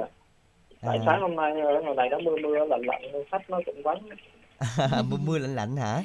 Tại 0.80 0.98
À. 0.98 1.02
sáng 1.06 1.20
hôm 1.20 1.36
nay 1.36 1.52
ở 1.60 1.80
ngoài 1.82 1.94
này 1.96 2.08
nó 2.10 2.18
mưa 2.18 2.36
mưa 2.42 2.64
lạnh 2.66 2.80
lạnh 2.86 3.02
khách 3.30 3.50
nó 3.50 3.60
cũng 3.66 3.82
vắng. 3.82 4.08
mưa 5.10 5.16
mưa 5.26 5.38
lạnh 5.38 5.54
lạnh 5.54 5.76
hả 5.76 6.02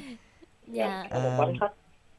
Dạ. 0.66 1.04
Nó 1.10 1.16
cũng 1.22 1.36
vắng 1.38 1.54
khách. 1.60 1.72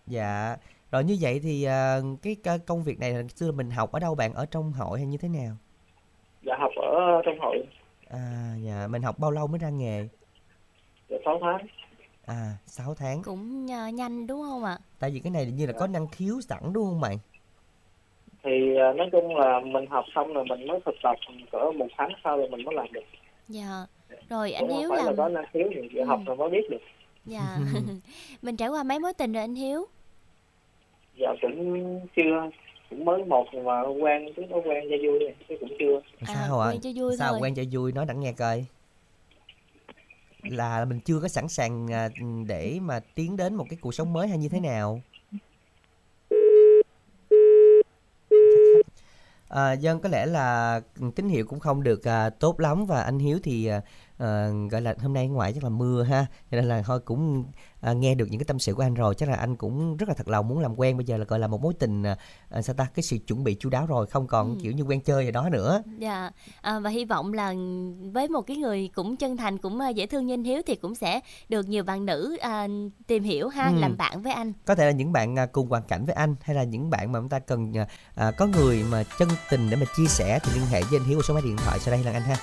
dạ 0.07 0.55
rồi 0.91 1.03
như 1.03 1.17
vậy 1.21 1.39
thì 1.43 1.63
à, 1.63 1.97
cái 2.23 2.59
công 2.67 2.83
việc 2.83 2.99
này 2.99 3.13
xưa 3.35 3.51
mình 3.51 3.69
học 3.71 3.91
ở 3.91 3.99
đâu 3.99 4.15
bạn 4.15 4.33
ở 4.33 4.45
trong 4.45 4.71
hội 4.71 4.99
hay 4.99 5.07
như 5.07 5.17
thế 5.17 5.27
nào 5.29 5.55
Dạ 6.45 6.55
học 6.59 6.71
ở 6.75 7.21
trong 7.25 7.39
hội 7.39 7.63
à 8.09 8.55
dạ 8.65 8.87
mình 8.87 9.01
học 9.01 9.19
bao 9.19 9.31
lâu 9.31 9.47
mới 9.47 9.59
ra 9.59 9.69
nghề 9.69 10.07
dạ 11.09 11.17
6 11.25 11.39
tháng. 11.41 11.67
à 12.25 12.57
6 12.65 12.93
tháng 12.95 13.21
Cũng 13.23 13.71
à, 13.71 13.89
nhanh 13.89 14.27
đúng 14.27 14.41
không 14.41 14.63
ạ? 14.63 14.77
tại 14.99 15.11
vì 15.11 15.19
cái 15.19 15.31
này 15.31 15.45
như 15.45 15.65
là 15.65 15.73
có 15.73 15.87
năng 15.87 16.07
khiếu 16.07 16.41
sẵn 16.41 16.73
đúng 16.73 16.85
không 16.85 17.01
bạn 17.01 17.17
Thì 18.43 18.75
à, 18.77 18.93
nói 18.93 19.09
chung 19.11 19.35
là 19.35 19.59
mình 19.59 19.85
học 19.89 20.05
xong 20.15 20.33
rồi 20.33 20.45
mình 20.49 20.67
mới 20.67 20.79
thực 20.85 20.95
tập 21.03 21.15
cỡ 21.51 21.71
một 21.77 21.87
tháng 21.97 22.09
sau 22.23 22.37
rồi 22.37 22.49
mình 22.49 22.65
mới 22.65 22.75
làm 22.75 22.87
được. 22.93 23.01
Dạ. 23.47 23.85
Rồi 24.29 24.51
anh 24.51 24.67
Cũng 24.67 24.77
Hiếu 24.79 24.89
phải 24.89 25.03
là 25.05 25.13
có 25.17 25.29
năng 25.29 25.45
khiếu 25.53 25.67
thì 25.75 25.97
Ừ. 25.99 26.03
học 26.05 26.19
rồi 26.25 26.35
mới 26.35 26.49
biết 26.49 26.69
được. 26.69 26.77
Dạ. 27.25 27.57
mình 28.41 28.57
trải 28.57 28.69
qua 28.69 28.83
mấy 28.83 28.99
mối 28.99 29.13
tình 29.13 29.33
rồi 29.33 29.41
anh 29.43 29.55
Hiếu? 29.55 29.85
Dạ 31.15 31.29
cũng 31.41 32.07
chưa. 32.15 32.49
Cũng 32.89 33.05
mới 33.05 33.25
một 33.25 33.45
mà 33.53 33.81
quen 33.81 34.33
chứ 34.35 34.43
nó 34.49 34.57
quen 34.57 34.83
cho 34.89 34.95
vui 35.03 35.19
rồi, 35.19 35.35
chứ 35.49 35.55
cũng 35.59 35.69
chưa. 35.79 36.01
sao 36.27 36.59
ạ 36.59 36.69
quen 36.71 36.81
cho 36.81 36.89
vui 36.95 37.15
sao 37.17 37.31
thôi. 37.31 37.39
quen 37.41 37.55
cho 37.55 37.63
vui? 37.71 37.91
Nói 37.91 38.05
đặng 38.05 38.19
nghe 38.19 38.33
coi. 38.33 38.65
Là 40.43 40.85
mình 40.85 40.99
chưa 40.99 41.19
có 41.19 41.27
sẵn 41.27 41.47
sàng 41.47 41.93
à, 41.93 42.09
để 42.47 42.77
mà 42.81 42.99
tiến 43.15 43.37
đến 43.37 43.55
một 43.55 43.65
cái 43.69 43.77
cuộc 43.81 43.95
sống 43.95 44.13
mới 44.13 44.27
hay 44.27 44.37
như 44.37 44.49
thế 44.49 44.59
nào? 44.59 45.01
À, 49.49 49.73
dân 49.73 49.99
có 49.99 50.09
lẽ 50.09 50.25
là 50.25 50.81
tín 51.15 51.29
hiệu 51.29 51.45
cũng 51.47 51.59
không 51.59 51.83
được 51.83 52.07
à, 52.07 52.29
tốt 52.29 52.59
lắm. 52.59 52.85
Và 52.85 53.03
anh 53.03 53.19
Hiếu 53.19 53.39
thì 53.43 53.67
à, 53.67 53.81
à, 54.21 54.49
gọi 54.71 54.81
là 54.81 54.95
hôm 55.01 55.13
nay 55.13 55.27
ngoài 55.27 55.53
chắc 55.53 55.63
là 55.63 55.69
mưa 55.69 56.03
ha 56.03 56.25
cho 56.51 56.57
nên 56.57 56.65
là 56.65 56.81
thôi 56.85 56.99
cũng 56.99 57.45
à, 57.81 57.93
nghe 57.93 58.15
được 58.15 58.25
những 58.31 58.39
cái 58.39 58.45
tâm 58.45 58.59
sự 58.59 58.73
của 58.73 58.81
anh 58.83 58.93
rồi 58.93 59.15
chắc 59.15 59.29
là 59.29 59.35
anh 59.35 59.55
cũng 59.55 59.97
rất 59.97 60.09
là 60.09 60.15
thật 60.15 60.27
lòng 60.27 60.47
muốn 60.47 60.59
làm 60.59 60.79
quen 60.79 60.97
bây 60.97 61.05
giờ 61.05 61.17
là 61.17 61.25
gọi 61.25 61.39
là 61.39 61.47
một 61.47 61.61
mối 61.61 61.73
tình 61.79 62.03
à, 62.03 62.61
sao 62.61 62.75
ta 62.75 62.87
cái 62.95 63.03
sự 63.03 63.17
chuẩn 63.27 63.43
bị 63.43 63.55
chu 63.59 63.69
đáo 63.69 63.85
rồi 63.85 64.07
không 64.07 64.27
còn 64.27 64.49
Ừ. 64.49 64.55
kiểu 64.61 64.71
như 64.71 64.83
quen 64.83 65.01
chơi 65.01 65.25
gì 65.25 65.31
đó 65.31 65.49
nữa 65.49 65.83
Dạ, 65.97 66.31
à, 66.61 66.79
và 66.79 66.89
hy 66.89 67.05
vọng 67.05 67.33
là 67.33 67.53
với 68.13 68.27
một 68.27 68.41
cái 68.41 68.57
người 68.57 68.89
cũng 68.95 69.15
chân 69.17 69.37
thành, 69.37 69.57
cũng 69.57 69.79
dễ 69.95 70.05
thương 70.07 70.25
như 70.25 70.33
anh 70.33 70.43
Hiếu 70.43 70.61
thì 70.67 70.75
cũng 70.75 70.95
sẽ 70.95 71.19
được 71.49 71.67
nhiều 71.67 71.83
bạn 71.83 72.05
nữ 72.05 72.37
à, 72.41 72.67
tìm 73.07 73.23
hiểu 73.23 73.47
ha, 73.49 73.67
Ừ. 73.69 73.79
làm 73.79 73.97
bạn 73.97 74.21
với 74.21 74.33
anh. 74.33 74.53
có 74.65 74.75
thể 74.75 74.85
là 74.85 74.91
những 74.91 75.11
bạn 75.11 75.35
cùng 75.51 75.69
hoàn 75.69 75.83
cảnh 75.83 76.05
với 76.05 76.15
anh 76.15 76.35
hay 76.41 76.55
là 76.55 76.63
những 76.63 76.89
bạn 76.89 77.11
mà 77.11 77.19
chúng 77.19 77.29
ta 77.29 77.39
cần 77.39 77.73
à, 78.15 78.31
có 78.31 78.45
người 78.45 78.83
mà 78.91 79.03
chân 79.19 79.29
tình 79.49 79.69
để 79.69 79.75
mà 79.77 79.85
chia 79.97 80.05
sẻ 80.07 80.39
thì 80.43 80.51
liên 80.55 80.65
hệ 80.65 80.81
với 80.83 80.99
anh 80.99 81.07
Hiếu 81.07 81.17
qua 81.19 81.23
số 81.27 81.33
máy 81.33 81.43
điện 81.45 81.57
thoại 81.57 81.79
sau 81.79 81.91
đây 81.95 82.03
là 82.03 82.11
anh 82.11 82.21
ha 82.21 82.35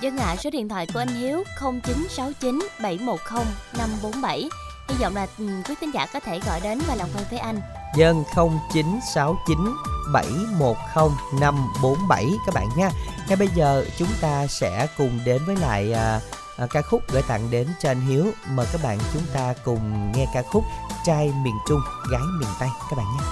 Dân 0.00 0.16
ạ, 0.16 0.36
số 0.36 0.50
điện 0.50 0.68
thoại 0.68 0.86
của 0.94 0.98
anh 0.98 1.08
Hiếu 1.08 1.44
0969 1.60 2.68
710 2.82 3.44
547. 3.78 4.48
Hy 4.88 4.94
vọng 5.00 5.16
là 5.16 5.26
ừ, 5.38 5.46
quý 5.68 5.74
tín 5.80 5.90
giả 5.90 6.06
có 6.12 6.20
thể 6.20 6.40
gọi 6.46 6.60
đến 6.60 6.78
và 6.88 6.94
làm 6.94 7.08
quen 7.14 7.24
với 7.30 7.38
anh. 7.38 7.60
Dân 7.96 8.24
0969 8.34 9.74
710 10.12 10.74
547 11.40 12.26
các 12.46 12.54
bạn 12.54 12.68
nha. 12.76 12.90
Ngay 13.28 13.36
bây 13.36 13.48
giờ 13.54 13.84
chúng 13.98 14.08
ta 14.20 14.46
sẽ 14.46 14.86
cùng 14.98 15.20
đến 15.24 15.42
với 15.46 15.56
lại 15.56 15.92
à, 15.92 16.20
à, 16.56 16.66
ca 16.70 16.82
khúc 16.82 17.02
gửi 17.12 17.22
tặng 17.28 17.50
đến 17.50 17.68
cho 17.82 17.90
anh 17.90 18.00
Hiếu. 18.00 18.26
Mời 18.50 18.66
các 18.72 18.80
bạn 18.82 18.98
chúng 19.12 19.22
ta 19.34 19.54
cùng 19.64 20.12
nghe 20.12 20.26
ca 20.34 20.42
khúc 20.42 20.64
Trai 21.06 21.32
miền 21.42 21.54
Trung, 21.68 21.80
gái 22.10 22.22
miền 22.40 22.48
Tây 22.60 22.68
các 22.90 22.96
bạn 22.96 23.06
nhé. 23.16 23.24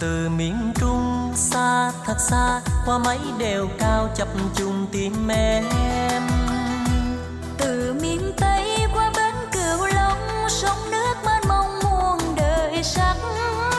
từ 0.00 0.28
miền 0.28 0.72
trung 0.80 1.09
xa 1.34 1.92
thật 2.06 2.16
xa 2.18 2.60
qua 2.86 2.98
mấy 2.98 3.18
đèo 3.38 3.66
cao 3.78 4.08
chập 4.16 4.28
trùng 4.54 4.86
tim 4.92 5.28
em. 5.28 5.64
Từ 7.58 7.94
miền 8.02 8.32
tây 8.40 8.86
qua 8.94 9.12
bến 9.16 9.34
cửu 9.52 9.86
long 9.86 10.48
sông 10.48 10.90
nước 10.90 11.14
mênh 11.26 11.48
mông 11.48 11.78
muôn 11.82 12.18
đời 12.36 12.82
sắc 12.82 13.14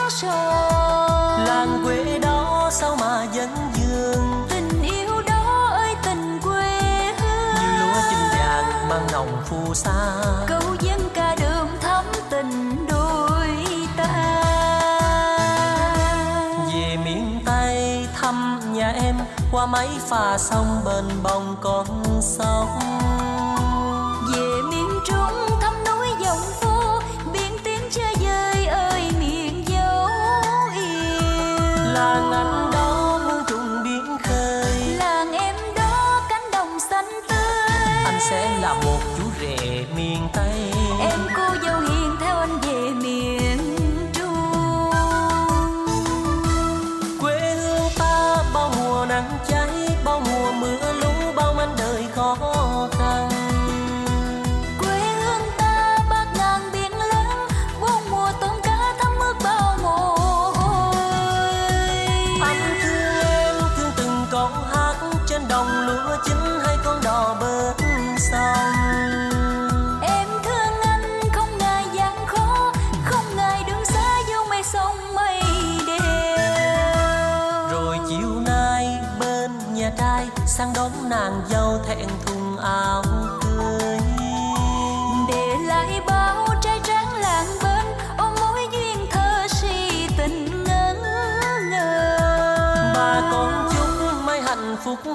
son 0.08 1.46
làng 1.46 1.82
quê 1.84 2.18
đó 2.18 2.70
sao 2.72 2.96
mà 3.00 3.26
dân 3.32 3.48
dương? 3.74 4.46
Tình 4.50 4.82
yêu 4.82 5.22
đó 5.28 5.68
ơi 5.76 5.94
tình 6.04 6.38
quê 6.42 6.78
hương. 7.18 7.54
Như 7.54 7.80
lúa 7.80 8.00
chín 8.10 8.18
vàng 8.38 8.88
mang 8.88 9.06
nồng 9.12 9.42
phù 9.48 9.74
sa 9.74 10.14
qua 19.52 19.66
mấy 19.66 19.88
phà 19.98 20.38
sông 20.38 20.80
bên 20.84 21.04
bồng 21.22 21.56
con 21.60 21.86
sông 22.20 22.68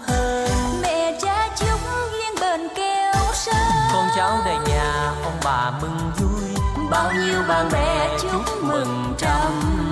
hơn 0.08 0.82
mẹ 0.82 1.20
cha 1.22 1.50
chúc 1.58 1.80
duyên 2.12 2.36
bền 2.42 2.68
kêu 2.76 3.14
sơn 3.34 3.56
con 3.94 4.08
cháu 4.16 4.38
đầy 4.46 4.58
nhà, 4.68 5.14
ông 5.24 5.38
bà 5.44 5.72
mừng 5.82 6.12
vui. 6.18 6.62
Bao 6.90 7.12
nhiêu 7.12 7.42
bạn 7.48 7.70
bè 7.72 8.18
chúc 8.22 8.64
mừng 8.64 9.14
trăm. 9.18 9.87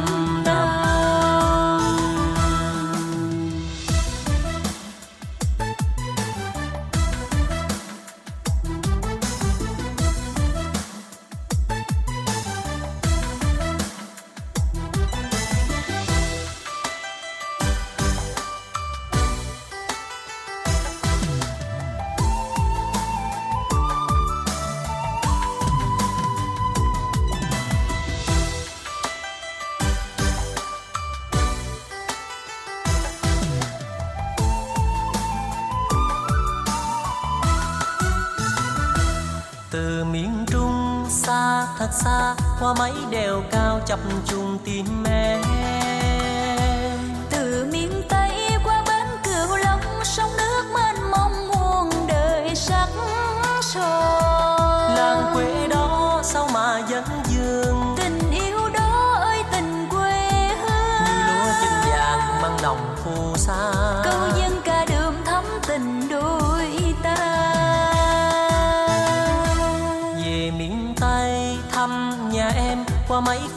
Từ 39.75 40.03
miền 40.03 40.45
trung 40.47 41.05
xa 41.09 41.67
thật 41.77 41.89
xa 41.91 42.35
qua 42.59 42.73
mấy 42.79 42.91
đèo 43.11 43.43
cao 43.51 43.79
chập 43.85 43.99
trùng 44.27 44.57
tim 44.65 45.03
em. 45.03 45.54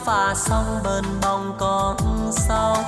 Qua 0.09 0.25
mấy 0.25 0.35
sông 0.35 0.79
bên 0.83 1.03
bông 1.21 1.53
con 1.57 1.97
sông. 2.31 2.78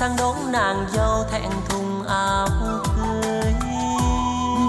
Sang 0.00 0.16
đón 0.18 0.52
nàng 0.52 0.86
dâu 0.92 1.24
thẹn 1.30 1.50
thùng 1.68 2.02
áo 2.08 2.48
cưới. 2.96 3.52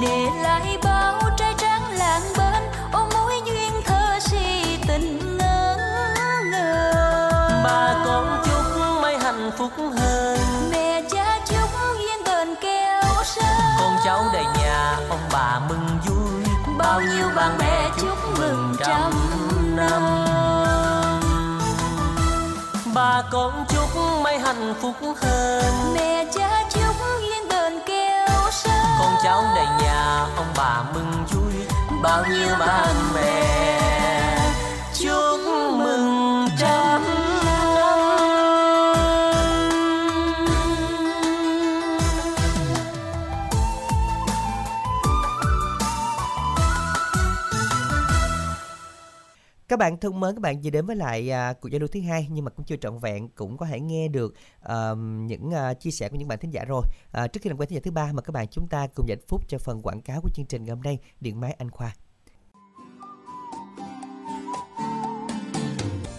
Để 0.02 0.28
lại 0.42 0.78
bao 0.84 1.20
trai 1.38 1.54
tráng 1.58 1.92
làng 1.92 2.22
bên 2.38 2.64
ôm 2.92 3.10
mối 3.14 3.42
duyên 3.46 3.72
thơ 3.86 4.20
si 4.20 4.78
tình 4.88 5.38
ngỡ 5.38 5.78
ngơ 6.52 6.92
bà 7.64 8.04
con 8.06 8.44
chúc 8.46 8.82
mấy 9.02 9.18
hạnh 9.18 9.52
phúc 9.58 9.72
hơn. 9.78 10.40
Mẹ 10.72 11.02
cha 11.12 11.40
chúc 11.46 11.70
duyên 11.98 12.24
bền 12.26 12.56
keo 12.62 13.04
sơn 13.24 13.60
con 13.80 13.98
cháu 14.06 14.24
đầy 14.34 14.46
nhà 14.58 14.98
ông 15.10 15.30
bà 15.32 15.62
mừng 15.70 15.88
vui. 16.06 16.44
Bạn 17.36 17.58
bè 17.60 17.90
chúc 18.02 18.18
mừng 18.40 18.76
trăm 18.80 19.12
năm. 19.76 20.02
bà 22.94 23.24
con 23.32 23.66
chúc 23.70 23.79
may 23.79 23.79
hạnh 24.54 24.74
phúc 24.82 24.95
hơn. 25.22 25.93
Mẹ 25.93 26.26
cha 26.36 26.64
chúc 26.70 26.95
yên 27.22 27.50
bền 27.50 27.80
keo 27.86 28.52
sơn 28.52 28.86
con 29.00 29.14
cháu 29.24 29.43
đầy 29.56 29.66
nhà 29.82 30.26
ông 30.36 30.54
bà 30.58 30.84
mừng 30.93 31.26
vui. 31.32 31.54
Bao 32.04 32.26
nhiêu 32.26 32.56
bạn 32.60 32.95
bè 33.16 34.39
chúc 34.93 35.39
mừng 35.72 36.29
Các 49.70 49.80
bạn 49.80 49.97
thân 49.97 50.20
mến, 50.20 50.36
các 50.36 50.41
bạn 50.41 50.61
vừa 50.63 50.70
đến 50.70 50.86
với 50.86 50.95
lại 50.95 51.32
à, 51.32 51.53
cuộc 51.53 51.70
giao 51.70 51.80
lưu 51.80 51.88
thứ 51.88 52.01
hai 52.01 52.28
nhưng 52.30 52.45
mà 52.45 52.51
cũng 52.51 52.65
chưa 52.65 52.76
trọn 52.76 52.99
vẹn, 52.99 53.30
cũng 53.30 53.57
có 53.57 53.65
thể 53.65 53.80
nghe 53.80 54.07
được 54.07 54.36
ờm, 54.61 55.28
những 55.28 55.51
à, 55.51 55.74
chia 55.74 55.91
sẻ 55.91 56.09
của 56.09 56.15
những 56.15 56.28
bạn 56.28 56.39
thính 56.39 56.51
giả 56.51 56.65
rồi. 56.65 56.84
À, 57.11 57.28
trước 57.28 57.39
khi 57.43 57.49
làm 57.49 57.59
quen 57.59 57.70
thính 57.70 57.76
giả 57.76 57.82
thứ 57.84 57.91
ba 57.91 58.11
mà 58.13 58.22
các 58.22 58.32
bạn 58.32 58.47
chúng 58.47 58.67
ta 58.67 58.88
cùng 58.95 59.07
dành 59.09 59.20
phút 59.28 59.47
cho 59.47 59.57
phần 59.57 59.82
quảng 59.82 60.01
cáo 60.01 60.22
của 60.22 60.30
chương 60.36 60.45
trình 60.45 60.63
ngày 60.63 60.76
hôm 60.76 60.84
nay, 60.84 60.99
Điện 61.22 61.39
máy 61.39 61.55
Anh 61.57 61.72
Khoa. 61.72 61.95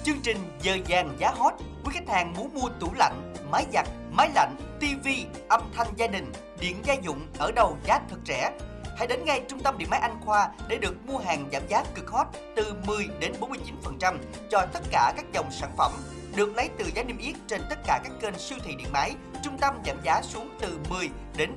Chương 0.05 0.21
trình 0.23 0.37
giờ 0.63 0.77
vàng 0.89 1.17
giá 1.21 1.31
hot, 1.37 1.53
quý 1.85 1.91
khách 1.93 2.09
hàng 2.09 2.35
muốn 2.37 2.55
mua 2.55 2.69
tủ 2.81 2.93
lạnh, 2.95 3.35
máy 3.51 3.67
giặt, 3.73 3.89
máy 4.13 4.31
lạnh, 4.35 4.57
tivi, 4.81 5.27
âm 5.49 5.61
thanh 5.75 5.89
gia 5.97 6.07
đình, 6.07 6.33
điện 6.61 6.77
gia 6.85 6.95
dụng 6.95 7.27
ở 7.39 7.53
đâu 7.53 7.77
giá 7.87 8.01
thật 8.11 8.19
rẻ. 8.27 8.59
Hãy 9.01 9.07
đến 9.07 9.25
ngay 9.25 9.43
trung 9.49 9.61
tâm 9.61 9.79
điện 9.79 9.91
máy 9.91 10.01
Anh 10.01 10.17
Khoa 10.25 10.49
để 10.69 10.79
được 10.79 11.07
mua 11.07 11.19
hàng 11.19 11.49
giảm 11.53 11.63
giá 11.69 11.85
cực 11.95 12.11
hot 12.11 12.27
từ 12.57 12.75
10 12.87 13.09
đến 13.21 13.33
49% 13.41 14.17
cho 14.51 14.67
tất 14.73 14.81
cả 14.91 15.13
các 15.17 15.25
dòng 15.33 15.51
sản 15.51 15.71
phẩm 15.77 15.93
được 16.37 16.57
lấy 16.57 16.69
từ 16.79 16.85
giá 16.95 17.03
niêm 17.03 17.19
yết 17.19 17.35
trên 17.47 17.61
tất 17.71 17.79
cả 17.87 18.01
các 18.05 18.13
kênh 18.21 18.39
siêu 18.39 18.59
thị 18.65 18.75
điện 18.79 18.87
máy. 18.93 19.15
Trung 19.43 19.59
tâm 19.59 19.75
giảm 19.87 19.97
giá 20.05 20.23
xuống 20.23 20.49
từ 20.61 20.79
10 20.91 21.11
đến 21.37 21.57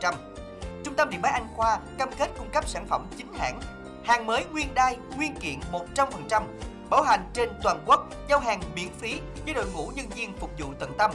49%. 0.00 0.14
Trung 0.84 0.94
tâm 0.94 1.10
điện 1.10 1.22
máy 1.22 1.32
Anh 1.32 1.46
Khoa 1.56 1.78
cam 1.98 2.08
kết 2.18 2.30
cung 2.38 2.50
cấp 2.52 2.68
sản 2.68 2.86
phẩm 2.86 3.06
chính 3.16 3.32
hãng, 3.32 3.60
hàng 4.04 4.26
mới 4.26 4.44
nguyên 4.44 4.74
đai, 4.74 4.96
nguyên 5.16 5.34
kiện 5.36 5.60
100%, 5.96 6.42
bảo 6.90 7.02
hành 7.02 7.24
trên 7.34 7.48
toàn 7.62 7.82
quốc, 7.86 8.08
giao 8.28 8.40
hàng 8.40 8.60
miễn 8.74 8.88
phí 8.98 9.20
với 9.44 9.54
đội 9.54 9.66
ngũ 9.74 9.90
nhân 9.94 10.08
viên 10.08 10.32
phục 10.36 10.50
vụ 10.58 10.66
tận 10.80 10.92
tâm. 10.98 11.10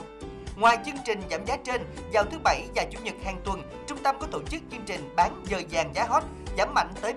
Ngoài 0.55 0.77
chương 0.85 0.95
trình 1.05 1.21
giảm 1.31 1.45
giá 1.45 1.57
trên, 1.63 1.81
vào 2.13 2.23
thứ 2.23 2.37
Bảy 2.43 2.67
và 2.75 2.85
Chủ 2.91 2.99
nhật 3.03 3.15
hàng 3.25 3.41
tuần, 3.43 3.61
trung 3.87 3.97
tâm 4.03 4.15
có 4.19 4.27
tổ 4.31 4.39
chức 4.49 4.61
chương 4.71 4.81
trình 4.85 5.13
bán 5.15 5.43
giờ 5.45 5.61
vàng 5.71 5.95
giá 5.95 6.05
hot 6.09 6.23
giảm 6.57 6.73
mạnh 6.73 6.93
tới 7.01 7.13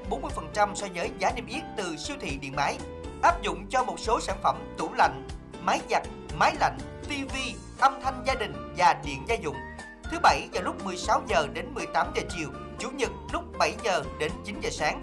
40% 0.55 0.74
so 0.74 0.87
với 0.95 1.11
giá 1.18 1.30
niêm 1.37 1.47
yết 1.47 1.62
từ 1.76 1.97
siêu 1.97 2.16
thị 2.20 2.39
điện 2.41 2.57
máy. 2.57 2.78
Áp 3.22 3.43
dụng 3.43 3.66
cho 3.70 3.84
một 3.84 4.01
số 4.01 4.20
sản 4.20 4.37
phẩm 4.43 4.57
tủ 4.78 4.93
lạnh, 4.93 5.28
máy 5.62 5.80
giặt, 5.91 6.03
máy 6.39 6.55
lạnh, 6.61 6.78
tivi, 7.09 7.55
âm 7.78 8.01
thanh 8.03 8.22
gia 8.26 8.34
đình 8.34 8.74
và 8.76 9.01
điện 9.05 9.24
gia 9.28 9.34
dụng. 9.34 9.57
Thứ 10.11 10.18
Bảy 10.22 10.49
vào 10.53 10.62
lúc 10.62 10.84
16 10.84 11.22
giờ 11.28 11.47
đến 11.53 11.74
18 11.74 12.07
giờ 12.16 12.22
chiều, 12.37 12.49
Chủ 12.78 12.91
nhật 12.91 13.11
lúc 13.32 13.43
7 13.59 13.72
giờ 13.84 14.05
đến 14.18 14.32
9 14.45 14.61
giờ 14.61 14.70
sáng. 14.70 15.03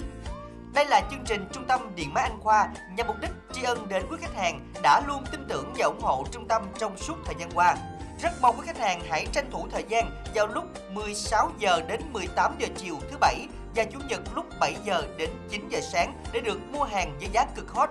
Đây 0.73 0.85
là 0.85 1.01
chương 1.11 1.23
trình 1.25 1.47
Trung 1.53 1.65
tâm 1.67 1.95
Điện 1.95 2.13
máy 2.13 2.23
Anh 2.23 2.39
Khoa 2.39 2.69
nhằm 2.97 3.07
mục 3.07 3.15
đích 3.21 3.31
tri 3.53 3.63
ân 3.63 3.87
đến 3.89 4.03
quý 4.09 4.17
khách 4.21 4.35
hàng 4.35 4.71
đã 4.83 5.01
luôn 5.07 5.23
tin 5.31 5.45
tưởng 5.49 5.73
và 5.77 5.85
ủng 5.85 6.01
hộ 6.01 6.25
trung 6.31 6.47
tâm 6.47 6.61
trong 6.79 6.97
suốt 6.97 7.15
thời 7.25 7.35
gian 7.39 7.49
qua. 7.51 7.75
Rất 8.23 8.41
mong 8.41 8.55
quý 8.59 8.63
khách 8.65 8.77
hàng 8.77 9.01
hãy 9.09 9.25
tranh 9.31 9.51
thủ 9.51 9.67
thời 9.71 9.83
gian 9.89 10.11
vào 10.35 10.47
lúc 10.47 10.65
16 10.93 11.51
giờ 11.59 11.81
đến 11.87 12.01
18 12.13 12.55
giờ 12.59 12.67
chiều 12.75 12.95
thứ 13.11 13.17
bảy 13.17 13.47
và 13.75 13.83
chủ 13.83 13.99
nhật 14.09 14.21
lúc 14.35 14.45
7 14.59 14.75
giờ 14.83 15.03
đến 15.17 15.29
9 15.49 15.69
giờ 15.69 15.79
sáng 15.81 16.13
để 16.33 16.39
được 16.39 16.59
mua 16.71 16.83
hàng 16.83 17.17
với 17.19 17.29
giá 17.33 17.45
cực 17.55 17.71
hot. 17.71 17.89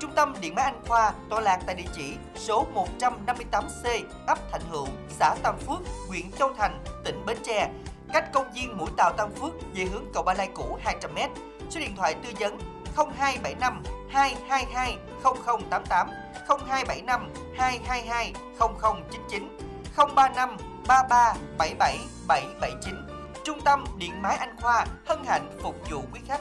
Trung 0.00 0.10
tâm 0.14 0.34
Điện 0.40 0.54
máy 0.54 0.64
Anh 0.64 0.80
Khoa 0.88 1.12
tọa 1.30 1.40
lạc 1.40 1.60
tại 1.66 1.74
địa 1.74 1.88
chỉ 1.96 2.14
số 2.36 2.66
158C, 3.00 4.02
ấp 4.26 4.38
Thạnh 4.52 4.60
Hữu, 4.70 4.86
xã 5.08 5.34
Tam 5.42 5.58
Phước, 5.58 5.78
huyện 6.08 6.30
Châu 6.38 6.52
Thành, 6.58 6.84
tỉnh 7.04 7.26
Bến 7.26 7.36
Tre, 7.44 7.70
cách 8.12 8.32
công 8.32 8.52
viên 8.52 8.76
Mũi 8.76 8.88
Tàu 8.96 9.12
Tam 9.12 9.30
Phước 9.30 9.52
về 9.74 9.84
hướng 9.84 10.04
cầu 10.14 10.22
Ba 10.22 10.34
Lai 10.34 10.48
cũ 10.54 10.78
200m. 10.84 11.28
Số 11.70 11.80
điện 11.80 11.96
thoại 11.96 12.14
tư 12.14 12.28
vấn 12.40 12.58
0275 12.96 13.82
222 14.10 14.96
0088 15.70 16.08
0275 16.48 17.30
222 17.56 18.32
0099 18.58 19.73
035 19.96 20.56
33 20.88 21.36
77 21.58 21.98
779 22.28 22.94
Trung 23.44 23.58
tâm 23.64 23.84
Điện 23.98 24.22
máy 24.22 24.36
Anh 24.36 24.56
Khoa 24.60 24.86
hân 25.06 25.18
hạnh 25.24 25.50
phục 25.62 25.74
vụ 25.90 26.02
quý 26.12 26.20
khách. 26.26 26.40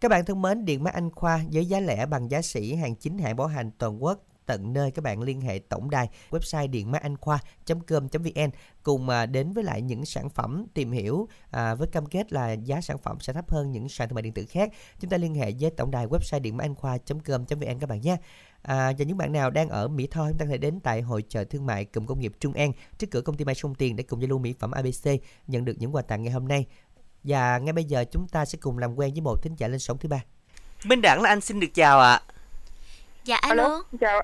Các 0.00 0.08
bạn 0.08 0.24
thân 0.24 0.42
mến, 0.42 0.64
Điện 0.64 0.84
máy 0.84 0.92
Anh 0.92 1.10
Khoa 1.10 1.40
với 1.52 1.66
giá 1.66 1.80
lẻ 1.80 2.06
bằng 2.06 2.30
giá 2.30 2.42
sỉ 2.42 2.74
hàng 2.74 2.96
chính 2.96 3.18
hãng 3.18 3.36
bảo 3.36 3.46
hành 3.46 3.70
toàn 3.78 4.02
quốc 4.02 4.18
tận 4.48 4.72
nơi 4.72 4.90
các 4.90 5.02
bạn 5.02 5.22
liên 5.22 5.40
hệ 5.40 5.58
tổng 5.58 5.90
đài 5.90 6.08
website 6.30 6.70
điện 6.70 6.90
máy 6.90 7.00
anh 7.00 7.16
khoa.com.vn 7.16 8.50
cùng 8.82 9.08
à, 9.08 9.26
đến 9.26 9.52
với 9.52 9.64
lại 9.64 9.82
những 9.82 10.04
sản 10.04 10.30
phẩm 10.30 10.66
tìm 10.74 10.92
hiểu 10.92 11.28
à, 11.50 11.74
với 11.74 11.88
cam 11.88 12.06
kết 12.06 12.32
là 12.32 12.52
giá 12.52 12.80
sản 12.80 12.98
phẩm 12.98 13.16
sẽ 13.20 13.32
thấp 13.32 13.50
hơn 13.50 13.72
những 13.72 13.88
sàn 13.88 14.08
thương 14.08 14.14
mại 14.14 14.22
điện 14.22 14.32
tử 14.32 14.46
khác 14.48 14.70
chúng 15.00 15.10
ta 15.10 15.16
liên 15.16 15.34
hệ 15.34 15.52
với 15.60 15.70
tổng 15.70 15.90
đài 15.90 16.06
website 16.06 16.40
điện 16.40 16.56
máy 16.56 16.64
anh 16.64 16.74
khoa.com.vn 16.74 17.78
các 17.80 17.88
bạn 17.88 18.00
nhé 18.00 18.16
À, 18.62 18.92
và 18.98 19.04
những 19.04 19.16
bạn 19.16 19.32
nào 19.32 19.50
đang 19.50 19.68
ở 19.68 19.88
Mỹ 19.88 20.06
Tho 20.10 20.28
chúng 20.28 20.38
ta 20.38 20.44
có 20.44 20.50
thể 20.50 20.58
đến 20.58 20.80
tại 20.80 21.02
hội 21.02 21.24
chợ 21.28 21.44
thương 21.44 21.66
mại 21.66 21.84
cụm 21.84 22.06
công 22.06 22.20
nghiệp 22.20 22.32
Trung 22.40 22.52
An 22.52 22.72
trước 22.98 23.06
cửa 23.10 23.20
công 23.20 23.36
ty 23.36 23.44
Mai 23.44 23.54
Sông 23.54 23.74
Tiền 23.74 23.96
để 23.96 24.04
cùng 24.04 24.22
giao 24.22 24.28
lưu 24.28 24.38
mỹ 24.38 24.54
phẩm 24.58 24.70
ABC 24.70 25.20
nhận 25.46 25.64
được 25.64 25.74
những 25.78 25.94
quà 25.94 26.02
tặng 26.02 26.22
ngày 26.22 26.32
hôm 26.32 26.48
nay. 26.48 26.66
Và 27.24 27.58
ngay 27.58 27.72
bây 27.72 27.84
giờ 27.84 28.04
chúng 28.12 28.28
ta 28.28 28.44
sẽ 28.44 28.58
cùng 28.60 28.78
làm 28.78 28.94
quen 28.94 29.12
với 29.12 29.20
một 29.20 29.42
thính 29.42 29.54
giả 29.56 29.68
lên 29.68 29.78
sóng 29.78 29.98
thứ 29.98 30.08
ba. 30.08 30.20
Minh 30.84 31.00
Đẳng 31.02 31.22
là 31.22 31.28
anh 31.28 31.40
xin 31.40 31.60
được 31.60 31.74
chào 31.74 32.00
ạ. 32.00 32.22
Dạ 33.24 33.36
alo. 33.36 33.82
chào 34.00 34.22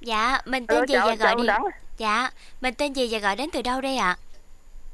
Dạ, 0.00 0.38
mình 0.44 0.66
tên 0.66 0.76
Alo, 0.76 0.86
gì 0.86 0.94
chào- 0.94 1.06
và 1.06 1.14
gọi 1.14 1.28
chào 1.28 1.36
đi. 1.36 1.46
Đẳng. 1.46 1.62
Dạ, 1.98 2.30
mình 2.60 2.74
tên 2.74 2.92
gì 2.92 3.08
và 3.10 3.18
gọi 3.18 3.36
đến 3.36 3.50
từ 3.52 3.62
đâu 3.62 3.80
đây 3.80 3.96
ạ? 3.96 4.16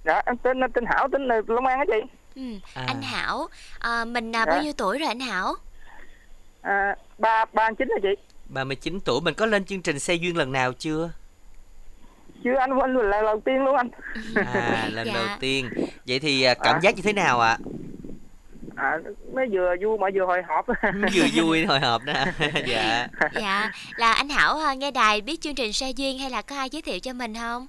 dạ 0.05 0.23
em 0.27 0.37
tên 0.37 0.61
tên 0.75 0.85
Hảo 0.87 1.09
tên 1.13 1.29
là 1.29 1.41
Long 1.47 1.67
An 1.67 1.79
á 1.79 1.85
chị 1.89 2.07
Ừ, 2.35 2.43
À. 2.75 2.85
anh 2.87 3.03
Hảo, 3.03 3.49
à, 3.79 4.05
mình 4.05 4.37
à, 4.37 4.45
Dạ. 4.47 4.53
bao 4.53 4.63
nhiêu 4.63 4.73
tuổi 4.77 4.99
rồi 4.99 5.09
anh 5.09 5.21
Hảo? 5.21 5.55
à, 6.63 6.97
ba 7.19 7.45
ba 7.53 7.71
chín 7.79 7.89
là 7.89 7.97
chị 8.03 8.09
39 8.49 9.01
tuổi 9.05 9.21
mình 9.21 9.35
có 9.35 9.47
lên 9.47 9.65
chương 9.65 9.83
trình 9.83 9.99
xe 9.99 10.15
duyên 10.15 10.37
lần 10.37 10.53
nào 10.53 10.73
chưa? 10.73 11.11
chưa 12.45 12.55
anh 12.59 12.71
anh 12.81 12.97
là 12.97 13.03
lần 13.03 13.25
đầu 13.25 13.41
tiên 13.45 13.65
luôn 13.65 13.77
anh 13.77 13.89
À, 14.55 14.89
lần 14.93 15.07
Dạ. 15.07 15.13
đầu 15.15 15.27
tiên. 15.41 15.71
Vậy 16.07 16.19
thì 16.19 16.43
à, 16.43 16.55
cảm 16.55 16.81
giác 16.81 16.97
như 16.97 17.03
thế 17.03 17.13
nào 17.13 17.41
ạ? 17.41 17.51
à 17.51 17.59
nó 19.33 19.43
vừa 19.53 19.75
vui 19.81 19.99
mà 19.99 20.07
vừa 20.15 20.27
hồi 20.27 20.43
hộp 20.43 20.67
Vừa 21.15 21.27
vui 21.35 21.65
hồi 21.67 21.81
hộp 21.81 22.03
đó. 22.05 22.13
dạ. 22.67 23.09
Dạ, 23.35 23.71
là 23.97 24.13
anh 24.13 24.29
Hảo 24.29 24.59
à, 24.59 24.75
nghe 24.75 24.91
đài 24.91 25.21
biết 25.21 25.41
chương 25.41 25.55
trình 25.55 25.73
xe 25.73 25.91
duyên 25.91 26.19
hay 26.19 26.31
là 26.31 26.43
có 26.43 26.57
ai 26.57 26.71
giới 26.71 26.83
thiệu 26.83 26.99
cho 27.01 27.13
mình 27.13 27.35
không? 27.35 27.67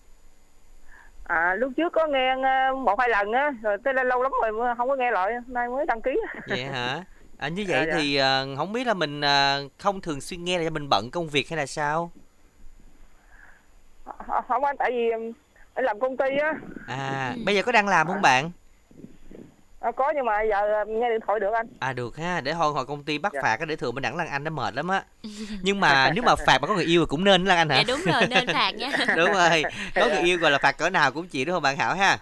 à 1.24 1.56
lúc 1.56 1.72
trước 1.78 1.94
có 1.94 2.08
nghe 2.08 2.30
ờ, 2.44 2.76
một 2.76 3.00
hai 3.00 3.10
lần 3.10 3.32
á 3.32 3.52
rồi 3.62 3.78
tới 3.84 3.94
đây 3.94 4.06
lâu 4.06 4.22
lắm 4.24 4.32
rồi 4.42 4.76
không 4.78 4.90
có 4.90 4.96
nghe 4.96 5.12
lại 5.12 5.32
nay 5.48 5.68
mới 5.70 5.86
đăng 5.86 6.02
ký 6.02 6.12
Vậy 6.48 6.64
hả? 6.64 7.04
À, 7.38 7.48
như 7.48 7.64
Dạ, 7.68 7.78
vậy 7.78 7.88
dạ. 7.88 7.98
thì 7.98 8.16
à, 8.16 8.44
không 8.58 8.74
biết 8.74 8.88
là 8.88 8.94
mình 8.94 9.22
à, 9.22 9.58
không 9.80 10.02
thường 10.02 10.22
xuyên 10.22 10.44
nghe 10.44 10.58
là 10.58 10.64
do 10.64 10.70
mình 10.70 10.90
bận 10.90 11.10
công 11.12 11.28
việc 11.30 11.50
hay 11.50 11.58
là 11.58 11.66
sao? 11.66 12.12
Ờ, 14.28 14.42
không 14.48 14.64
anh 14.66 14.76
tại 14.80 14.92
vì 14.92 15.10
em 15.10 15.32
làm 15.76 16.00
công 16.00 16.18
ty 16.18 16.26
á 16.42 16.54
À, 16.88 17.32
Ừ. 17.36 17.42
bây 17.46 17.56
giờ 17.56 17.62
có 17.64 17.72
đang 17.72 17.88
làm 17.88 18.08
không 18.08 18.22
bạn? 18.22 18.52
Ờ, 19.84 19.92
có 19.92 20.14
nhưng 20.16 20.26
mà 20.26 20.42
giờ 20.42 20.86
nghe 20.88 21.10
điện 21.10 21.20
thoại 21.28 21.40
được 21.40 21.52
anh 21.54 21.68
À 21.80 21.94
được 21.94 22.18
ha, 22.18 22.42
để 22.42 22.54
thôi 22.54 22.74
hồi 22.74 22.86
công 22.86 23.04
ty 23.04 23.18
bắt 23.18 23.34
Dạ. 23.34 23.42
phạt 23.42 23.60
á, 23.60 23.66
để 23.66 23.76
thường 23.76 23.96
bên 23.96 24.02
đẳng 24.02 24.16
Lan 24.18 24.28
Anh 24.28 24.44
nó 24.44 24.52
mệt 24.52 24.76
lắm 24.76 24.88
á. 24.88 25.04
Nhưng 25.62 25.80
mà 25.80 26.10
nếu 26.14 26.24
mà 26.24 26.36
phạt 26.36 26.58
mà 26.62 26.68
có 26.68 26.76
người 26.76 26.86
yêu 26.86 27.02
thì 27.02 27.06
cũng 27.10 27.24
nên 27.24 27.46
Lan 27.46 27.58
Anh 27.58 27.70
hả? 27.70 27.78
Dạ 27.78 27.84
đúng 27.88 28.02
rồi, 28.14 28.28
nên 28.28 28.48
phạt 28.54 28.72
nha. 28.76 28.90
đúng 29.18 29.32
rồi, 29.34 29.64
có 29.96 30.08
người 30.08 30.20
yêu 30.20 30.38
gọi 30.38 30.52
là 30.52 30.58
phạt 30.58 30.78
cỡ 30.78 30.90
nào 30.90 31.12
cũng 31.12 31.28
chịu 31.28 31.46
đúng 31.46 31.54
không 31.56 31.64
bạn 31.64 31.78
Hảo 31.78 31.96
ha? 31.96 32.18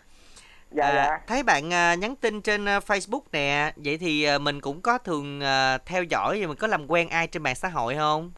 dạ 0.72 0.86
À, 0.86 0.94
dạ 0.96 1.20
thấy 1.28 1.44
bạn 1.44 1.74
à, 1.74 1.96
nhắn 1.96 2.16
tin 2.16 2.42
trên 2.42 2.66
à, 2.66 2.80
Facebook 2.80 3.22
nè, 3.32 3.74
vậy 3.76 3.98
thì 3.98 4.24
à, 4.24 4.38
mình 4.38 4.62
cũng 4.62 4.82
có 4.82 4.98
thường 4.98 5.42
à, 5.42 5.78
theo 5.78 6.04
dõi 6.04 6.42
và 6.42 6.48
mình 6.48 6.58
có 6.58 6.68
làm 6.68 6.92
quen 6.92 7.10
ai 7.10 7.28
trên 7.28 7.44
mạng 7.44 7.56
xã 7.56 7.68
hội 7.68 7.96
không? 7.96 8.32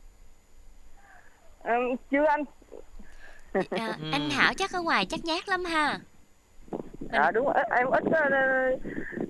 Ờ, 1.63 1.73
chưa 2.11 2.25
anh 2.25 2.43
À, 3.53 3.97
Ừ. 3.99 4.05
anh 4.11 4.29
Hảo 4.29 4.53
chắc 4.53 4.71
ở 4.71 4.81
ngoài 4.81 5.05
chắc 5.05 5.25
nhát 5.25 5.49
lắm 5.49 5.65
ha. 5.65 5.99
À 7.13 7.31
đúng 7.31 7.45
rồi 7.45 7.53
em 7.77 7.87
ít 7.89 8.03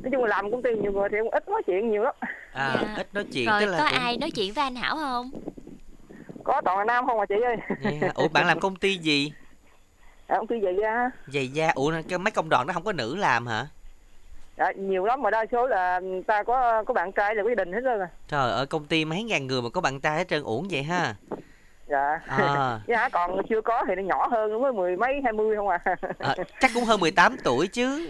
nói 0.02 0.12
chung 0.12 0.24
là 0.24 0.28
làm 0.28 0.52
công 0.52 0.62
ty 0.64 0.70
nhiều 0.82 0.92
người 0.92 1.10
thì 1.12 1.18
em 1.18 1.26
ít 1.32 1.50
nói 1.50 1.62
chuyện 1.68 1.92
nhiều 1.92 2.04
lắm 2.04 2.16
À, 2.54 2.80
Dạ. 2.84 2.94
ít 2.98 3.08
nói 3.14 3.24
chuyện 3.34 3.46
Rồi 3.50 3.60
tức 3.62 3.66
là 3.72 3.78
có 3.78 3.84
cũng- 3.90 4.00
ai 4.00 4.18
nói 4.18 4.32
chuyện 4.32 4.54
với 4.54 4.64
anh 4.64 4.76
Hảo 4.76 4.96
không? 4.96 5.32
có 6.44 6.62
toàn 6.66 6.78
là 6.78 6.84
nam 6.86 7.06
không 7.08 7.20
à 7.20 7.26
chị 7.30 7.36
ơi 7.46 7.56
Vậy 7.84 7.96
hả? 7.96 8.12
Ủa 8.16 8.28
bạn 8.28 8.48
làm 8.48 8.60
công 8.60 8.76
ty 8.76 8.98
gì? 8.98 9.34
à, 10.28 10.38
công 10.38 10.48
ty 10.48 10.56
vậy 10.62 10.74
ra 10.74 11.10
Giày 11.28 11.48
da. 11.48 11.72
Ủa 11.76 11.94
cái 12.10 12.20
mấy 12.20 12.32
công 12.32 12.50
đoàn 12.50 12.68
đó 12.68 12.74
không 12.74 12.84
có 12.84 12.92
nữ 12.94 13.16
làm 13.16 13.48
hả? 13.48 13.68
dạ, 14.58 14.72
nhiều 14.76 15.06
lắm 15.06 15.22
mà 15.22 15.30
đa 15.30 15.46
số 15.52 15.68
là 15.68 16.02
ta 16.28 16.44
có 16.44 16.84
có 16.88 16.94
bạn 16.94 17.12
trai 17.12 17.36
là 17.36 17.44
quyết 17.44 17.58
định 17.58 17.74
hết 17.74 17.80
rồi 17.82 18.08
Trời 18.28 18.52
ơi 18.52 18.66
công 18.66 18.86
ty 18.86 19.06
mấy 19.06 19.24
ngàn 19.24 19.48
người 19.48 19.62
mà 19.62 19.70
có 19.70 19.82
bạn 19.82 20.00
trai 20.00 20.18
hết 20.18 20.28
trơn 20.28 20.44
uổng 20.44 20.68
vậy 20.72 20.84
ha. 20.84 21.16
Dạ. 21.88 22.20
À. 22.28 22.80
dạ 22.88 23.10
còn 23.10 23.38
chưa 23.50 23.62
có 23.62 23.84
thì 23.88 23.96
nó 23.96 24.02
nhỏ 24.02 24.28
hơn 24.32 24.62
mới 24.62 24.74
mười 24.74 24.96
mấy 24.96 25.22
hai 25.24 25.34
mươi 25.34 25.56
không 25.56 25.68
à. 25.68 25.80
À, 26.20 26.36
chắc 26.60 26.72
cũng 26.74 26.84
hơn 26.84 27.00
18 27.00 27.38
tuổi 27.44 27.68
chứ. 27.68 28.10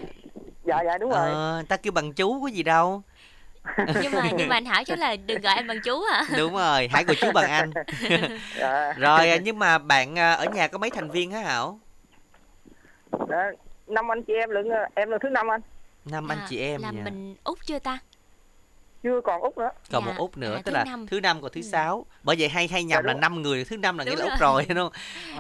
Dạ 0.63 0.84
dạ 0.86 0.97
đúng 0.97 1.09
rồi. 1.09 1.30
Ờ, 1.30 1.63
ta 1.69 1.78
kêu 1.78 1.91
bằng 1.91 2.13
chú 2.13 2.41
có 2.41 2.47
gì 2.47 2.63
đâu. 2.63 3.03
Nhưng 4.01 4.11
mà 4.11 4.30
nhưng 4.38 4.49
mà 4.49 4.55
anh 4.55 4.65
Hảo 4.65 4.84
chắc 4.86 4.99
là 4.99 5.15
đừng 5.26 5.41
gọi 5.41 5.55
em 5.55 5.67
bằng 5.67 5.78
chú 5.84 6.03
à 6.13 6.24
đúng 6.38 6.53
rồi 6.53 6.89
hãy 6.91 7.03
gọi 7.03 7.15
chú 7.21 7.32
bằng 7.34 7.51
anh. 7.51 7.71
Dạ. 8.59 8.93
Rồi 8.97 9.30
à, 9.30 9.38
nhưng 9.43 9.59
mà 9.59 9.78
bạn 9.78 10.19
à, 10.19 10.34
ở 10.34 10.45
nhà 10.45 10.67
có 10.67 10.78
mấy 10.78 10.89
thành 10.89 11.09
viên 11.09 11.32
hả 11.32 11.39
hảo? 11.39 11.80
Dạ. 13.30 13.51
năm 13.88 14.11
anh 14.11 14.24
chị 14.24 14.34
em 14.34 14.49
lận 14.49 14.65
em 14.95 15.09
là 15.09 15.17
thứ 15.21 15.30
năm 15.30 15.51
anh. 15.51 15.61
Năm 16.05 16.32
anh 16.32 16.38
À, 16.38 16.45
chị 16.49 16.59
em 16.59 16.82
là 16.82 16.91
nha 16.91 17.01
mình 17.03 17.36
út 17.43 17.57
chưa 17.65 17.80
ta 17.80 17.99
chưa 19.04 19.22
còn 19.22 19.41
út 19.41 19.58
nữa. 19.58 19.70
Còn 19.91 20.04
Dạ, 20.06 20.12
một 20.12 20.18
út 20.18 20.38
nữa 20.38 20.56
à, 20.56 20.62
tức 20.66 20.72
thứ 20.72 20.78
là 20.78 20.84
năm. 20.86 21.08
thứ 21.08 21.20
năm 21.20 21.41
còn 21.41 21.51
thứ 21.51 21.62
Ừ. 21.62 21.68
sáu. 21.72 22.06
Bởi 22.24 22.36
vậy 22.39 22.49
hay 22.49 22.68
hay 22.68 22.84
nhầm 22.84 23.04
Dạ, 23.06 23.14
là 23.14 23.20
năm 23.20 23.41
người 23.41 23.66
thứ 23.66 23.78
năm 23.78 23.97
là 23.97 24.04
nghĩa 24.04 24.10
Đúng 24.16 24.20
là 24.20 24.26
út 24.32 24.39
rồi. 24.39 24.66
đúng 24.70 24.78
không? 24.78 24.91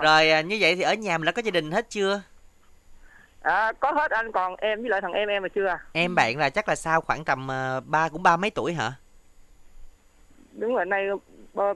Rồi 0.01 0.29
à, 0.31 0.41
như 0.41 0.57
vậy 0.61 0.75
thì 0.75 0.81
ở 0.81 0.93
nhà 0.93 1.17
mình 1.17 1.25
đã 1.25 1.31
có 1.31 1.41
gia 1.41 1.51
đình 1.51 1.71
hết 1.71 1.89
chưa? 1.89 2.21
À, 3.41 3.71
có 3.79 3.91
hết 3.91 4.11
anh 4.11 4.31
còn 4.31 4.55
em 4.55 4.81
với 4.81 4.89
lại 4.89 5.01
thằng 5.01 5.11
em 5.13 5.29
em 5.29 5.43
mà 5.43 5.49
chưa 5.55 5.67
à? 5.67 5.79
Em 5.93 6.15
bạn 6.15 6.37
là 6.37 6.49
chắc 6.49 6.69
là 6.69 6.75
sao 6.75 7.01
khoảng 7.01 7.25
tầm 7.25 7.51
à, 7.51 7.79
ba 7.79 8.09
cũng 8.09 8.23
ba 8.23 8.37
mấy 8.37 8.49
tuổi 8.49 8.73
hả? 8.73 8.91
Đúng 10.53 10.75
rồi 10.75 10.85
nay 10.85 11.05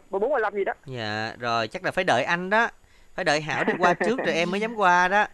bốn 0.10 0.30
mươi 0.30 0.42
lăm 0.42 0.54
gì 0.54 0.64
đó. 0.64 0.74
Dạ 0.86 1.34
rồi 1.40 1.68
chắc 1.68 1.84
là 1.84 1.92
phải 1.92 2.04
đợi 2.04 2.24
anh 2.24 2.50
đó. 2.50 2.70
Phải 3.16 3.26
đợi 3.26 3.42
hảo 3.42 3.64
đi 3.64 3.74
qua 3.80 3.94
trước 3.94 4.18
rồi 4.26 4.34
em 4.36 4.52
mới 4.52 4.62
dám 4.62 4.76
qua 4.76 5.08
đó. 5.08 5.26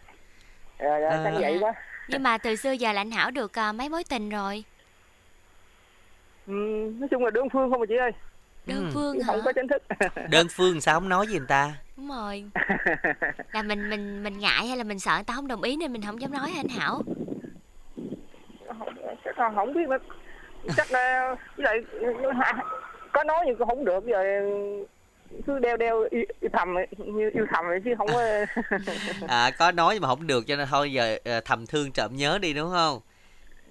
Dạ, 0.80 0.98
dạ, 1.00 1.08
À. 1.08 1.32
vậy 1.40 1.58
quá. 1.60 1.72
Nhưng 2.08 2.22
mà 2.22 2.38
từ 2.38 2.56
xưa 2.56 2.72
giờ 2.72 2.92
là 2.92 3.00
anh 3.00 3.10
Hảo 3.10 3.30
được 3.30 3.58
à, 3.58 3.72
mấy 3.72 3.88
mối 3.88 4.04
tình 4.04 4.30
rồi 4.30 4.64
ừ, 6.46 6.52
nói 6.98 7.08
chung 7.10 7.24
là 7.24 7.30
đơn 7.30 7.48
phương 7.52 7.70
không 7.70 7.80
mà 7.80 7.86
chị 7.88 7.96
ơi. 7.96 8.10
Đơn 8.66 8.84
Ừ. 8.84 8.90
phương 8.94 9.20
hả 9.20 9.32
không 9.32 9.40
có 9.44 9.52
chính 9.52 9.68
thức. 9.68 9.82
Đơn 10.30 10.46
phương 10.50 10.80
sao 10.80 10.94
không 11.00 11.08
nói 11.08 11.26
với 11.26 11.38
người 11.38 11.46
ta? 11.48 11.72
Đúng 11.96 12.08
rồi. 12.08 12.44
Là 13.52 13.62
mình 13.62 13.90
mình 13.90 14.22
mình 14.22 14.38
ngại 14.38 14.66
hay 14.66 14.76
là 14.76 14.84
mình 14.84 14.98
sợ 14.98 15.14
người 15.14 15.24
ta 15.24 15.34
không 15.34 15.48
đồng 15.48 15.62
ý 15.62 15.76
nên 15.76 15.92
mình 15.92 16.02
không 16.02 16.20
dám 16.20 16.32
nói 16.32 16.50
hả 16.50 16.60
anh 16.60 16.68
Hảo? 16.68 17.02
Chắc 19.24 19.38
là 19.38 19.50
không 19.54 19.72
biết 19.72 19.88
nữa 19.88 19.96
chắc 20.76 20.90
là 20.90 21.34
với 21.56 21.64
lại 21.64 21.78
có 23.12 23.24
nói 23.24 23.44
nhưng 23.46 23.58
không 23.58 23.84
được. 23.84 24.06
Rồi 24.06 24.24
cứ 25.46 25.58
đeo 25.58 25.76
đeo 25.76 26.06
yêu, 26.10 26.24
yêu 26.40 26.50
thầm 26.52 26.74
như 26.98 27.30
yêu 27.34 27.46
thầm 27.54 27.64
vậy 27.68 27.80
chứ 27.84 27.90
không 27.98 28.06
có 28.08 28.46
à 29.28 29.50
có 29.58 29.72
nói 29.72 29.94
nhưng 29.94 30.02
mà 30.02 30.08
không 30.08 30.26
được 30.26 30.44
cho 30.46 30.56
nên 30.56 30.68
thôi 30.70 30.92
giờ 30.92 31.16
ờ, 31.24 31.40
thầm 31.44 31.66
thương 31.66 31.92
trộm 31.92 32.10
nhớ 32.14 32.38
đi 32.42 32.52
đúng 32.54 32.70
không? 32.70 33.00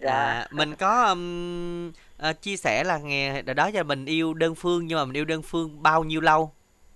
Dạ. 0.02 0.12
À, 0.14 0.48
mình 0.52 0.76
có 0.76 1.04
ừm, 1.06 1.92
ờ, 2.18 2.34
chia 2.34 2.58
sẻ 2.58 2.84
là 2.84 2.98
nghe 2.98 3.42
đó 3.42 3.68
giờ 3.68 3.84
mình 3.84 4.06
yêu 4.06 4.34
đơn 4.34 4.56
phương 4.56 4.88
nhưng 4.88 4.98
mà 4.98 5.06
mình 5.06 5.18
yêu 5.18 5.26
đơn 5.26 5.42
phương 5.42 5.84
bao 5.84 6.04
nhiêu 6.04 6.22
lâu 6.22 6.52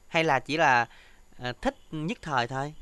hay 0.08 0.24
là 0.24 0.40
chỉ 0.40 0.58
là 0.58 0.86
ờ, 1.40 1.54
thích 1.62 1.76
nhất 1.92 2.18
thời 2.22 2.48
thôi 2.48 2.74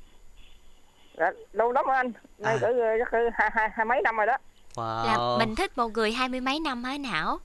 dạ, 1.17 1.31
lâu 1.53 1.71
lắm 1.71 1.85
anh 1.87 2.11
nay 2.37 2.53
À. 2.53 2.59
cỡ 2.61 2.67
chắc 2.99 3.11
cỡ 3.11 3.17
hai, 3.33 3.49
hai, 3.53 3.69
hai 3.73 3.85
mấy 3.85 4.01
năm 4.01 4.17
rồi 4.17 4.25
đó 4.25 4.37
wow. 4.75 5.05
là 5.05 5.45
mình 5.45 5.55
thích 5.55 5.77
một 5.77 5.87
người 5.87 6.11
hai 6.11 6.29
mươi 6.29 6.41
mấy 6.41 6.59
năm 6.59 6.83
hả 6.83 6.91
anh 6.91 7.03
Hảo 7.03 7.39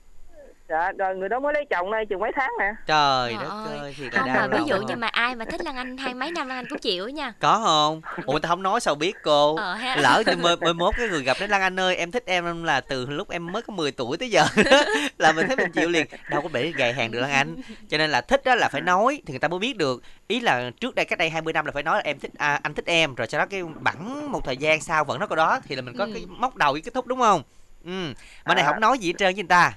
dạ 0.71 0.91
rồi 0.97 1.15
người 1.15 1.29
đó 1.29 1.39
mới 1.39 1.53
lấy 1.53 1.65
chồng 1.69 1.91
nay 1.91 2.05
chừng 2.05 2.19
mấy 2.19 2.31
tháng 2.35 2.49
nè. 2.59 2.65
Trời 2.87 3.33
Trời 3.33 3.43
đất 3.43 3.49
ơi. 3.67 3.77
ơi 3.77 3.95
thì 3.97 4.09
không 4.09 4.27
đau 4.33 4.47
mà 4.51 4.57
ví 4.57 4.63
dụ 4.67 4.81
như 4.81 4.95
mà 4.95 5.07
ai 5.07 5.35
mà 5.35 5.45
thích 5.45 5.61
Lan 5.65 5.75
Anh 5.75 5.97
hai 5.97 6.13
mấy 6.13 6.31
năm 6.31 6.47
Lan 6.47 6.57
Anh 6.57 6.65
cũng 6.69 6.79
chịu 6.79 7.09
nha. 7.09 7.33
Có 7.39 7.61
không? 7.65 8.01
Ủa 8.25 8.31
người 8.33 8.41
ta 8.41 8.49
không 8.49 8.63
nói 8.63 8.79
sao 8.79 8.95
biết 8.95 9.15
cô? 9.23 9.55
Ờ, 9.55 9.73
ha. 9.73 9.95
lỡ 9.95 10.23
thì 10.25 10.35
mới, 10.35 10.57
mới 10.57 10.73
mốt 10.73 10.93
cái 10.97 11.07
người 11.07 11.23
gặp 11.23 11.37
đến 11.39 11.49
lan 11.49 11.61
anh 11.61 11.79
ơi 11.79 11.95
em 11.95 12.11
thích 12.11 12.23
em 12.25 12.63
là 12.63 12.81
từ 12.81 13.05
lúc 13.05 13.29
em 13.29 13.51
mới 13.51 13.61
có 13.61 13.73
10 13.73 13.91
tuổi 13.91 14.17
tới 14.17 14.29
giờ 14.29 14.45
đó 14.71 14.81
là 15.17 15.31
mình 15.31 15.47
thấy 15.47 15.55
mình 15.55 15.71
chịu 15.71 15.89
liền. 15.89 16.05
Đâu 16.29 16.41
có 16.41 16.49
để 16.53 16.71
gầy 16.75 16.93
hàng 16.93 17.11
được 17.11 17.19
lan 17.19 17.31
anh. 17.31 17.55
Cho 17.89 17.97
nên 17.97 18.09
là 18.09 18.21
thích 18.21 18.41
đó 18.45 18.55
là 18.55 18.69
phải 18.71 18.81
nói 18.81 19.21
thì 19.25 19.31
người 19.31 19.39
ta 19.39 19.47
mới 19.47 19.59
biết 19.59 19.77
được. 19.77 20.03
Ý 20.27 20.39
là 20.39 20.71
trước 20.79 20.95
đây 20.95 21.05
cách 21.05 21.19
đây 21.19 21.29
20 21.29 21.53
năm 21.53 21.65
là 21.65 21.71
phải 21.71 21.83
nói 21.83 21.95
là 21.95 22.01
em 22.05 22.19
thích 22.19 22.31
à, 22.37 22.59
anh 22.63 22.73
thích 22.73 22.85
em. 22.85 23.15
Rồi 23.15 23.27
sau 23.27 23.39
đó 23.39 23.45
cái 23.49 23.63
bẵng 23.63 24.31
một 24.31 24.45
thời 24.45 24.57
gian 24.57 24.81
sau 24.81 25.03
vẫn 25.03 25.19
nói 25.19 25.27
câu 25.27 25.35
đó 25.35 25.59
thì 25.67 25.75
là 25.75 25.81
mình 25.81 25.95
có 25.97 26.05
Ừ. 26.05 26.11
cái 26.13 26.25
móc 26.27 26.55
đầu 26.55 26.71
với 26.71 26.81
kết 26.81 26.93
thúc 26.93 27.07
đúng 27.07 27.19
không? 27.19 27.43
Ừ. 27.85 28.13
Mà 28.45 28.55
này 28.55 28.63
À. 28.63 28.71
không 28.71 28.79
nói 28.81 28.99
gì 28.99 29.09
hết 29.09 29.13
trơn 29.17 29.25
với 29.27 29.33
người 29.33 29.43
ta 29.49 29.73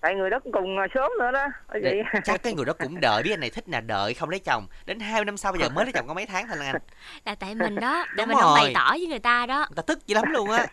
tại 0.00 0.14
người 0.14 0.30
đó 0.30 0.38
cũng 0.38 0.52
cùng 0.52 0.76
sớm 0.94 1.10
nữa 1.18 1.30
đó 1.32 1.46
vậy 1.68 1.80
Để- 1.82 2.02
chắc 2.24 2.42
cái 2.42 2.52
người 2.56 2.64
đó 2.64 2.72
cũng 2.72 3.00
đợi 3.00 3.22
biết 3.22 3.30
anh 3.32 3.40
này 3.40 3.50
thích 3.50 3.68
nè 3.68 3.80
đợi 3.80 4.14
không 4.14 4.30
lấy 4.30 4.38
chồng. 4.40 4.66
Đến 4.86 5.00
hai 5.00 5.24
năm 5.24 5.36
sau 5.36 5.52
bây 5.52 5.60
giờ 5.60 5.68
mới 5.68 5.84
lấy 5.84 5.92
chồng 5.92 6.06
có 6.08 6.14
mấy 6.14 6.26
tháng 6.26 6.46
thôi 6.48 6.56
lan 6.56 6.66
anh. 6.66 6.82
Là 7.24 7.34
tại 7.34 7.54
mình 7.54 7.74
đó 7.74 8.04
để 8.16 8.24
Đúng 8.24 8.28
mình 8.28 8.38
không 8.40 8.54
bày 8.54 8.72
tỏ 8.74 8.90
với 8.90 9.06
người 9.06 9.18
ta 9.18 9.46
đó. 9.46 9.58
Người 9.58 9.76
ta 9.76 9.82
tức 9.82 10.06
dữ 10.06 10.14
lắm 10.14 10.24
luôn 10.30 10.50
á. 10.50 10.66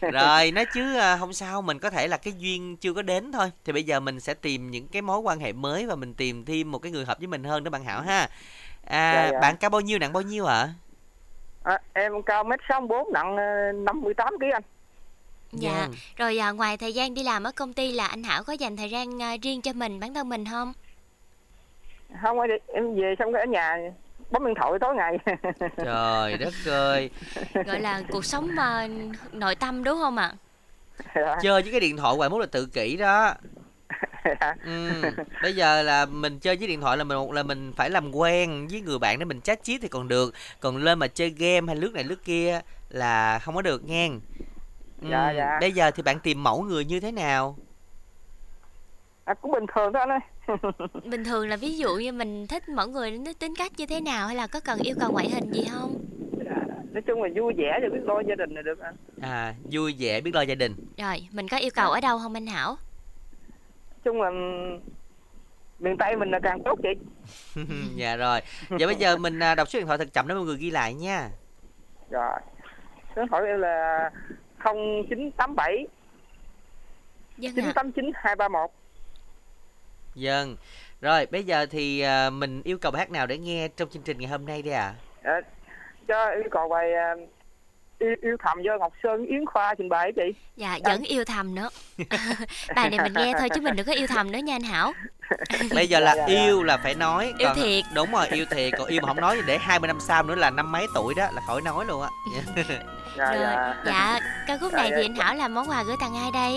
Rồi 0.12 0.50
nói 0.52 0.66
chứ 0.74 0.96
à, 0.98 1.16
không 1.16 1.32
sao 1.32 1.62
mình 1.62 1.78
có 1.78 1.90
thể 1.90 2.08
là 2.08 2.16
cái 2.16 2.34
duyên 2.38 2.76
chưa 2.76 2.92
có 2.92 3.02
đến 3.02 3.32
thôi. 3.32 3.50
Thì 3.64 3.72
bây 3.72 3.82
giờ 3.84 4.00
mình 4.00 4.20
sẽ 4.20 4.34
tìm 4.34 4.70
những 4.70 4.88
cái 4.88 5.02
mối 5.02 5.18
quan 5.18 5.40
hệ 5.40 5.52
mới 5.52 5.86
và 5.86 5.94
mình 5.94 6.14
tìm 6.14 6.44
thêm 6.44 6.70
một 6.70 6.78
cái 6.78 6.92
người 6.92 7.04
hợp 7.04 7.18
với 7.18 7.26
mình 7.26 7.44
hơn 7.44 7.64
đó 7.64 7.70
bạn 7.70 7.84
hảo 7.84 8.00
ha. 8.02 8.28
À, 8.86 9.12
Dạ, 9.14 9.28
dạ. 9.32 9.40
bạn 9.40 9.56
cao 9.56 9.70
bao 9.70 9.80
nhiêu 9.80 9.98
nặng 9.98 10.12
bao 10.12 10.22
nhiêu 10.22 10.46
ạ? 10.46 10.68
À, 11.64 11.78
em 11.92 12.22
cao 12.22 12.44
mét 12.44 12.60
sáu 12.68 12.80
bốn 12.80 13.12
nặng 13.12 13.36
ờ, 13.36 13.72
năm 13.72 14.00
mươi 14.00 14.14
tám 14.14 14.34
kg 14.38 14.44
anh 14.52 14.62
dạ. 15.52 15.80
Vâng. 15.80 15.90
rồi 16.16 16.38
à, 16.38 16.50
ngoài 16.50 16.76
thời 16.76 16.92
gian 16.92 17.14
đi 17.14 17.22
làm 17.22 17.44
ở 17.44 17.52
công 17.52 17.72
ty 17.72 17.92
là 17.92 18.06
anh 18.06 18.22
Hảo 18.22 18.44
có 18.44 18.52
dành 18.52 18.76
thời 18.76 18.90
gian 18.90 19.22
à, 19.22 19.36
riêng 19.42 19.62
cho 19.62 19.72
mình 19.72 20.00
bản 20.00 20.14
thân 20.14 20.28
mình 20.28 20.44
không? 20.50 20.72
Không 22.22 22.38
em 22.66 22.94
về 22.94 23.14
xong 23.18 23.32
cái 23.32 23.42
ở 23.42 23.46
nhà 23.46 23.76
bấm 24.30 24.46
điện 24.46 24.54
thoại 24.54 24.72
tối 24.80 24.94
ngày. 24.94 25.18
Trời 25.84 26.38
đất 26.38 26.54
ơi. 26.66 27.10
Gọi 27.66 27.80
là 27.80 28.02
cuộc 28.10 28.24
sống 28.24 28.48
à, 28.56 28.88
nội 29.32 29.54
tâm 29.54 29.84
đúng 29.84 29.98
không 29.98 30.16
ạ? 30.16 30.32
Dạ, 31.14 31.36
chơi 31.42 31.62
với 31.62 31.70
cái 31.70 31.80
điện 31.80 31.96
thoại 31.96 32.14
hoài 32.16 32.30
mốt 32.30 32.40
là 32.40 32.46
tự 32.46 32.66
kỷ 32.66 32.96
đó. 32.96 33.34
Dạ. 34.24 34.54
ừ. 34.64 34.90
bây 35.42 35.54
giờ 35.54 35.82
là 35.82 36.06
mình 36.06 36.38
chơi 36.38 36.56
với 36.56 36.68
điện 36.68 36.80
thoại 36.80 36.96
là 36.96 37.04
mình 37.04 37.32
là 37.32 37.42
mình 37.42 37.72
phải 37.76 37.90
làm 37.90 38.12
quen 38.12 38.68
với 38.70 38.80
người 38.80 38.98
bạn 38.98 39.18
để 39.18 39.24
mình 39.24 39.40
chat 39.40 39.62
chít 39.62 39.80
thì 39.82 39.88
còn 39.88 40.08
được. 40.08 40.34
Còn 40.60 40.76
lên 40.76 40.98
mà 40.98 41.06
chơi 41.06 41.30
game 41.30 41.66
hay 41.66 41.76
lướt 41.76 41.92
này 41.94 42.04
lướt 42.04 42.24
kia 42.24 42.60
là 42.90 43.38
không 43.38 43.54
có 43.54 43.62
được 43.62 43.84
nghe 43.84 44.08
ừ. 45.00 45.08
Dạ, 45.10 45.30
dạ. 45.30 45.58
bây 45.60 45.72
giờ 45.72 45.90
thì 45.90 46.02
bạn 46.02 46.20
tìm 46.20 46.42
mẫu 46.42 46.62
người 46.62 46.84
như 46.84 47.00
thế 47.00 47.12
nào? 47.12 47.56
À, 49.24 49.34
cũng 49.34 49.52
bình 49.52 49.66
thường 49.74 49.92
thôi 49.92 50.00
anh 50.00 50.08
ơi. 50.08 50.20
Bình 51.10 51.24
thường 51.24 51.48
là 51.48 51.56
ví 51.56 51.78
dụ 51.78 51.96
như 51.96 52.12
mình 52.12 52.46
thích 52.46 52.68
mỗi 52.68 52.88
người 52.88 53.10
nó 53.10 53.32
tính 53.38 53.54
cách 53.58 53.72
như 53.76 53.86
thế 53.86 54.00
nào 54.00 54.26
hay 54.26 54.36
là 54.36 54.46
có 54.46 54.60
cần 54.64 54.78
yêu 54.78 54.94
cầu 55.00 55.12
ngoại 55.12 55.30
hình 55.30 55.52
gì 55.52 55.64
không? 55.72 55.98
Nói 56.92 57.02
chung 57.02 57.22
là 57.22 57.28
vui 57.36 57.54
vẻ 57.56 57.78
rồi 57.80 57.90
biết 57.90 58.00
lo 58.04 58.20
gia 58.28 58.34
đình 58.34 58.54
là 58.54 58.62
được 58.62 58.80
anh. 58.80 58.94
À 59.20 59.54
vui 59.72 59.96
vẻ 59.98 60.20
biết 60.20 60.34
lo 60.34 60.40
gia 60.40 60.54
đình. 60.54 60.74
Rồi 60.98 61.28
mình 61.32 61.48
có 61.48 61.56
yêu 61.56 61.70
cầu 61.74 61.90
ở 61.90 62.00
đâu 62.00 62.18
không 62.18 62.34
anh 62.34 62.46
Hảo? 62.46 62.76
Nói 63.90 64.00
chung 64.04 64.22
là 64.22 64.30
miền 65.78 65.96
tây 65.96 66.16
mình 66.16 66.30
là 66.30 66.38
càng 66.42 66.58
tốt 66.64 66.78
chị. 66.82 66.88
Dạ 67.96 68.16
rồi. 68.16 68.40
Vậy 68.68 68.86
bây 68.86 68.96
giờ 68.96 69.16
mình 69.16 69.42
à, 69.42 69.54
đọc 69.54 69.68
số 69.68 69.78
điện 69.78 69.86
thoại 69.86 69.98
thật 69.98 70.08
chậm 70.12 70.28
để 70.28 70.34
mọi 70.34 70.44
người 70.44 70.56
ghi 70.56 70.70
lại 70.70 70.94
nha. 70.94 71.28
Rồi. 72.10 72.40
Số 73.16 73.22
điện 73.22 73.28
thoại 73.30 73.42
em 73.46 73.60
là 73.60 74.10
không 74.60 75.06
chín 75.10 75.30
tám 75.30 75.54
bảy 75.56 75.86
dân 77.38 77.52
chín 77.56 77.64
ạ 77.64 77.72
tám 77.74 77.92
chín 77.92 78.10
hai 78.14 78.36
ba 78.36 78.48
một 78.48 78.72
Vâng. 80.14 80.56
Rồi, 81.00 81.26
bây 81.30 81.44
giờ 81.44 81.66
thì 81.66 82.00
à, 82.00 82.30
mình 82.30 82.62
yêu 82.64 82.78
cầu 82.78 82.92
bài 82.92 83.00
hát 83.00 83.10
nào 83.10 83.26
để 83.26 83.38
nghe 83.38 83.68
trong 83.68 83.88
chương 83.88 84.02
trình 84.02 84.18
ngày 84.18 84.30
hôm 84.30 84.46
nay 84.46 84.62
đây 84.62 84.74
ạ? 84.74 84.94
À? 85.22 85.40
cho 86.08 86.30
yêu 86.30 86.48
cầu 86.50 86.68
bài 86.68 86.92
à, 86.94 87.14
yêu, 88.00 88.16
yêu 88.22 88.36
thầm 88.44 88.62
do 88.62 88.76
ngọc 88.80 88.92
sơn 89.02 89.26
yến 89.26 89.46
khoa 89.46 89.74
trình 89.74 89.88
bày 89.88 90.12
chị 90.16 90.22
dạ 90.56 90.78
vẫn 90.84 91.02
yêu 91.02 91.24
thầm 91.24 91.54
nữa 91.54 91.68
bài 92.76 92.90
này 92.90 92.98
mình 93.02 93.12
nghe 93.16 93.32
thôi 93.38 93.48
chứ 93.54 93.60
mình 93.60 93.76
đừng 93.76 93.86
có 93.86 93.92
yêu 93.92 94.06
thầm 94.06 94.32
nữa 94.32 94.38
nha 94.38 94.54
anh 94.54 94.62
Hảo 94.62 94.92
Bây 95.74 95.88
giờ 95.88 95.98
Dạ, 95.98 96.00
là 96.00 96.14
dạ, 96.16 96.24
dạ. 96.28 96.42
yêu 96.44 96.62
là 96.62 96.76
phải 96.76 96.94
nói, 96.94 97.32
Yêu 97.38 97.48
còn 97.48 97.56
thiệt. 97.56 97.84
đúng 97.94 98.12
rồi, 98.12 98.26
yêu 98.28 98.44
thiệt, 98.50 98.72
còn 98.78 98.86
yêu 98.88 99.00
mà 99.02 99.08
không 99.08 99.20
nói 99.20 99.36
thì 99.36 99.42
để 99.46 99.58
20 99.58 99.88
năm 99.88 100.00
sau 100.00 100.22
nữa 100.22 100.34
là 100.34 100.50
năm 100.50 100.72
mấy 100.72 100.86
tuổi 100.94 101.14
đó 101.14 101.28
là 101.34 101.40
khỏi 101.46 101.60
nói 101.64 101.84
luôn 101.88 102.02
á. 102.02 102.08
dạ 103.16 103.26
rồi 103.34 103.38
dạ 103.40 103.74
dạ 103.86 104.20
ca 104.46 104.56
khúc 104.56 104.72
Dạ, 104.72 104.78
này 104.78 104.90
dạ. 104.90 104.96
thì 104.96 105.04
anh 105.04 105.14
Hảo 105.14 105.34
làm 105.34 105.54
món 105.54 105.70
quà 105.70 105.82
gửi 105.86 105.96
tặng 106.00 106.14
ai 106.14 106.30
đây 106.34 106.52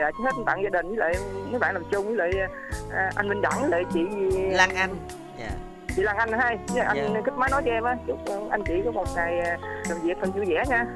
dạ 0.00 0.10
chứ 0.18 0.24
hết 0.24 0.30
tặng 0.46 0.62
gia 0.62 0.70
đình 0.70 0.88
với 0.88 0.96
lại 0.96 1.14
mấy 1.50 1.58
bạn 1.58 1.74
làm 1.74 1.84
chung 1.90 2.06
với 2.06 2.16
lại 2.16 2.30
à, 2.92 3.10
anh 3.16 3.28
minh 3.28 3.42
đẳng 3.42 3.60
với 3.60 3.70
lại 3.70 3.82
chị 3.94 4.00
Lan 4.50 4.74
Anh. 4.74 4.96
Dạ. 5.40 5.50
Chị 5.98 6.04
lan 6.04 6.16
anh 6.16 6.32
hai 6.32 6.58
với 6.68 6.82
anh 6.82 6.96
Dạ. 6.96 7.20
kết 7.24 7.32
máy 7.36 7.50
nói 7.50 7.62
cho 7.64 7.70
em 7.70 7.84
á 7.84 7.96
chúc 8.06 8.18
anh 8.50 8.62
chị 8.66 8.72
có 8.84 8.90
một 8.90 9.06
ngày 9.16 9.38
à, 9.38 9.58
làm 9.88 9.98
việc 10.02 10.16
thật 10.22 10.28
vui 10.34 10.44
vẻ 10.48 10.64
nha 10.68 10.86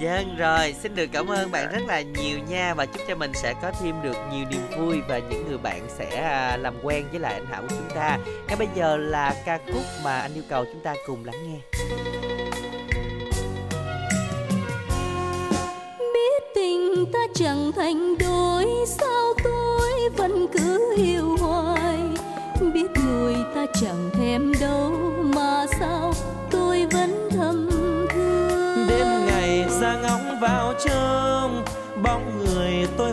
Vâng 0.00 0.36
rồi, 0.38 0.72
xin 0.72 0.94
được 0.94 1.06
cảm 1.12 1.30
ơn 1.30 1.50
bạn 1.50 1.72
rất 1.72 1.82
là 1.86 2.00
nhiều 2.00 2.38
nha 2.48 2.74
và 2.74 2.86
chúc 2.86 3.02
cho 3.08 3.14
mình 3.14 3.30
sẽ 3.34 3.54
có 3.62 3.70
thêm 3.82 3.94
được 4.02 4.16
nhiều 4.32 4.44
niềm 4.50 4.60
vui 4.78 5.00
và 5.08 5.18
những 5.18 5.48
người 5.48 5.58
bạn 5.58 5.80
sẽ 5.88 6.16
à, 6.22 6.56
làm 6.56 6.74
quen 6.82 7.04
với 7.10 7.20
lại 7.20 7.34
anh 7.34 7.46
Hảo 7.46 7.62
của 7.62 7.68
chúng 7.78 7.96
ta. 7.96 8.18
Ngay 8.48 8.56
bây 8.58 8.68
giờ 8.74 8.96
là 8.96 9.34
ca 9.44 9.58
khúc 9.66 9.82
mà 10.04 10.20
anh 10.20 10.34
yêu 10.34 10.42
cầu 10.48 10.64
chúng 10.72 10.82
ta 10.82 10.94
cùng 11.06 11.24
lắng 11.24 11.34
nghe. 11.46 11.58
biết 16.14 16.42
tình 16.54 17.06
ta 17.12 17.18
chẳng 17.34 17.72
thành 17.76 18.14
đôi 18.18 18.66
sao 18.86 19.34
tôi 19.44 19.90
vẫn 20.16 20.46
cứ 20.52 20.94
yêu 20.96 21.36
hoài 21.40 21.98
biết 22.74 22.88
người 23.04 23.34
ta 23.54 23.66
chẳng 23.80 24.10
thèm 24.12 24.21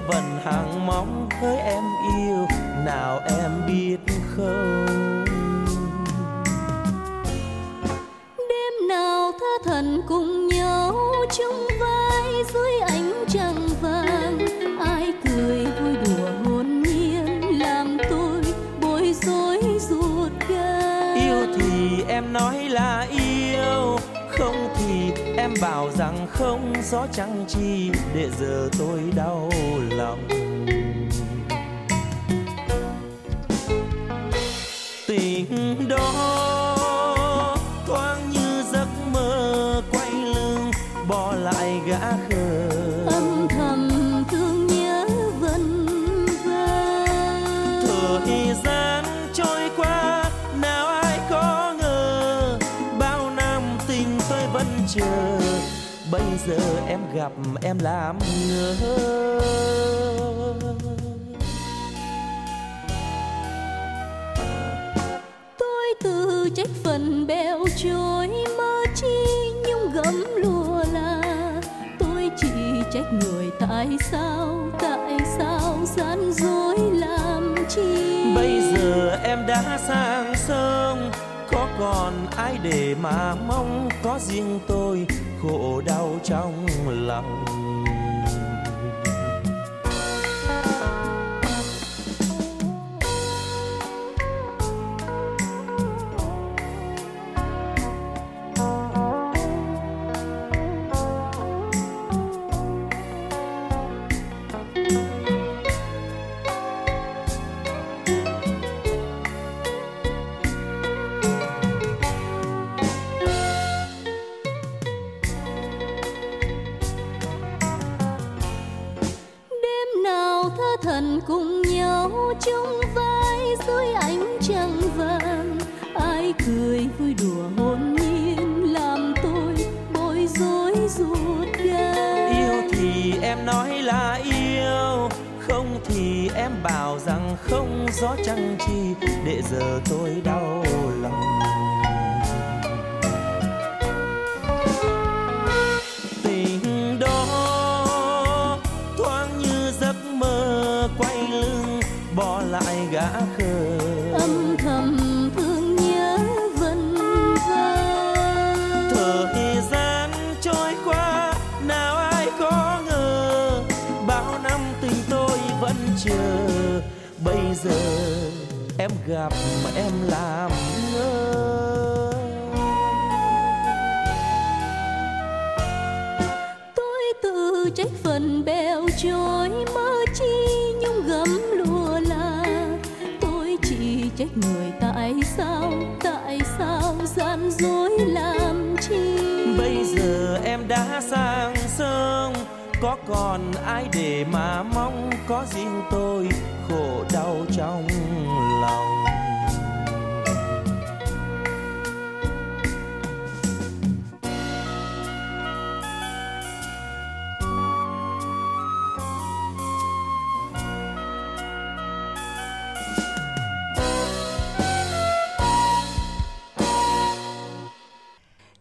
vẫn 0.09 0.39
hàng 0.43 0.85
mong 0.87 1.29
hỡi 1.41 1.57
em 1.57 1.83
yêu 2.17 2.47
nào 2.85 3.19
em 3.39 3.51
biết 3.67 3.97
không? 4.35 5.25
Đêm 8.37 8.87
nào 8.89 9.31
tha 9.39 9.71
thần 9.71 10.01
cùng 10.07 10.47
nhau 10.47 10.95
chung 11.37 11.67
vai 11.79 12.43
dưới 12.53 12.79
ánh 12.79 13.13
trăng 13.27 13.67
vàng 13.81 14.37
ai 14.79 15.13
cười 15.23 15.65
vui 15.65 15.95
đùa 16.05 16.29
hồn 16.45 16.83
nhiên 16.83 17.59
làm 17.59 17.97
tôi 18.09 18.41
bối 18.81 19.13
rối 19.21 19.61
ruột 19.89 20.31
gan. 20.49 21.15
Yêu 21.15 21.55
thì 21.55 22.03
em 22.07 22.33
nói 22.33 22.69
là 22.69 23.07
yêu 23.09 23.97
không 24.29 24.69
thì 24.77 25.11
em 25.37 25.53
bảo 25.61 25.89
rằng 25.97 26.27
không 26.39 26.73
gió 26.83 27.07
chẳng 27.13 27.45
chi 27.47 27.91
để 28.15 28.29
giờ 28.39 28.69
tôi 28.79 28.99
đau 29.15 29.49
lòng. 29.89 30.27
Tình 35.07 35.87
đó 35.89 36.48
gặp 57.19 57.31
em 57.61 57.79
làm 57.79 58.19
ngơ. 58.49 58.75
Tôi 65.59 65.93
tự 66.03 66.49
trách 66.55 66.69
phần 66.83 67.27
bèo 67.27 67.59
trôi 67.77 68.27
mơ 68.57 68.85
chi 68.95 69.07
nhung 69.67 69.91
gấm 69.93 70.25
lùa 70.35 70.83
là. 70.93 71.21
Tôi 71.99 72.29
chỉ 72.41 72.47
trách 72.93 73.13
người 73.21 73.45
tại 73.59 73.87
sao 74.11 74.69
tại 74.81 75.19
sao 75.37 75.77
gian 75.95 76.31
dối 76.33 76.77
làm 76.93 77.55
chi? 77.69 78.23
Bây 78.35 78.61
giờ 78.61 79.19
em 79.23 79.47
đã 79.47 79.79
sang 79.87 80.33
sông 80.35 81.11
có 81.51 81.67
còn 81.79 82.13
ai 82.37 82.57
để 82.63 82.95
mà 83.01 83.35
mong? 83.47 83.89
Có 84.03 84.19
riêng 84.19 84.59
tôi 84.67 85.07
khổ 85.41 85.81
đau 85.85 86.19
trong 86.23 86.65
lòng. 86.87 87.68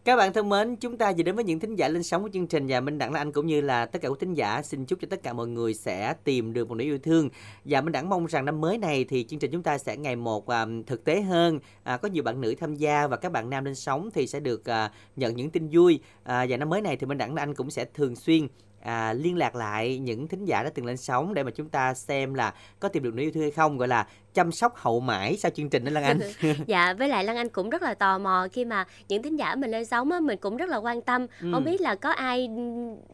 Các 0.09 0.15
bạn 0.15 0.33
thân 0.33 0.49
mến, 0.49 0.75
chúng 0.75 0.97
ta 0.97 1.13
vừa 1.17 1.23
đến 1.23 1.35
với 1.35 1.43
những 1.43 1.59
thính 1.59 1.75
giả 1.75 1.87
lên 1.87 2.03
sóng 2.03 2.23
của 2.23 2.29
chương 2.33 2.47
trình 2.47 2.65
và 2.67 2.79
Minh 2.79 2.97
Đẳng 2.97 3.13
là 3.13 3.21
anh 3.21 3.31
cũng 3.31 3.47
như 3.47 3.61
là 3.61 3.85
tất 3.85 4.01
cả 4.01 4.09
các 4.09 4.19
thính 4.19 4.33
giả. 4.33 4.61
Xin 4.61 4.85
chúc 4.85 4.99
cho 5.01 5.07
tất 5.11 5.23
cả 5.23 5.33
mọi 5.33 5.47
người 5.47 5.73
sẽ 5.73 6.13
tìm 6.23 6.53
được 6.53 6.69
một 6.69 6.75
nửa 6.75 6.83
yêu 6.83 6.97
thương. 6.97 7.29
Và 7.65 7.81
Minh 7.81 7.91
Đẳng 7.91 8.09
mong 8.09 8.25
rằng 8.25 8.45
năm 8.45 8.61
mới 8.61 8.77
này 8.77 9.05
thì 9.09 9.23
chương 9.23 9.39
trình 9.39 9.51
chúng 9.51 9.63
ta 9.63 9.77
sẽ 9.77 9.97
ngày 9.97 10.15
một 10.15 10.47
à, 10.47 10.65
thực 10.87 11.03
tế 11.03 11.21
hơn, 11.21 11.59
à, 11.83 11.97
có 11.97 12.07
nhiều 12.07 12.23
bạn 12.23 12.41
nữ 12.41 12.55
tham 12.59 12.75
gia 12.75 13.07
và 13.07 13.17
các 13.17 13.31
bạn 13.31 13.49
nam 13.49 13.65
lên 13.65 13.75
sóng 13.75 14.09
thì 14.13 14.27
sẽ 14.27 14.39
được 14.39 14.65
à, 14.65 14.91
nhận 15.15 15.35
những 15.35 15.49
tin 15.49 15.69
vui. 15.71 15.99
À, 16.23 16.45
và 16.49 16.57
năm 16.57 16.69
mới 16.69 16.81
này 16.81 16.97
thì 16.97 17.07
Minh 17.07 17.17
Đẳng 17.17 17.35
là 17.35 17.43
anh 17.43 17.55
cũng 17.55 17.71
sẽ 17.71 17.85
thường 17.93 18.15
xuyên 18.15 18.47
à, 18.81 19.13
liên 19.13 19.37
lạc 19.37 19.55
lại 19.55 19.99
những 19.99 20.27
thính 20.27 20.45
giả 20.45 20.63
đã 20.63 20.69
từng 20.69 20.85
lên 20.85 20.97
sóng 20.97 21.33
để 21.33 21.43
mà 21.43 21.51
chúng 21.51 21.69
ta 21.69 21.93
xem 21.93 22.33
là 22.33 22.53
có 22.79 22.89
tìm 22.89 23.03
được 23.03 23.13
nửa 23.13 23.23
yêu 23.23 23.31
thương 23.31 23.43
hay 23.43 23.51
không 23.51 23.77
gọi 23.77 23.87
là 23.87 24.07
chăm 24.33 24.51
sóc 24.51 24.73
hậu 24.75 24.99
mãi 24.99 25.37
sau 25.37 25.51
chương 25.51 25.69
trình 25.69 25.85
đó 25.85 25.91
Lan 25.91 26.03
Anh 26.03 26.19
dạ 26.67 26.93
với 26.93 27.07
lại 27.07 27.23
Lan 27.23 27.35
Anh 27.37 27.49
cũng 27.49 27.69
rất 27.69 27.81
là 27.81 27.93
tò 27.93 28.17
mò 28.17 28.47
khi 28.51 28.65
mà 28.65 28.85
những 29.07 29.23
thính 29.23 29.35
giả 29.39 29.55
mình 29.55 29.71
lên 29.71 29.85
sóng 29.85 30.11
á 30.11 30.19
mình 30.19 30.37
cũng 30.41 30.57
rất 30.57 30.69
là 30.69 30.77
quan 30.77 31.01
tâm 31.01 31.27
Ừ. 31.41 31.47
không 31.53 31.63
biết 31.63 31.81
là 31.81 31.95
có 31.95 32.09
ai 32.11 32.47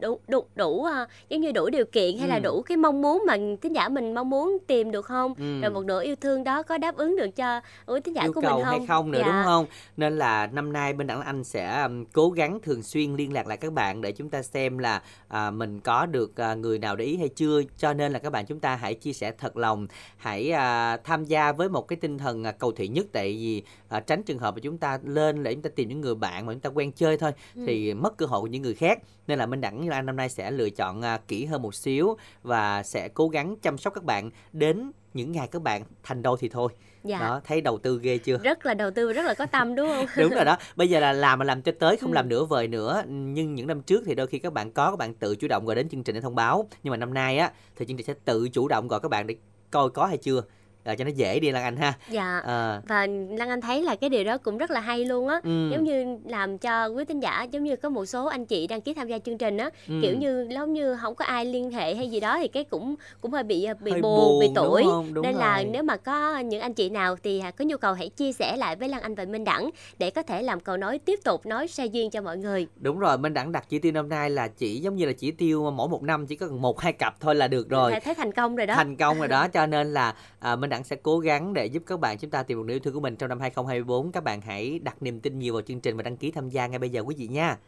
đủ 0.00 0.20
đủ 0.28 0.46
đủ 0.54 0.84
à, 0.84 1.06
giống 1.28 1.40
như 1.40 1.52
đủ 1.52 1.68
điều 1.70 1.84
kiện 1.92 2.18
hay 2.18 2.28
là 2.28 2.34
Ừ. 2.36 2.40
đủ 2.44 2.62
cái 2.62 2.76
mong 2.76 3.02
muốn 3.02 3.22
mà 3.26 3.36
thính 3.62 3.74
giả 3.74 3.88
mình 3.88 4.14
mong 4.14 4.30
muốn 4.30 4.58
tìm 4.66 4.90
được 4.90 5.04
không 5.04 5.34
Ừ. 5.38 5.60
rồi 5.60 5.70
một 5.70 5.84
nửa 5.84 6.02
yêu 6.02 6.16
thương 6.16 6.44
đó 6.44 6.62
có 6.62 6.78
đáp 6.78 6.96
ứng 6.96 7.16
được 7.16 7.36
cho 7.36 7.60
ủa 7.86 8.00
thính 8.00 8.14
giả 8.16 8.22
yêu 8.22 8.32
của 8.32 8.40
cầu 8.40 8.56
mình 8.56 8.64
không 8.64 8.78
hay 8.78 8.86
không 8.86 9.10
nữa 9.10 9.18
Dạ. 9.18 9.26
đúng 9.26 9.44
không 9.44 9.66
nên 9.96 10.18
là 10.18 10.46
năm 10.46 10.72
nay 10.72 10.92
bên 10.92 11.06
đảng 11.06 11.20
anh 11.20 11.44
sẽ 11.44 11.82
um, 11.82 12.04
cố 12.12 12.30
gắng 12.30 12.58
thường 12.62 12.82
xuyên 12.82 13.16
liên 13.16 13.32
lạc 13.32 13.46
lại 13.46 13.56
các 13.56 13.72
bạn 13.72 14.00
để 14.00 14.12
chúng 14.12 14.30
ta 14.30 14.42
xem 14.42 14.78
là 14.78 15.02
à, 15.28 15.50
mình 15.50 15.80
có 15.80 16.06
được 16.06 16.36
à, 16.36 16.54
người 16.54 16.78
nào 16.78 16.96
để 16.96 17.04
ý 17.04 17.16
hay 17.16 17.28
chưa 17.28 17.62
cho 17.78 17.92
nên 17.94 18.12
là 18.12 18.18
các 18.18 18.30
bạn 18.30 18.46
chúng 18.46 18.60
ta 18.60 18.76
hãy 18.76 18.94
chia 18.94 19.12
sẻ 19.12 19.32
thật 19.38 19.56
lòng 19.56 19.86
hãy 20.16 20.50
à, 20.50 20.96
tham 21.06 21.24
gia 21.24 21.52
với 21.52 21.68
một 21.68 21.88
cái 21.88 21.96
tinh 21.96 22.18
thần 22.18 22.44
à, 22.44 22.52
cầu 22.52 22.72
thị 22.72 22.88
nhất 22.88 23.06
tại 23.12 23.28
vì 23.32 23.62
à, 23.88 24.00
tránh 24.00 24.22
trường 24.22 24.38
hợp 24.38 24.54
mà 24.54 24.60
chúng 24.62 24.78
ta 24.78 24.98
lên 25.04 25.42
để 25.42 25.54
chúng 25.54 25.62
ta 25.62 25.70
tìm 25.76 25.88
những 25.88 26.00
người 26.00 26.14
bạn 26.14 26.46
mà 26.46 26.52
chúng 26.52 26.60
ta 26.60 26.70
quen 26.70 26.92
chơi 26.92 27.16
thôi 27.18 27.32
Ừ. 27.54 27.62
thì 27.66 27.94
mất 27.94 28.16
cơ 28.16 28.26
hội 28.26 28.40
của 28.40 28.46
những 28.46 28.62
người 28.62 28.74
khác. 28.74 28.98
Nên 29.26 29.38
là 29.38 29.46
minh 29.46 29.60
đẳng 29.60 29.80
như 29.84 29.90
anh 29.90 30.06
năm 30.06 30.16
nay 30.16 30.28
sẽ 30.28 30.50
lựa 30.50 30.70
chọn 30.70 31.02
à, 31.02 31.20
kỹ 31.28 31.44
hơn 31.44 31.62
một 31.62 31.74
xíu 31.74 32.16
và 32.42 32.82
sẽ 32.82 33.08
cố 33.08 33.28
gắng 33.28 33.56
chăm 33.62 33.78
sóc 33.78 33.94
các 33.94 34.04
bạn 34.04 34.30
đến 34.52 34.92
những 35.14 35.32
ngày 35.32 35.46
các 35.48 35.62
bạn 35.62 35.82
thành 36.02 36.22
đôi 36.22 36.36
thì 36.40 36.48
thôi. 36.48 36.72
Dạ. 37.04 37.18
đó 37.18 37.40
thấy 37.44 37.60
đầu 37.60 37.78
tư 37.78 38.00
ghê 38.02 38.18
chưa? 38.18 38.38
Rất 38.38 38.66
là 38.66 38.74
đầu 38.74 38.90
tư 38.90 39.06
và 39.06 39.12
rất 39.12 39.24
là 39.26 39.34
có 39.34 39.46
tâm 39.46 39.74
đúng 39.74 39.88
không? 39.88 40.06
Đúng 40.16 40.30
rồi 40.30 40.44
đó. 40.44 40.56
Bây 40.76 40.88
giờ 40.88 41.00
là 41.00 41.12
làm 41.12 41.38
mà 41.38 41.44
làm 41.44 41.62
cho 41.62 41.72
tới 41.78 41.96
không 41.96 42.10
Ừ. 42.10 42.14
làm 42.14 42.28
nửa 42.28 42.44
vời 42.44 42.68
nữa. 42.68 43.02
Nhưng 43.08 43.54
những 43.54 43.66
năm 43.66 43.80
trước 43.82 44.02
thì 44.06 44.14
đôi 44.14 44.26
khi 44.26 44.38
các 44.38 44.52
bạn 44.52 44.70
có 44.72 44.90
các 44.90 44.96
bạn 44.98 45.14
tự 45.14 45.36
chủ 45.36 45.48
động 45.48 45.66
gọi 45.66 45.76
đến 45.76 45.88
chương 45.88 46.02
trình 46.02 46.14
để 46.14 46.20
thông 46.20 46.34
báo. 46.34 46.68
Nhưng 46.82 46.90
mà 46.90 46.96
năm 46.96 47.14
nay 47.14 47.38
á 47.38 47.52
thì 47.76 47.86
chương 47.86 47.96
trình 47.96 48.06
sẽ 48.06 48.14
tự 48.24 48.48
chủ 48.48 48.68
động 48.68 48.88
gọi 48.88 49.00
các 49.00 49.08
bạn 49.10 49.26
để 49.26 49.36
coi 49.70 49.90
có 49.90 50.06
hay 50.06 50.16
chưa 50.16 50.42
à, 50.86 50.94
cho 50.94 51.04
nó 51.04 51.10
dễ 51.10 51.40
đi 51.40 51.50
lan 51.50 51.62
anh 51.64 51.76
ha 51.76 51.92
dạ 52.10 52.40
à, 52.46 52.80
và 52.88 53.06
Lan 53.38 53.48
Anh 53.48 53.60
thấy 53.60 53.82
là 53.82 53.94
cái 53.96 54.10
điều 54.10 54.24
đó 54.24 54.38
cũng 54.38 54.58
rất 54.58 54.70
là 54.70 54.80
hay 54.80 55.04
luôn 55.04 55.28
á 55.28 55.40
Ừ. 55.44 55.70
giống 55.72 55.84
như 55.84 56.18
làm 56.24 56.58
cho 56.58 56.86
quý 56.86 57.04
thính 57.04 57.20
giả 57.20 57.42
giống 57.50 57.64
như 57.64 57.76
có 57.76 57.88
một 57.88 58.06
số 58.06 58.26
anh 58.26 58.46
chị 58.46 58.66
đăng 58.66 58.80
ký 58.80 58.94
tham 58.94 59.08
gia 59.08 59.18
chương 59.18 59.38
trình 59.38 59.56
á 59.56 59.70
Ừ. 59.88 59.94
kiểu 60.02 60.16
như 60.16 60.48
giống 60.50 60.72
như 60.72 60.96
không 61.02 61.14
có 61.14 61.24
ai 61.24 61.44
liên 61.44 61.70
hệ 61.70 61.94
hay 61.94 62.08
gì 62.10 62.20
đó 62.20 62.38
thì 62.40 62.48
cái 62.48 62.64
cũng 62.64 62.94
cũng 63.20 63.32
hơi 63.32 63.42
bị 63.42 63.66
bị 63.80 63.92
Hơi 63.92 64.00
buồn, 64.02 64.16
buồn, 64.16 64.40
bị 64.40 64.46
đúng 64.46 64.54
tuổi 64.54 64.82
không? 64.84 65.14
Đúng 65.14 65.22
nên 65.22 65.34
là 65.34 65.54
rồi. 65.56 65.64
nếu 65.64 65.82
mà 65.82 65.96
có 65.96 66.38
những 66.38 66.60
anh 66.60 66.74
chị 66.74 66.88
nào 66.90 67.16
thì 67.22 67.40
à, 67.40 67.50
có 67.50 67.64
nhu 67.64 67.76
cầu 67.76 67.92
hãy 67.94 68.08
chia 68.08 68.32
sẻ 68.32 68.56
lại 68.56 68.76
với 68.76 68.88
Lan 68.88 69.00
Anh 69.02 69.14
và 69.14 69.24
Minh 69.24 69.44
Đẳng 69.44 69.70
để 69.98 70.10
có 70.10 70.22
thể 70.22 70.42
làm 70.42 70.60
cầu 70.60 70.76
nối 70.76 70.98
tiếp 70.98 71.20
tục 71.24 71.46
nói 71.46 71.68
xe 71.68 71.86
duyên 71.86 72.10
cho 72.10 72.20
mọi 72.22 72.36
người 72.38 72.66
đúng 72.76 72.98
rồi 72.98 73.18
minh 73.18 73.34
đẳng 73.34 73.52
đặt 73.52 73.64
chỉ 73.68 73.78
tiêu 73.78 73.92
năm 73.92 74.08
nay 74.08 74.30
là 74.30 74.48
chỉ 74.48 74.76
giống 74.80 74.96
như 74.96 75.06
là 75.06 75.12
chỉ 75.12 75.30
tiêu 75.30 75.70
mỗi 75.70 75.88
một 75.88 76.02
năm 76.02 76.26
chỉ 76.26 76.36
có 76.36 76.46
một 76.46 76.80
hai 76.80 76.92
cặp 76.92 77.20
thôi 77.20 77.34
là 77.34 77.48
được 77.48 77.68
rồi 77.68 77.90
thấy, 77.90 78.00
thấy 78.00 78.14
thành 78.14 78.32
công 78.32 78.56
rồi 78.56 78.66
đó 78.66 78.74
thành 78.74 78.96
công 78.96 79.18
rồi 79.18 79.28
đó 79.28 79.48
cho 79.48 79.66
nên 79.66 79.94
là 79.94 80.14
à, 80.38 80.56
Minh 80.56 80.70
Đẳng 80.70 80.75
sẽ 80.84 80.96
cố 81.02 81.18
gắng 81.18 81.54
để 81.54 81.66
giúp 81.66 81.82
các 81.86 82.00
bạn 82.00 82.18
chúng 82.18 82.30
ta 82.30 82.42
tìm 82.42 82.58
được 82.58 82.64
người 82.64 82.74
yêu 82.74 82.80
thương 82.80 82.94
của 82.94 83.00
mình 83.00 83.16
trong 83.16 83.28
năm 83.28 83.40
2024 83.40 84.12
các 84.12 84.24
bạn 84.24 84.40
hãy 84.40 84.78
đặt 84.78 85.02
niềm 85.02 85.20
tin 85.20 85.38
nhiều 85.38 85.52
vào 85.52 85.62
chương 85.62 85.80
trình 85.80 85.96
và 85.96 86.02
đăng 86.02 86.16
ký 86.16 86.30
tham 86.30 86.48
gia 86.48 86.66
ngay 86.66 86.78
bây 86.78 86.90
giờ 86.90 87.00
quý 87.00 87.14
vị 87.18 87.28
nha 87.28 87.58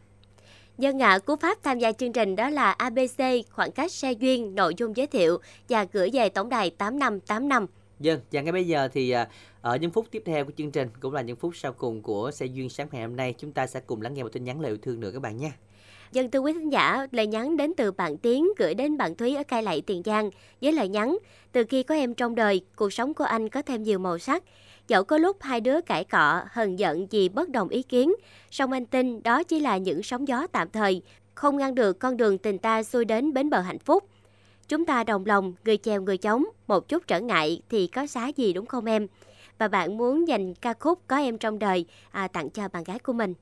Dân 0.79 1.03
ạ, 1.03 1.19
cú 1.19 1.37
pháp 1.37 1.63
tham 1.63 1.79
gia 1.79 1.93
chương 1.93 2.13
trình 2.13 2.37
đó 2.37 2.51
là 2.51 2.73
ABC, 2.73 3.23
khoảng 3.51 3.73
cách 3.73 3.93
xe 3.93 4.13
duyên, 4.13 4.55
nội 4.55 4.75
dung 4.77 4.97
giới 4.97 5.07
thiệu 5.07 5.39
và 5.69 5.87
gửi 5.93 6.11
về 6.13 6.29
tổng 6.29 6.49
đài 6.49 6.71
8585. 6.71 7.67
Dân, 8.01 8.21
và 8.33 8.41
ngay 8.41 8.53
bây 8.53 8.67
giờ 8.67 8.89
thì 8.89 9.11
à, 9.11 9.29
ở 9.61 9.77
những 9.77 9.91
phút 9.91 10.07
tiếp 10.11 10.23
theo 10.27 10.45
của 10.45 10.53
chương 10.57 10.71
trình 10.71 10.89
cũng 11.01 11.15
là 11.15 11.23
những 11.23 11.37
phút 11.37 11.57
sau 11.57 11.73
cùng 11.73 12.03
của 12.03 12.31
xe 12.31 12.47
duyên 12.47 12.69
sáng 12.69 12.89
ngày 12.93 13.03
hôm 13.03 13.17
nay 13.17 13.35
chúng 13.39 13.53
ta 13.53 13.67
sẽ 13.67 13.81
cùng 13.81 14.03
lắng 14.03 14.15
nghe 14.15 14.23
một 14.23 14.33
tin 14.33 14.45
nhắn 14.45 14.61
lời 14.61 14.71
yêu 14.71 14.79
thương 14.83 15.01
nữa 15.01 15.11
các 15.11 15.23
bạn 15.23 15.37
nha. 15.37 15.53
Dân 16.13 16.31
thưa 16.31 16.39
quý 16.39 16.53
thính 16.53 16.73
giả, 16.73 17.07
lời 17.13 17.27
nhắn 17.27 17.57
đến 17.57 17.73
từ 17.77 17.93
bạn 17.93 18.17
Tiến 18.17 18.49
gửi 18.59 18.75
đến 18.75 18.97
bạn 18.97 19.15
Thúy 19.15 19.35
ở 19.35 19.43
Cai 19.43 19.63
Lậy 19.63 19.81
Tiền 19.81 20.03
Giang 20.05 20.31
với 20.61 20.73
lời 20.73 20.89
nhắn 20.89 21.19
Từ 21.53 21.65
khi 21.69 21.83
có 21.83 21.95
em 21.95 22.15
trong 22.15 22.35
đời, 22.35 22.61
cuộc 22.77 22.93
sống 22.93 23.15
của 23.15 23.25
anh 23.25 23.49
có 23.49 23.63
thêm 23.63 23.83
nhiều 23.83 23.99
màu 23.99 24.19
sắc. 24.19 24.43
Dẫu 24.89 25.05
có 25.05 25.19
lúc 25.19 25.37
hai 25.41 25.61
đứa 25.61 25.81
cãi 25.81 26.05
cọ, 26.05 26.43
hờn 26.51 26.79
giận 26.79 27.07
vì 27.07 27.29
bất 27.29 27.49
đồng 27.49 27.69
ý 27.69 27.83
kiến, 27.83 28.13
song 28.51 28.73
anh 28.73 28.87
tin 28.87 29.23
đó 29.23 29.43
chỉ 29.43 29.61
là 29.61 29.77
những 29.77 30.03
sóng 30.03 30.29
gió 30.29 30.47
tạm 30.53 30.71
thời, 30.71 31.03
không 31.35 31.57
ngăn 31.57 31.75
được 31.75 31.99
con 31.99 32.17
đường 32.17 32.39
tình 32.39 32.59
ta 32.59 32.83
xuôi 32.83 33.05
đến 33.05 33.33
bến 33.33 33.51
bờ 33.51 33.61
hạnh 33.61 33.79
phúc. 33.79 34.05
Chúng 34.69 34.87
ta 34.87 35.05
đồng 35.05 35.27
lòng, 35.27 35.55
người 35.65 35.77
chèo 35.77 36.03
người 36.03 36.17
chống, 36.17 36.45
một 36.67 36.89
chút 36.89 37.07
trở 37.07 37.21
ngại 37.21 37.63
thì 37.71 37.87
có 37.87 38.07
xá 38.07 38.29
gì 38.37 38.53
đúng 38.53 38.67
không 38.67 38.85
em? 38.85 39.07
Và 39.59 39.69
bạn 39.69 39.97
muốn 39.97 40.29
dành 40.29 40.55
ca 40.55 40.75
khúc 40.75 40.99
Có 41.07 41.17
em 41.17 41.39
trong 41.39 41.59
đời 41.59 41.87
à, 42.11 42.29
tặng 42.29 42.51
cho 42.51 42.69
bạn 42.69 42.85
gái 42.85 42.99
của 42.99 43.13
mình. 43.13 43.35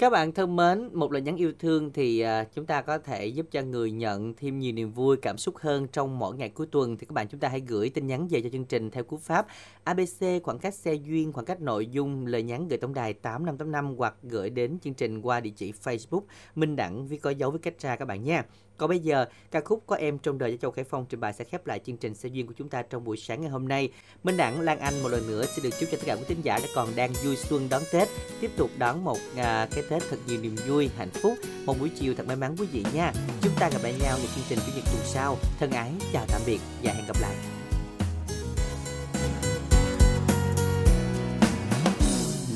Các 0.00 0.10
bạn 0.10 0.32
thân 0.32 0.56
mến, 0.56 0.90
một 0.92 1.12
lời 1.12 1.22
nhắn 1.22 1.36
yêu 1.36 1.52
thương 1.58 1.92
thì 1.92 2.20
à, 2.20 2.44
chúng 2.54 2.66
ta 2.66 2.82
có 2.82 2.98
thể 2.98 3.26
giúp 3.26 3.46
cho 3.50 3.62
người 3.62 3.90
nhận 3.90 4.34
thêm 4.34 4.58
nhiều 4.58 4.72
niềm 4.72 4.92
vui, 4.92 5.16
cảm 5.16 5.38
xúc 5.38 5.56
hơn 5.56 5.86
trong 5.92 6.18
mỗi 6.18 6.36
ngày 6.36 6.48
cuối 6.48 6.66
tuần 6.70 6.96
thì 6.96 7.06
các 7.06 7.12
bạn 7.12 7.28
chúng 7.28 7.40
ta 7.40 7.48
hãy 7.48 7.60
gửi 7.60 7.90
tin 7.90 8.06
nhắn 8.06 8.28
về 8.28 8.40
cho 8.40 8.48
chương 8.52 8.64
trình 8.64 8.90
theo 8.90 9.04
cú 9.04 9.16
pháp 9.16 9.46
ABC 9.84 10.42
khoảng 10.42 10.58
cách 10.58 10.74
xe 10.74 10.94
duyên, 10.94 11.32
khoảng 11.32 11.46
cách 11.46 11.60
nội 11.60 11.86
dung, 11.86 12.26
lời 12.26 12.42
nhắn 12.42 12.68
gửi 12.68 12.78
tổng 12.78 12.94
đài 12.94 13.12
8585 13.12 13.94
hoặc 13.96 14.14
gửi 14.22 14.50
đến 14.50 14.78
chương 14.82 14.94
trình 14.94 15.22
qua 15.22 15.40
địa 15.40 15.52
chỉ 15.56 15.72
Facebook 15.72 16.22
Minh 16.54 16.76
Đẳng 16.76 17.06
Vi 17.06 17.16
có 17.16 17.30
dấu 17.30 17.50
với 17.50 17.60
cách 17.60 17.80
ra 17.80 17.96
các 17.96 18.04
bạn 18.04 18.24
nha. 18.24 18.44
Còn 18.80 18.88
bây 18.88 18.98
giờ, 18.98 19.26
ca 19.50 19.60
khúc 19.60 19.82
có 19.86 19.96
em 19.96 20.18
trong 20.18 20.38
đời 20.38 20.50
cho 20.52 20.56
Châu 20.60 20.70
Khải 20.70 20.84
Phong 20.84 21.06
trình 21.08 21.20
bày 21.20 21.32
sẽ 21.32 21.44
khép 21.44 21.66
lại 21.66 21.80
chương 21.86 21.96
trình 21.96 22.14
xe 22.14 22.28
duyên 22.28 22.46
của 22.46 22.52
chúng 22.56 22.68
ta 22.68 22.82
trong 22.82 23.04
buổi 23.04 23.16
sáng 23.16 23.40
ngày 23.40 23.50
hôm 23.50 23.68
nay. 23.68 23.92
Minh 24.24 24.36
Đẳng, 24.36 24.60
Lan 24.60 24.78
Anh 24.78 25.02
một 25.02 25.08
lần 25.08 25.26
nữa 25.26 25.44
xin 25.54 25.62
được 25.62 25.70
chúc 25.80 25.88
cho 25.92 25.98
tất 25.98 26.02
cả 26.06 26.14
quý 26.14 26.22
tín 26.28 26.38
giả 26.42 26.58
đã 26.58 26.68
còn 26.74 26.88
đang 26.96 27.12
vui 27.12 27.36
xuân 27.36 27.68
đón 27.70 27.82
Tết, 27.92 28.08
tiếp 28.40 28.50
tục 28.56 28.70
đón 28.78 29.04
một 29.04 29.18
à, 29.36 29.68
cái 29.70 29.84
Tết 29.90 30.02
thật 30.10 30.16
nhiều 30.26 30.40
niềm 30.42 30.56
vui, 30.66 30.90
hạnh 30.96 31.10
phúc, 31.10 31.34
một 31.64 31.78
buổi 31.80 31.88
chiều 31.88 32.14
thật 32.14 32.26
may 32.26 32.36
mắn 32.36 32.56
quý 32.58 32.66
vị 32.72 32.84
nha. 32.94 33.12
Chúng 33.40 33.52
ta 33.58 33.70
gặp 33.70 33.82
lại 33.82 33.94
nhau 34.00 34.18
trong 34.18 34.32
chương 34.34 34.44
trình 34.48 34.58
chủ 34.66 34.72
nhật 34.76 34.84
tuần 34.84 35.04
sau. 35.04 35.36
Thân 35.58 35.70
ái, 35.70 35.92
chào 36.12 36.24
tạm 36.28 36.40
biệt 36.46 36.60
và 36.82 36.92
hẹn 36.92 37.06
gặp 37.06 37.16
lại. 37.20 37.34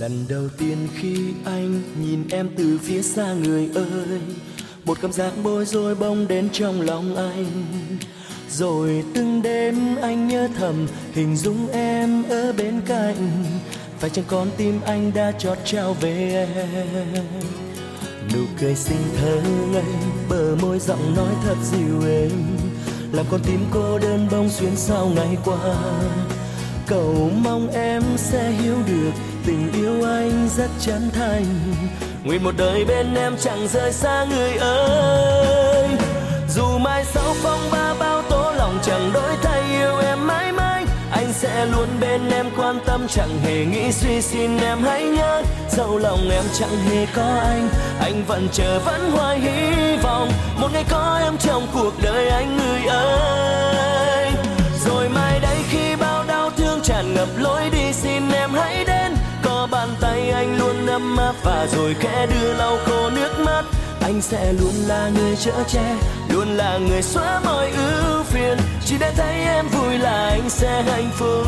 Lần 0.01 0.25
đầu 0.29 0.49
tiên 0.59 0.89
khi 0.95 1.35
anh 1.45 1.83
nhìn 2.01 2.29
em 2.31 2.51
từ 2.57 2.79
phía 2.83 3.03
xa 3.03 3.35
người 3.35 3.71
ơi 3.75 4.21
một 4.85 4.99
cảm 5.03 5.13
giác 5.13 5.33
bối 5.43 5.65
rối 5.67 5.95
bông 5.95 6.29
đến 6.29 6.49
trong 6.53 6.81
lòng 6.81 7.17
anh. 7.17 7.47
Rồi 8.51 9.05
từng 9.15 9.43
đêm 9.43 9.97
anh 9.97 10.29
nhớ 10.29 10.49
thầm, 10.59 10.87
hình 11.13 11.37
dung 11.37 11.69
em 11.69 12.23
ở 12.29 12.53
bên 12.53 12.81
cạnh. 12.87 13.45
Phải 13.99 14.11
chăng 14.11 14.25
con 14.29 14.49
tim 14.57 14.81
anh 14.87 15.13
đã 15.15 15.33
chót 15.33 15.59
trao 15.65 15.95
về 15.95 16.47
em? 16.55 17.25
Nụ 18.35 18.41
cười 18.61 18.75
xinh 18.75 19.03
thơ 19.17 19.41
ngây, 19.73 19.83
Bờ 20.29 20.57
môi 20.63 20.79
giọng 20.79 21.15
nói 21.17 21.35
thật 21.45 21.57
dịu 21.63 22.11
êm. 22.11 22.31
Làm 23.13 23.27
con 23.31 23.41
tim 23.47 23.61
cô 23.71 23.99
đơn 23.99 24.29
bông 24.31 24.49
xuyên 24.49 24.77
sau 24.77 25.11
ngày 25.17 25.37
qua. 25.45 25.77
Cầu 26.87 27.31
mong 27.45 27.69
em 27.69 28.03
sẽ 28.17 28.51
hiểu 28.51 28.77
được, 28.87 29.13
tình 29.47 29.73
yêu 29.73 30.05
anh 30.05 30.49
rất 30.57 30.71
chân 30.81 31.11
thành. 31.13 31.45
Nguyện 32.25 32.45
một 32.45 32.55
đời 32.57 32.85
bên 32.85 33.15
em 33.15 33.37
chẳng 33.41 33.69
rời 33.69 33.93
xa 33.93 34.25
người 34.25 34.53
ơi. 34.57 35.89
Dù 36.49 36.79
mai 36.79 37.05
sau 37.05 37.35
phong 37.43 37.61
ba 37.73 37.95
bao 37.99 38.23
tố 38.23 38.53
lòng 38.53 38.79
chẳng 38.83 39.11
đổi 39.13 39.37
thay, 39.43 39.63
yêu 39.71 39.99
em 39.99 40.27
mãi 40.27 40.53
mãi. 40.53 40.85
Anh 41.11 41.33
sẽ 41.33 41.67
luôn 41.67 41.89
bên 42.01 42.31
em, 42.31 42.47
quan 42.57 42.79
tâm 42.87 43.07
chẳng 43.09 43.39
hề 43.43 43.65
nghĩ 43.65 43.93
suy 43.93 44.23
xin 44.23 44.59
em 44.59 44.83
hãy 44.83 45.03
nhớ. 45.03 45.43
Dẫu 45.71 45.99
lòng 45.99 46.31
em 46.31 46.45
chẳng 46.59 46.77
hề 46.91 47.07
có 47.15 47.41
anh 47.43 47.69
Anh 48.01 48.25
vẫn 48.27 48.49
chờ, 48.53 48.81
vẫn 48.85 49.11
hoài 49.11 49.39
hy 49.39 49.97
vọng. 49.97 50.29
Một 50.61 50.69
ngày 50.73 50.85
có 50.91 51.21
em 51.25 51.37
trong 51.39 51.67
cuộc 51.75 51.93
đời 52.03 52.29
anh 52.29 52.57
người 52.57 52.87
ơi. 52.87 54.31
Rồi 54.85 55.09
mai 55.09 55.41
đây 55.41 55.57
khi 55.71 55.97
bao 55.97 56.25
đau 56.29 56.51
thương 56.57 56.81
tràn 56.83 57.15
ngập 57.15 57.29
lối 57.37 57.71
ấm 60.95 61.17
áp 61.17 61.35
và 61.43 61.67
rồi 61.67 61.95
khẽ 62.01 62.27
đưa 62.27 62.55
lau 62.55 62.77
khô 62.87 63.11
nước 63.11 63.33
mắt. 63.47 63.65
Anh 64.01 64.23
sẽ 64.23 64.53
luôn 64.53 64.75
là 64.87 65.11
người 65.15 65.37
chở 65.37 65.65
che, 65.69 65.97
luôn 66.29 66.49
là 66.49 66.79
người 66.79 67.03
xóa 67.03 67.41
mọi 67.45 67.71
ưu 67.71 68.23
phiền. 68.23 68.59
Chỉ 68.87 68.97
để 69.01 69.13
thấy 69.17 69.35
em 69.35 69.69
vui 69.69 69.99
là 69.99 70.29
anh 70.29 70.51
sẽ 70.51 70.83
hạnh 70.83 71.11
phúc. 71.15 71.47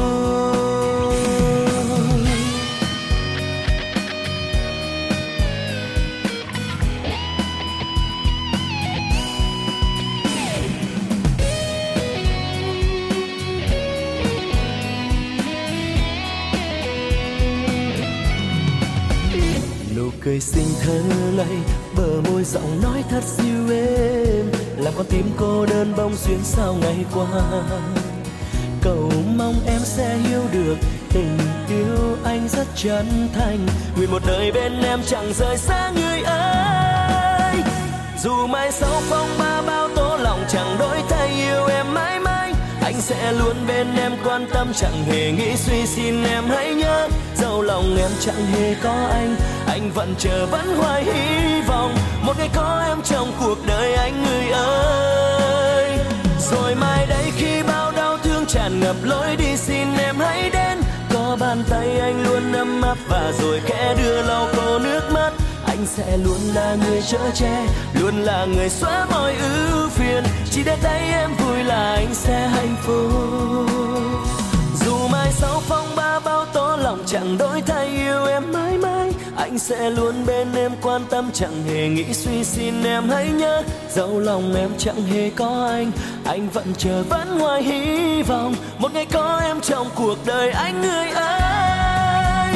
Cười 20.27 20.41
xinh 20.41 20.69
thơ 20.83 21.01
lây, 21.37 21.57
bờ 21.97 22.31
môi 22.31 22.45
giọng 22.45 22.83
nói 22.83 23.05
thật 23.11 23.25
siêu 23.25 23.71
êm. 23.71 24.51
Làm 24.77 24.93
con 24.97 25.07
tim 25.07 25.31
cô 25.37 25.67
đơn 25.67 25.95
bông 25.97 26.17
xuyên 26.17 26.39
sau 26.43 26.75
ngày 26.81 27.05
qua. 27.15 27.27
Cầu 28.83 29.13
mong 29.37 29.55
em 29.67 29.81
sẽ 29.85 30.17
hiểu 30.17 30.43
được 30.53 30.77
tình 31.13 31.39
yêu 31.69 32.17
anh 32.25 32.49
rất 32.49 32.67
chân 32.75 33.29
thành. 33.35 33.67
Nguyện 33.97 34.11
một 34.11 34.23
đời 34.27 34.53
bên 34.53 34.83
em 34.83 35.01
chẳng 35.07 35.33
rời 35.39 35.57
xa 35.57 35.91
người 35.91 36.21
ơi. 36.23 37.57
Dù 38.23 38.47
mai 38.47 38.73
sau 38.73 39.03
phong 39.09 39.29
ba 39.39 39.63
bao 39.63 39.89
tố 39.97 40.17
lòng 40.17 40.45
chẳng 40.49 40.77
đổi 40.79 41.03
thay, 41.09 41.29
yêu 41.29 41.67
em 41.67 41.95
mãi 41.95 42.21
mãi. 42.21 42.53
Anh 42.83 43.01
sẽ 43.01 43.33
luôn 43.33 43.57
bên 43.69 43.87
em, 43.97 44.13
quan 44.25 44.47
tâm 44.55 44.73
chẳng 44.75 45.05
hề 45.05 45.33
nghĩ 45.33 45.57
suy, 45.57 45.87
xin 45.87 46.25
em 46.25 46.45
hãy 46.49 46.75
nhớ. 46.75 47.09
Dẫu 47.37 47.63
lòng 47.63 47.97
em 47.99 48.11
chẳng 48.21 48.47
hề 48.47 48.75
có 48.83 49.09
anh 49.13 49.37
anh 49.77 49.91
vẫn 49.91 50.15
chờ, 50.19 50.47
vẫn 50.47 50.77
hoài 50.77 51.05
hy 51.05 51.61
vọng. 51.61 51.95
Một 52.23 52.39
ngày 52.39 52.51
có 52.55 52.85
em 52.89 53.03
trong 53.05 53.33
cuộc 53.41 53.59
đời 53.67 53.95
anh 53.95 54.25
người 54.25 54.49
ơi. 54.51 55.99
Rồi 56.51 56.75
mai 56.75 57.07
đây 57.07 57.33
khi 57.37 57.63
bao 57.63 57.93
đau 57.93 58.19
thương 58.19 58.47
tràn 58.47 58.81
ngập 58.81 58.97
lối 59.03 59.37
đi, 59.37 59.57
xin 59.57 59.97
em 59.99 60.17
hãy 60.19 60.51
đến. 60.51 60.79
Có 61.15 61.37
bàn 61.41 61.65
tay 61.71 61.99
anh 61.99 62.23
luôn 62.23 62.53
ấm 62.53 62.83
áp 62.83 62.97
và 63.09 63.33
rồi 63.41 63.61
khẽ 63.67 63.95
đưa 63.99 64.23
lau 64.23 64.49
khô 64.53 64.79
nước 64.79 65.03
mắt. 65.13 65.31
Anh 65.67 65.87
sẽ 65.87 66.17
luôn 66.17 66.41
là 66.55 66.77
người 66.87 67.03
chở 67.03 67.31
che, 67.35 67.67
luôn 68.01 68.15
là 68.23 68.45
người 68.45 68.69
xóa 68.69 69.07
mọi 69.11 69.35
ưu 69.35 69.89
phiền. 69.89 70.25
Chỉ 70.51 70.63
để 70.65 70.77
thấy 70.83 71.01
em 71.01 71.31
vui 71.37 71.65
là 71.65 71.95
anh 71.95 72.15
sẽ 72.15 72.49
hạnh 72.49 72.77
phúc. 72.83 73.71
Dù 74.87 75.09
mai 75.09 75.33
sau 75.33 75.63
phong 75.69 75.97
ba 75.97 76.19
bao 76.19 76.45
tố 76.45 76.77
lòng 76.77 76.99
chẳng 77.07 77.39
đổi 77.39 77.63
thay, 77.67 77.87
yêu 77.87 78.25
em 78.27 78.53
mãi 78.53 78.79
mãi 78.79 79.06
anh 79.37 79.59
sẽ 79.59 79.91
luôn 79.91 80.27
bên 80.27 80.55
em, 80.55 80.73
quan 80.83 81.03
tâm 81.11 81.31
chẳng 81.33 81.63
hề 81.69 81.89
nghĩ 81.89 82.13
suy 82.13 82.45
xin 82.45 82.85
em. 82.85 83.09
Hãy 83.09 83.29
nhớ, 83.29 83.63
dẫu 83.91 84.21
lòng 84.21 84.55
em 84.55 84.71
chẳng 84.79 85.07
hề 85.07 85.31
có 85.31 85.69
anh 85.71 85.93
anh 86.25 86.49
vẫn 86.49 86.67
chờ, 86.79 87.03
vẫn 87.09 87.39
hoài 87.39 87.63
hy 87.63 88.23
vọng. 88.23 88.55
Một 88.79 88.93
ngày 88.95 89.07
có 89.13 89.41
em 89.45 89.61
trong 89.61 89.87
cuộc 89.95 90.17
đời 90.27 90.51
anh 90.51 90.83
người 90.83 91.09
ơi. 91.09 92.53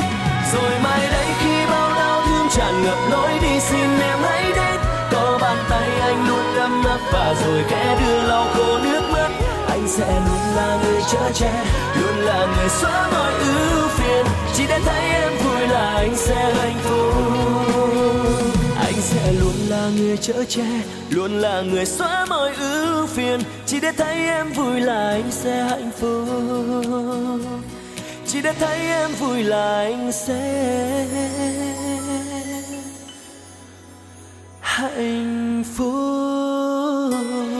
Rồi 0.53 0.78
mai 0.85 1.09
đây 1.12 1.26
khi 1.41 1.66
bao 1.70 1.91
đau 1.91 2.22
thương 2.26 2.49
tràn 2.51 2.83
ngập 2.85 2.99
lối 3.11 3.31
đi 3.43 3.61
xin 3.61 4.01
em, 4.01 4.18
hãy 4.22 4.45
đến. 4.57 4.81
Có 5.11 5.39
bàn 5.43 5.57
tay 5.70 5.89
anh 6.01 6.28
luôn 6.28 6.55
ấm 6.55 6.85
áp 6.85 7.01
và 7.12 7.35
rồi 7.45 7.64
kẽ 7.70 7.97
đưa 8.01 8.22
lau 8.28 8.47
khô 8.55 8.78
nước 8.78 9.00
sẽ 9.91 10.20
luôn 10.26 10.55
là 10.57 10.78
người 10.84 11.03
chở 11.12 11.32
che, 11.34 11.53
luôn 12.01 12.16
là 12.16 12.47
người 12.57 12.68
xóa 12.68 13.09
mọi 13.12 13.32
ưu 13.32 13.88
phiền. 13.88 14.26
Chỉ 14.55 14.66
để 14.68 14.80
thấy 14.84 15.11
em 15.11 15.32
vui 15.45 15.68
là 15.68 15.95
anh 15.97 16.16
sẽ 16.16 16.55
hạnh 16.55 16.78
phúc. 16.82 17.14
Anh 18.76 19.01
sẽ 19.01 19.32
luôn 19.32 19.55
là 19.68 19.91
người 19.97 20.16
chở 20.16 20.45
che, 20.49 20.66
luôn 21.11 21.32
là 21.32 21.61
người 21.61 21.86
xóa 21.86 22.26
mọi 22.28 22.55
ưu 22.55 23.07
phiền. 23.07 23.41
Chỉ 23.66 23.80
để 23.80 23.93
thấy 23.93 24.14
em 24.14 24.53
vui 24.53 24.80
là 24.80 25.09
anh 25.09 25.30
sẽ 25.30 25.62
hạnh 25.62 25.91
phúc. 26.01 26.28
Chỉ 28.26 28.43
để 28.43 28.53
thấy 28.53 28.78
em 28.78 29.11
vui 29.14 29.43
là 29.43 29.78
anh 29.78 30.12
sẽ 30.12 31.07
hạnh 34.61 35.64
phúc. 35.76 37.60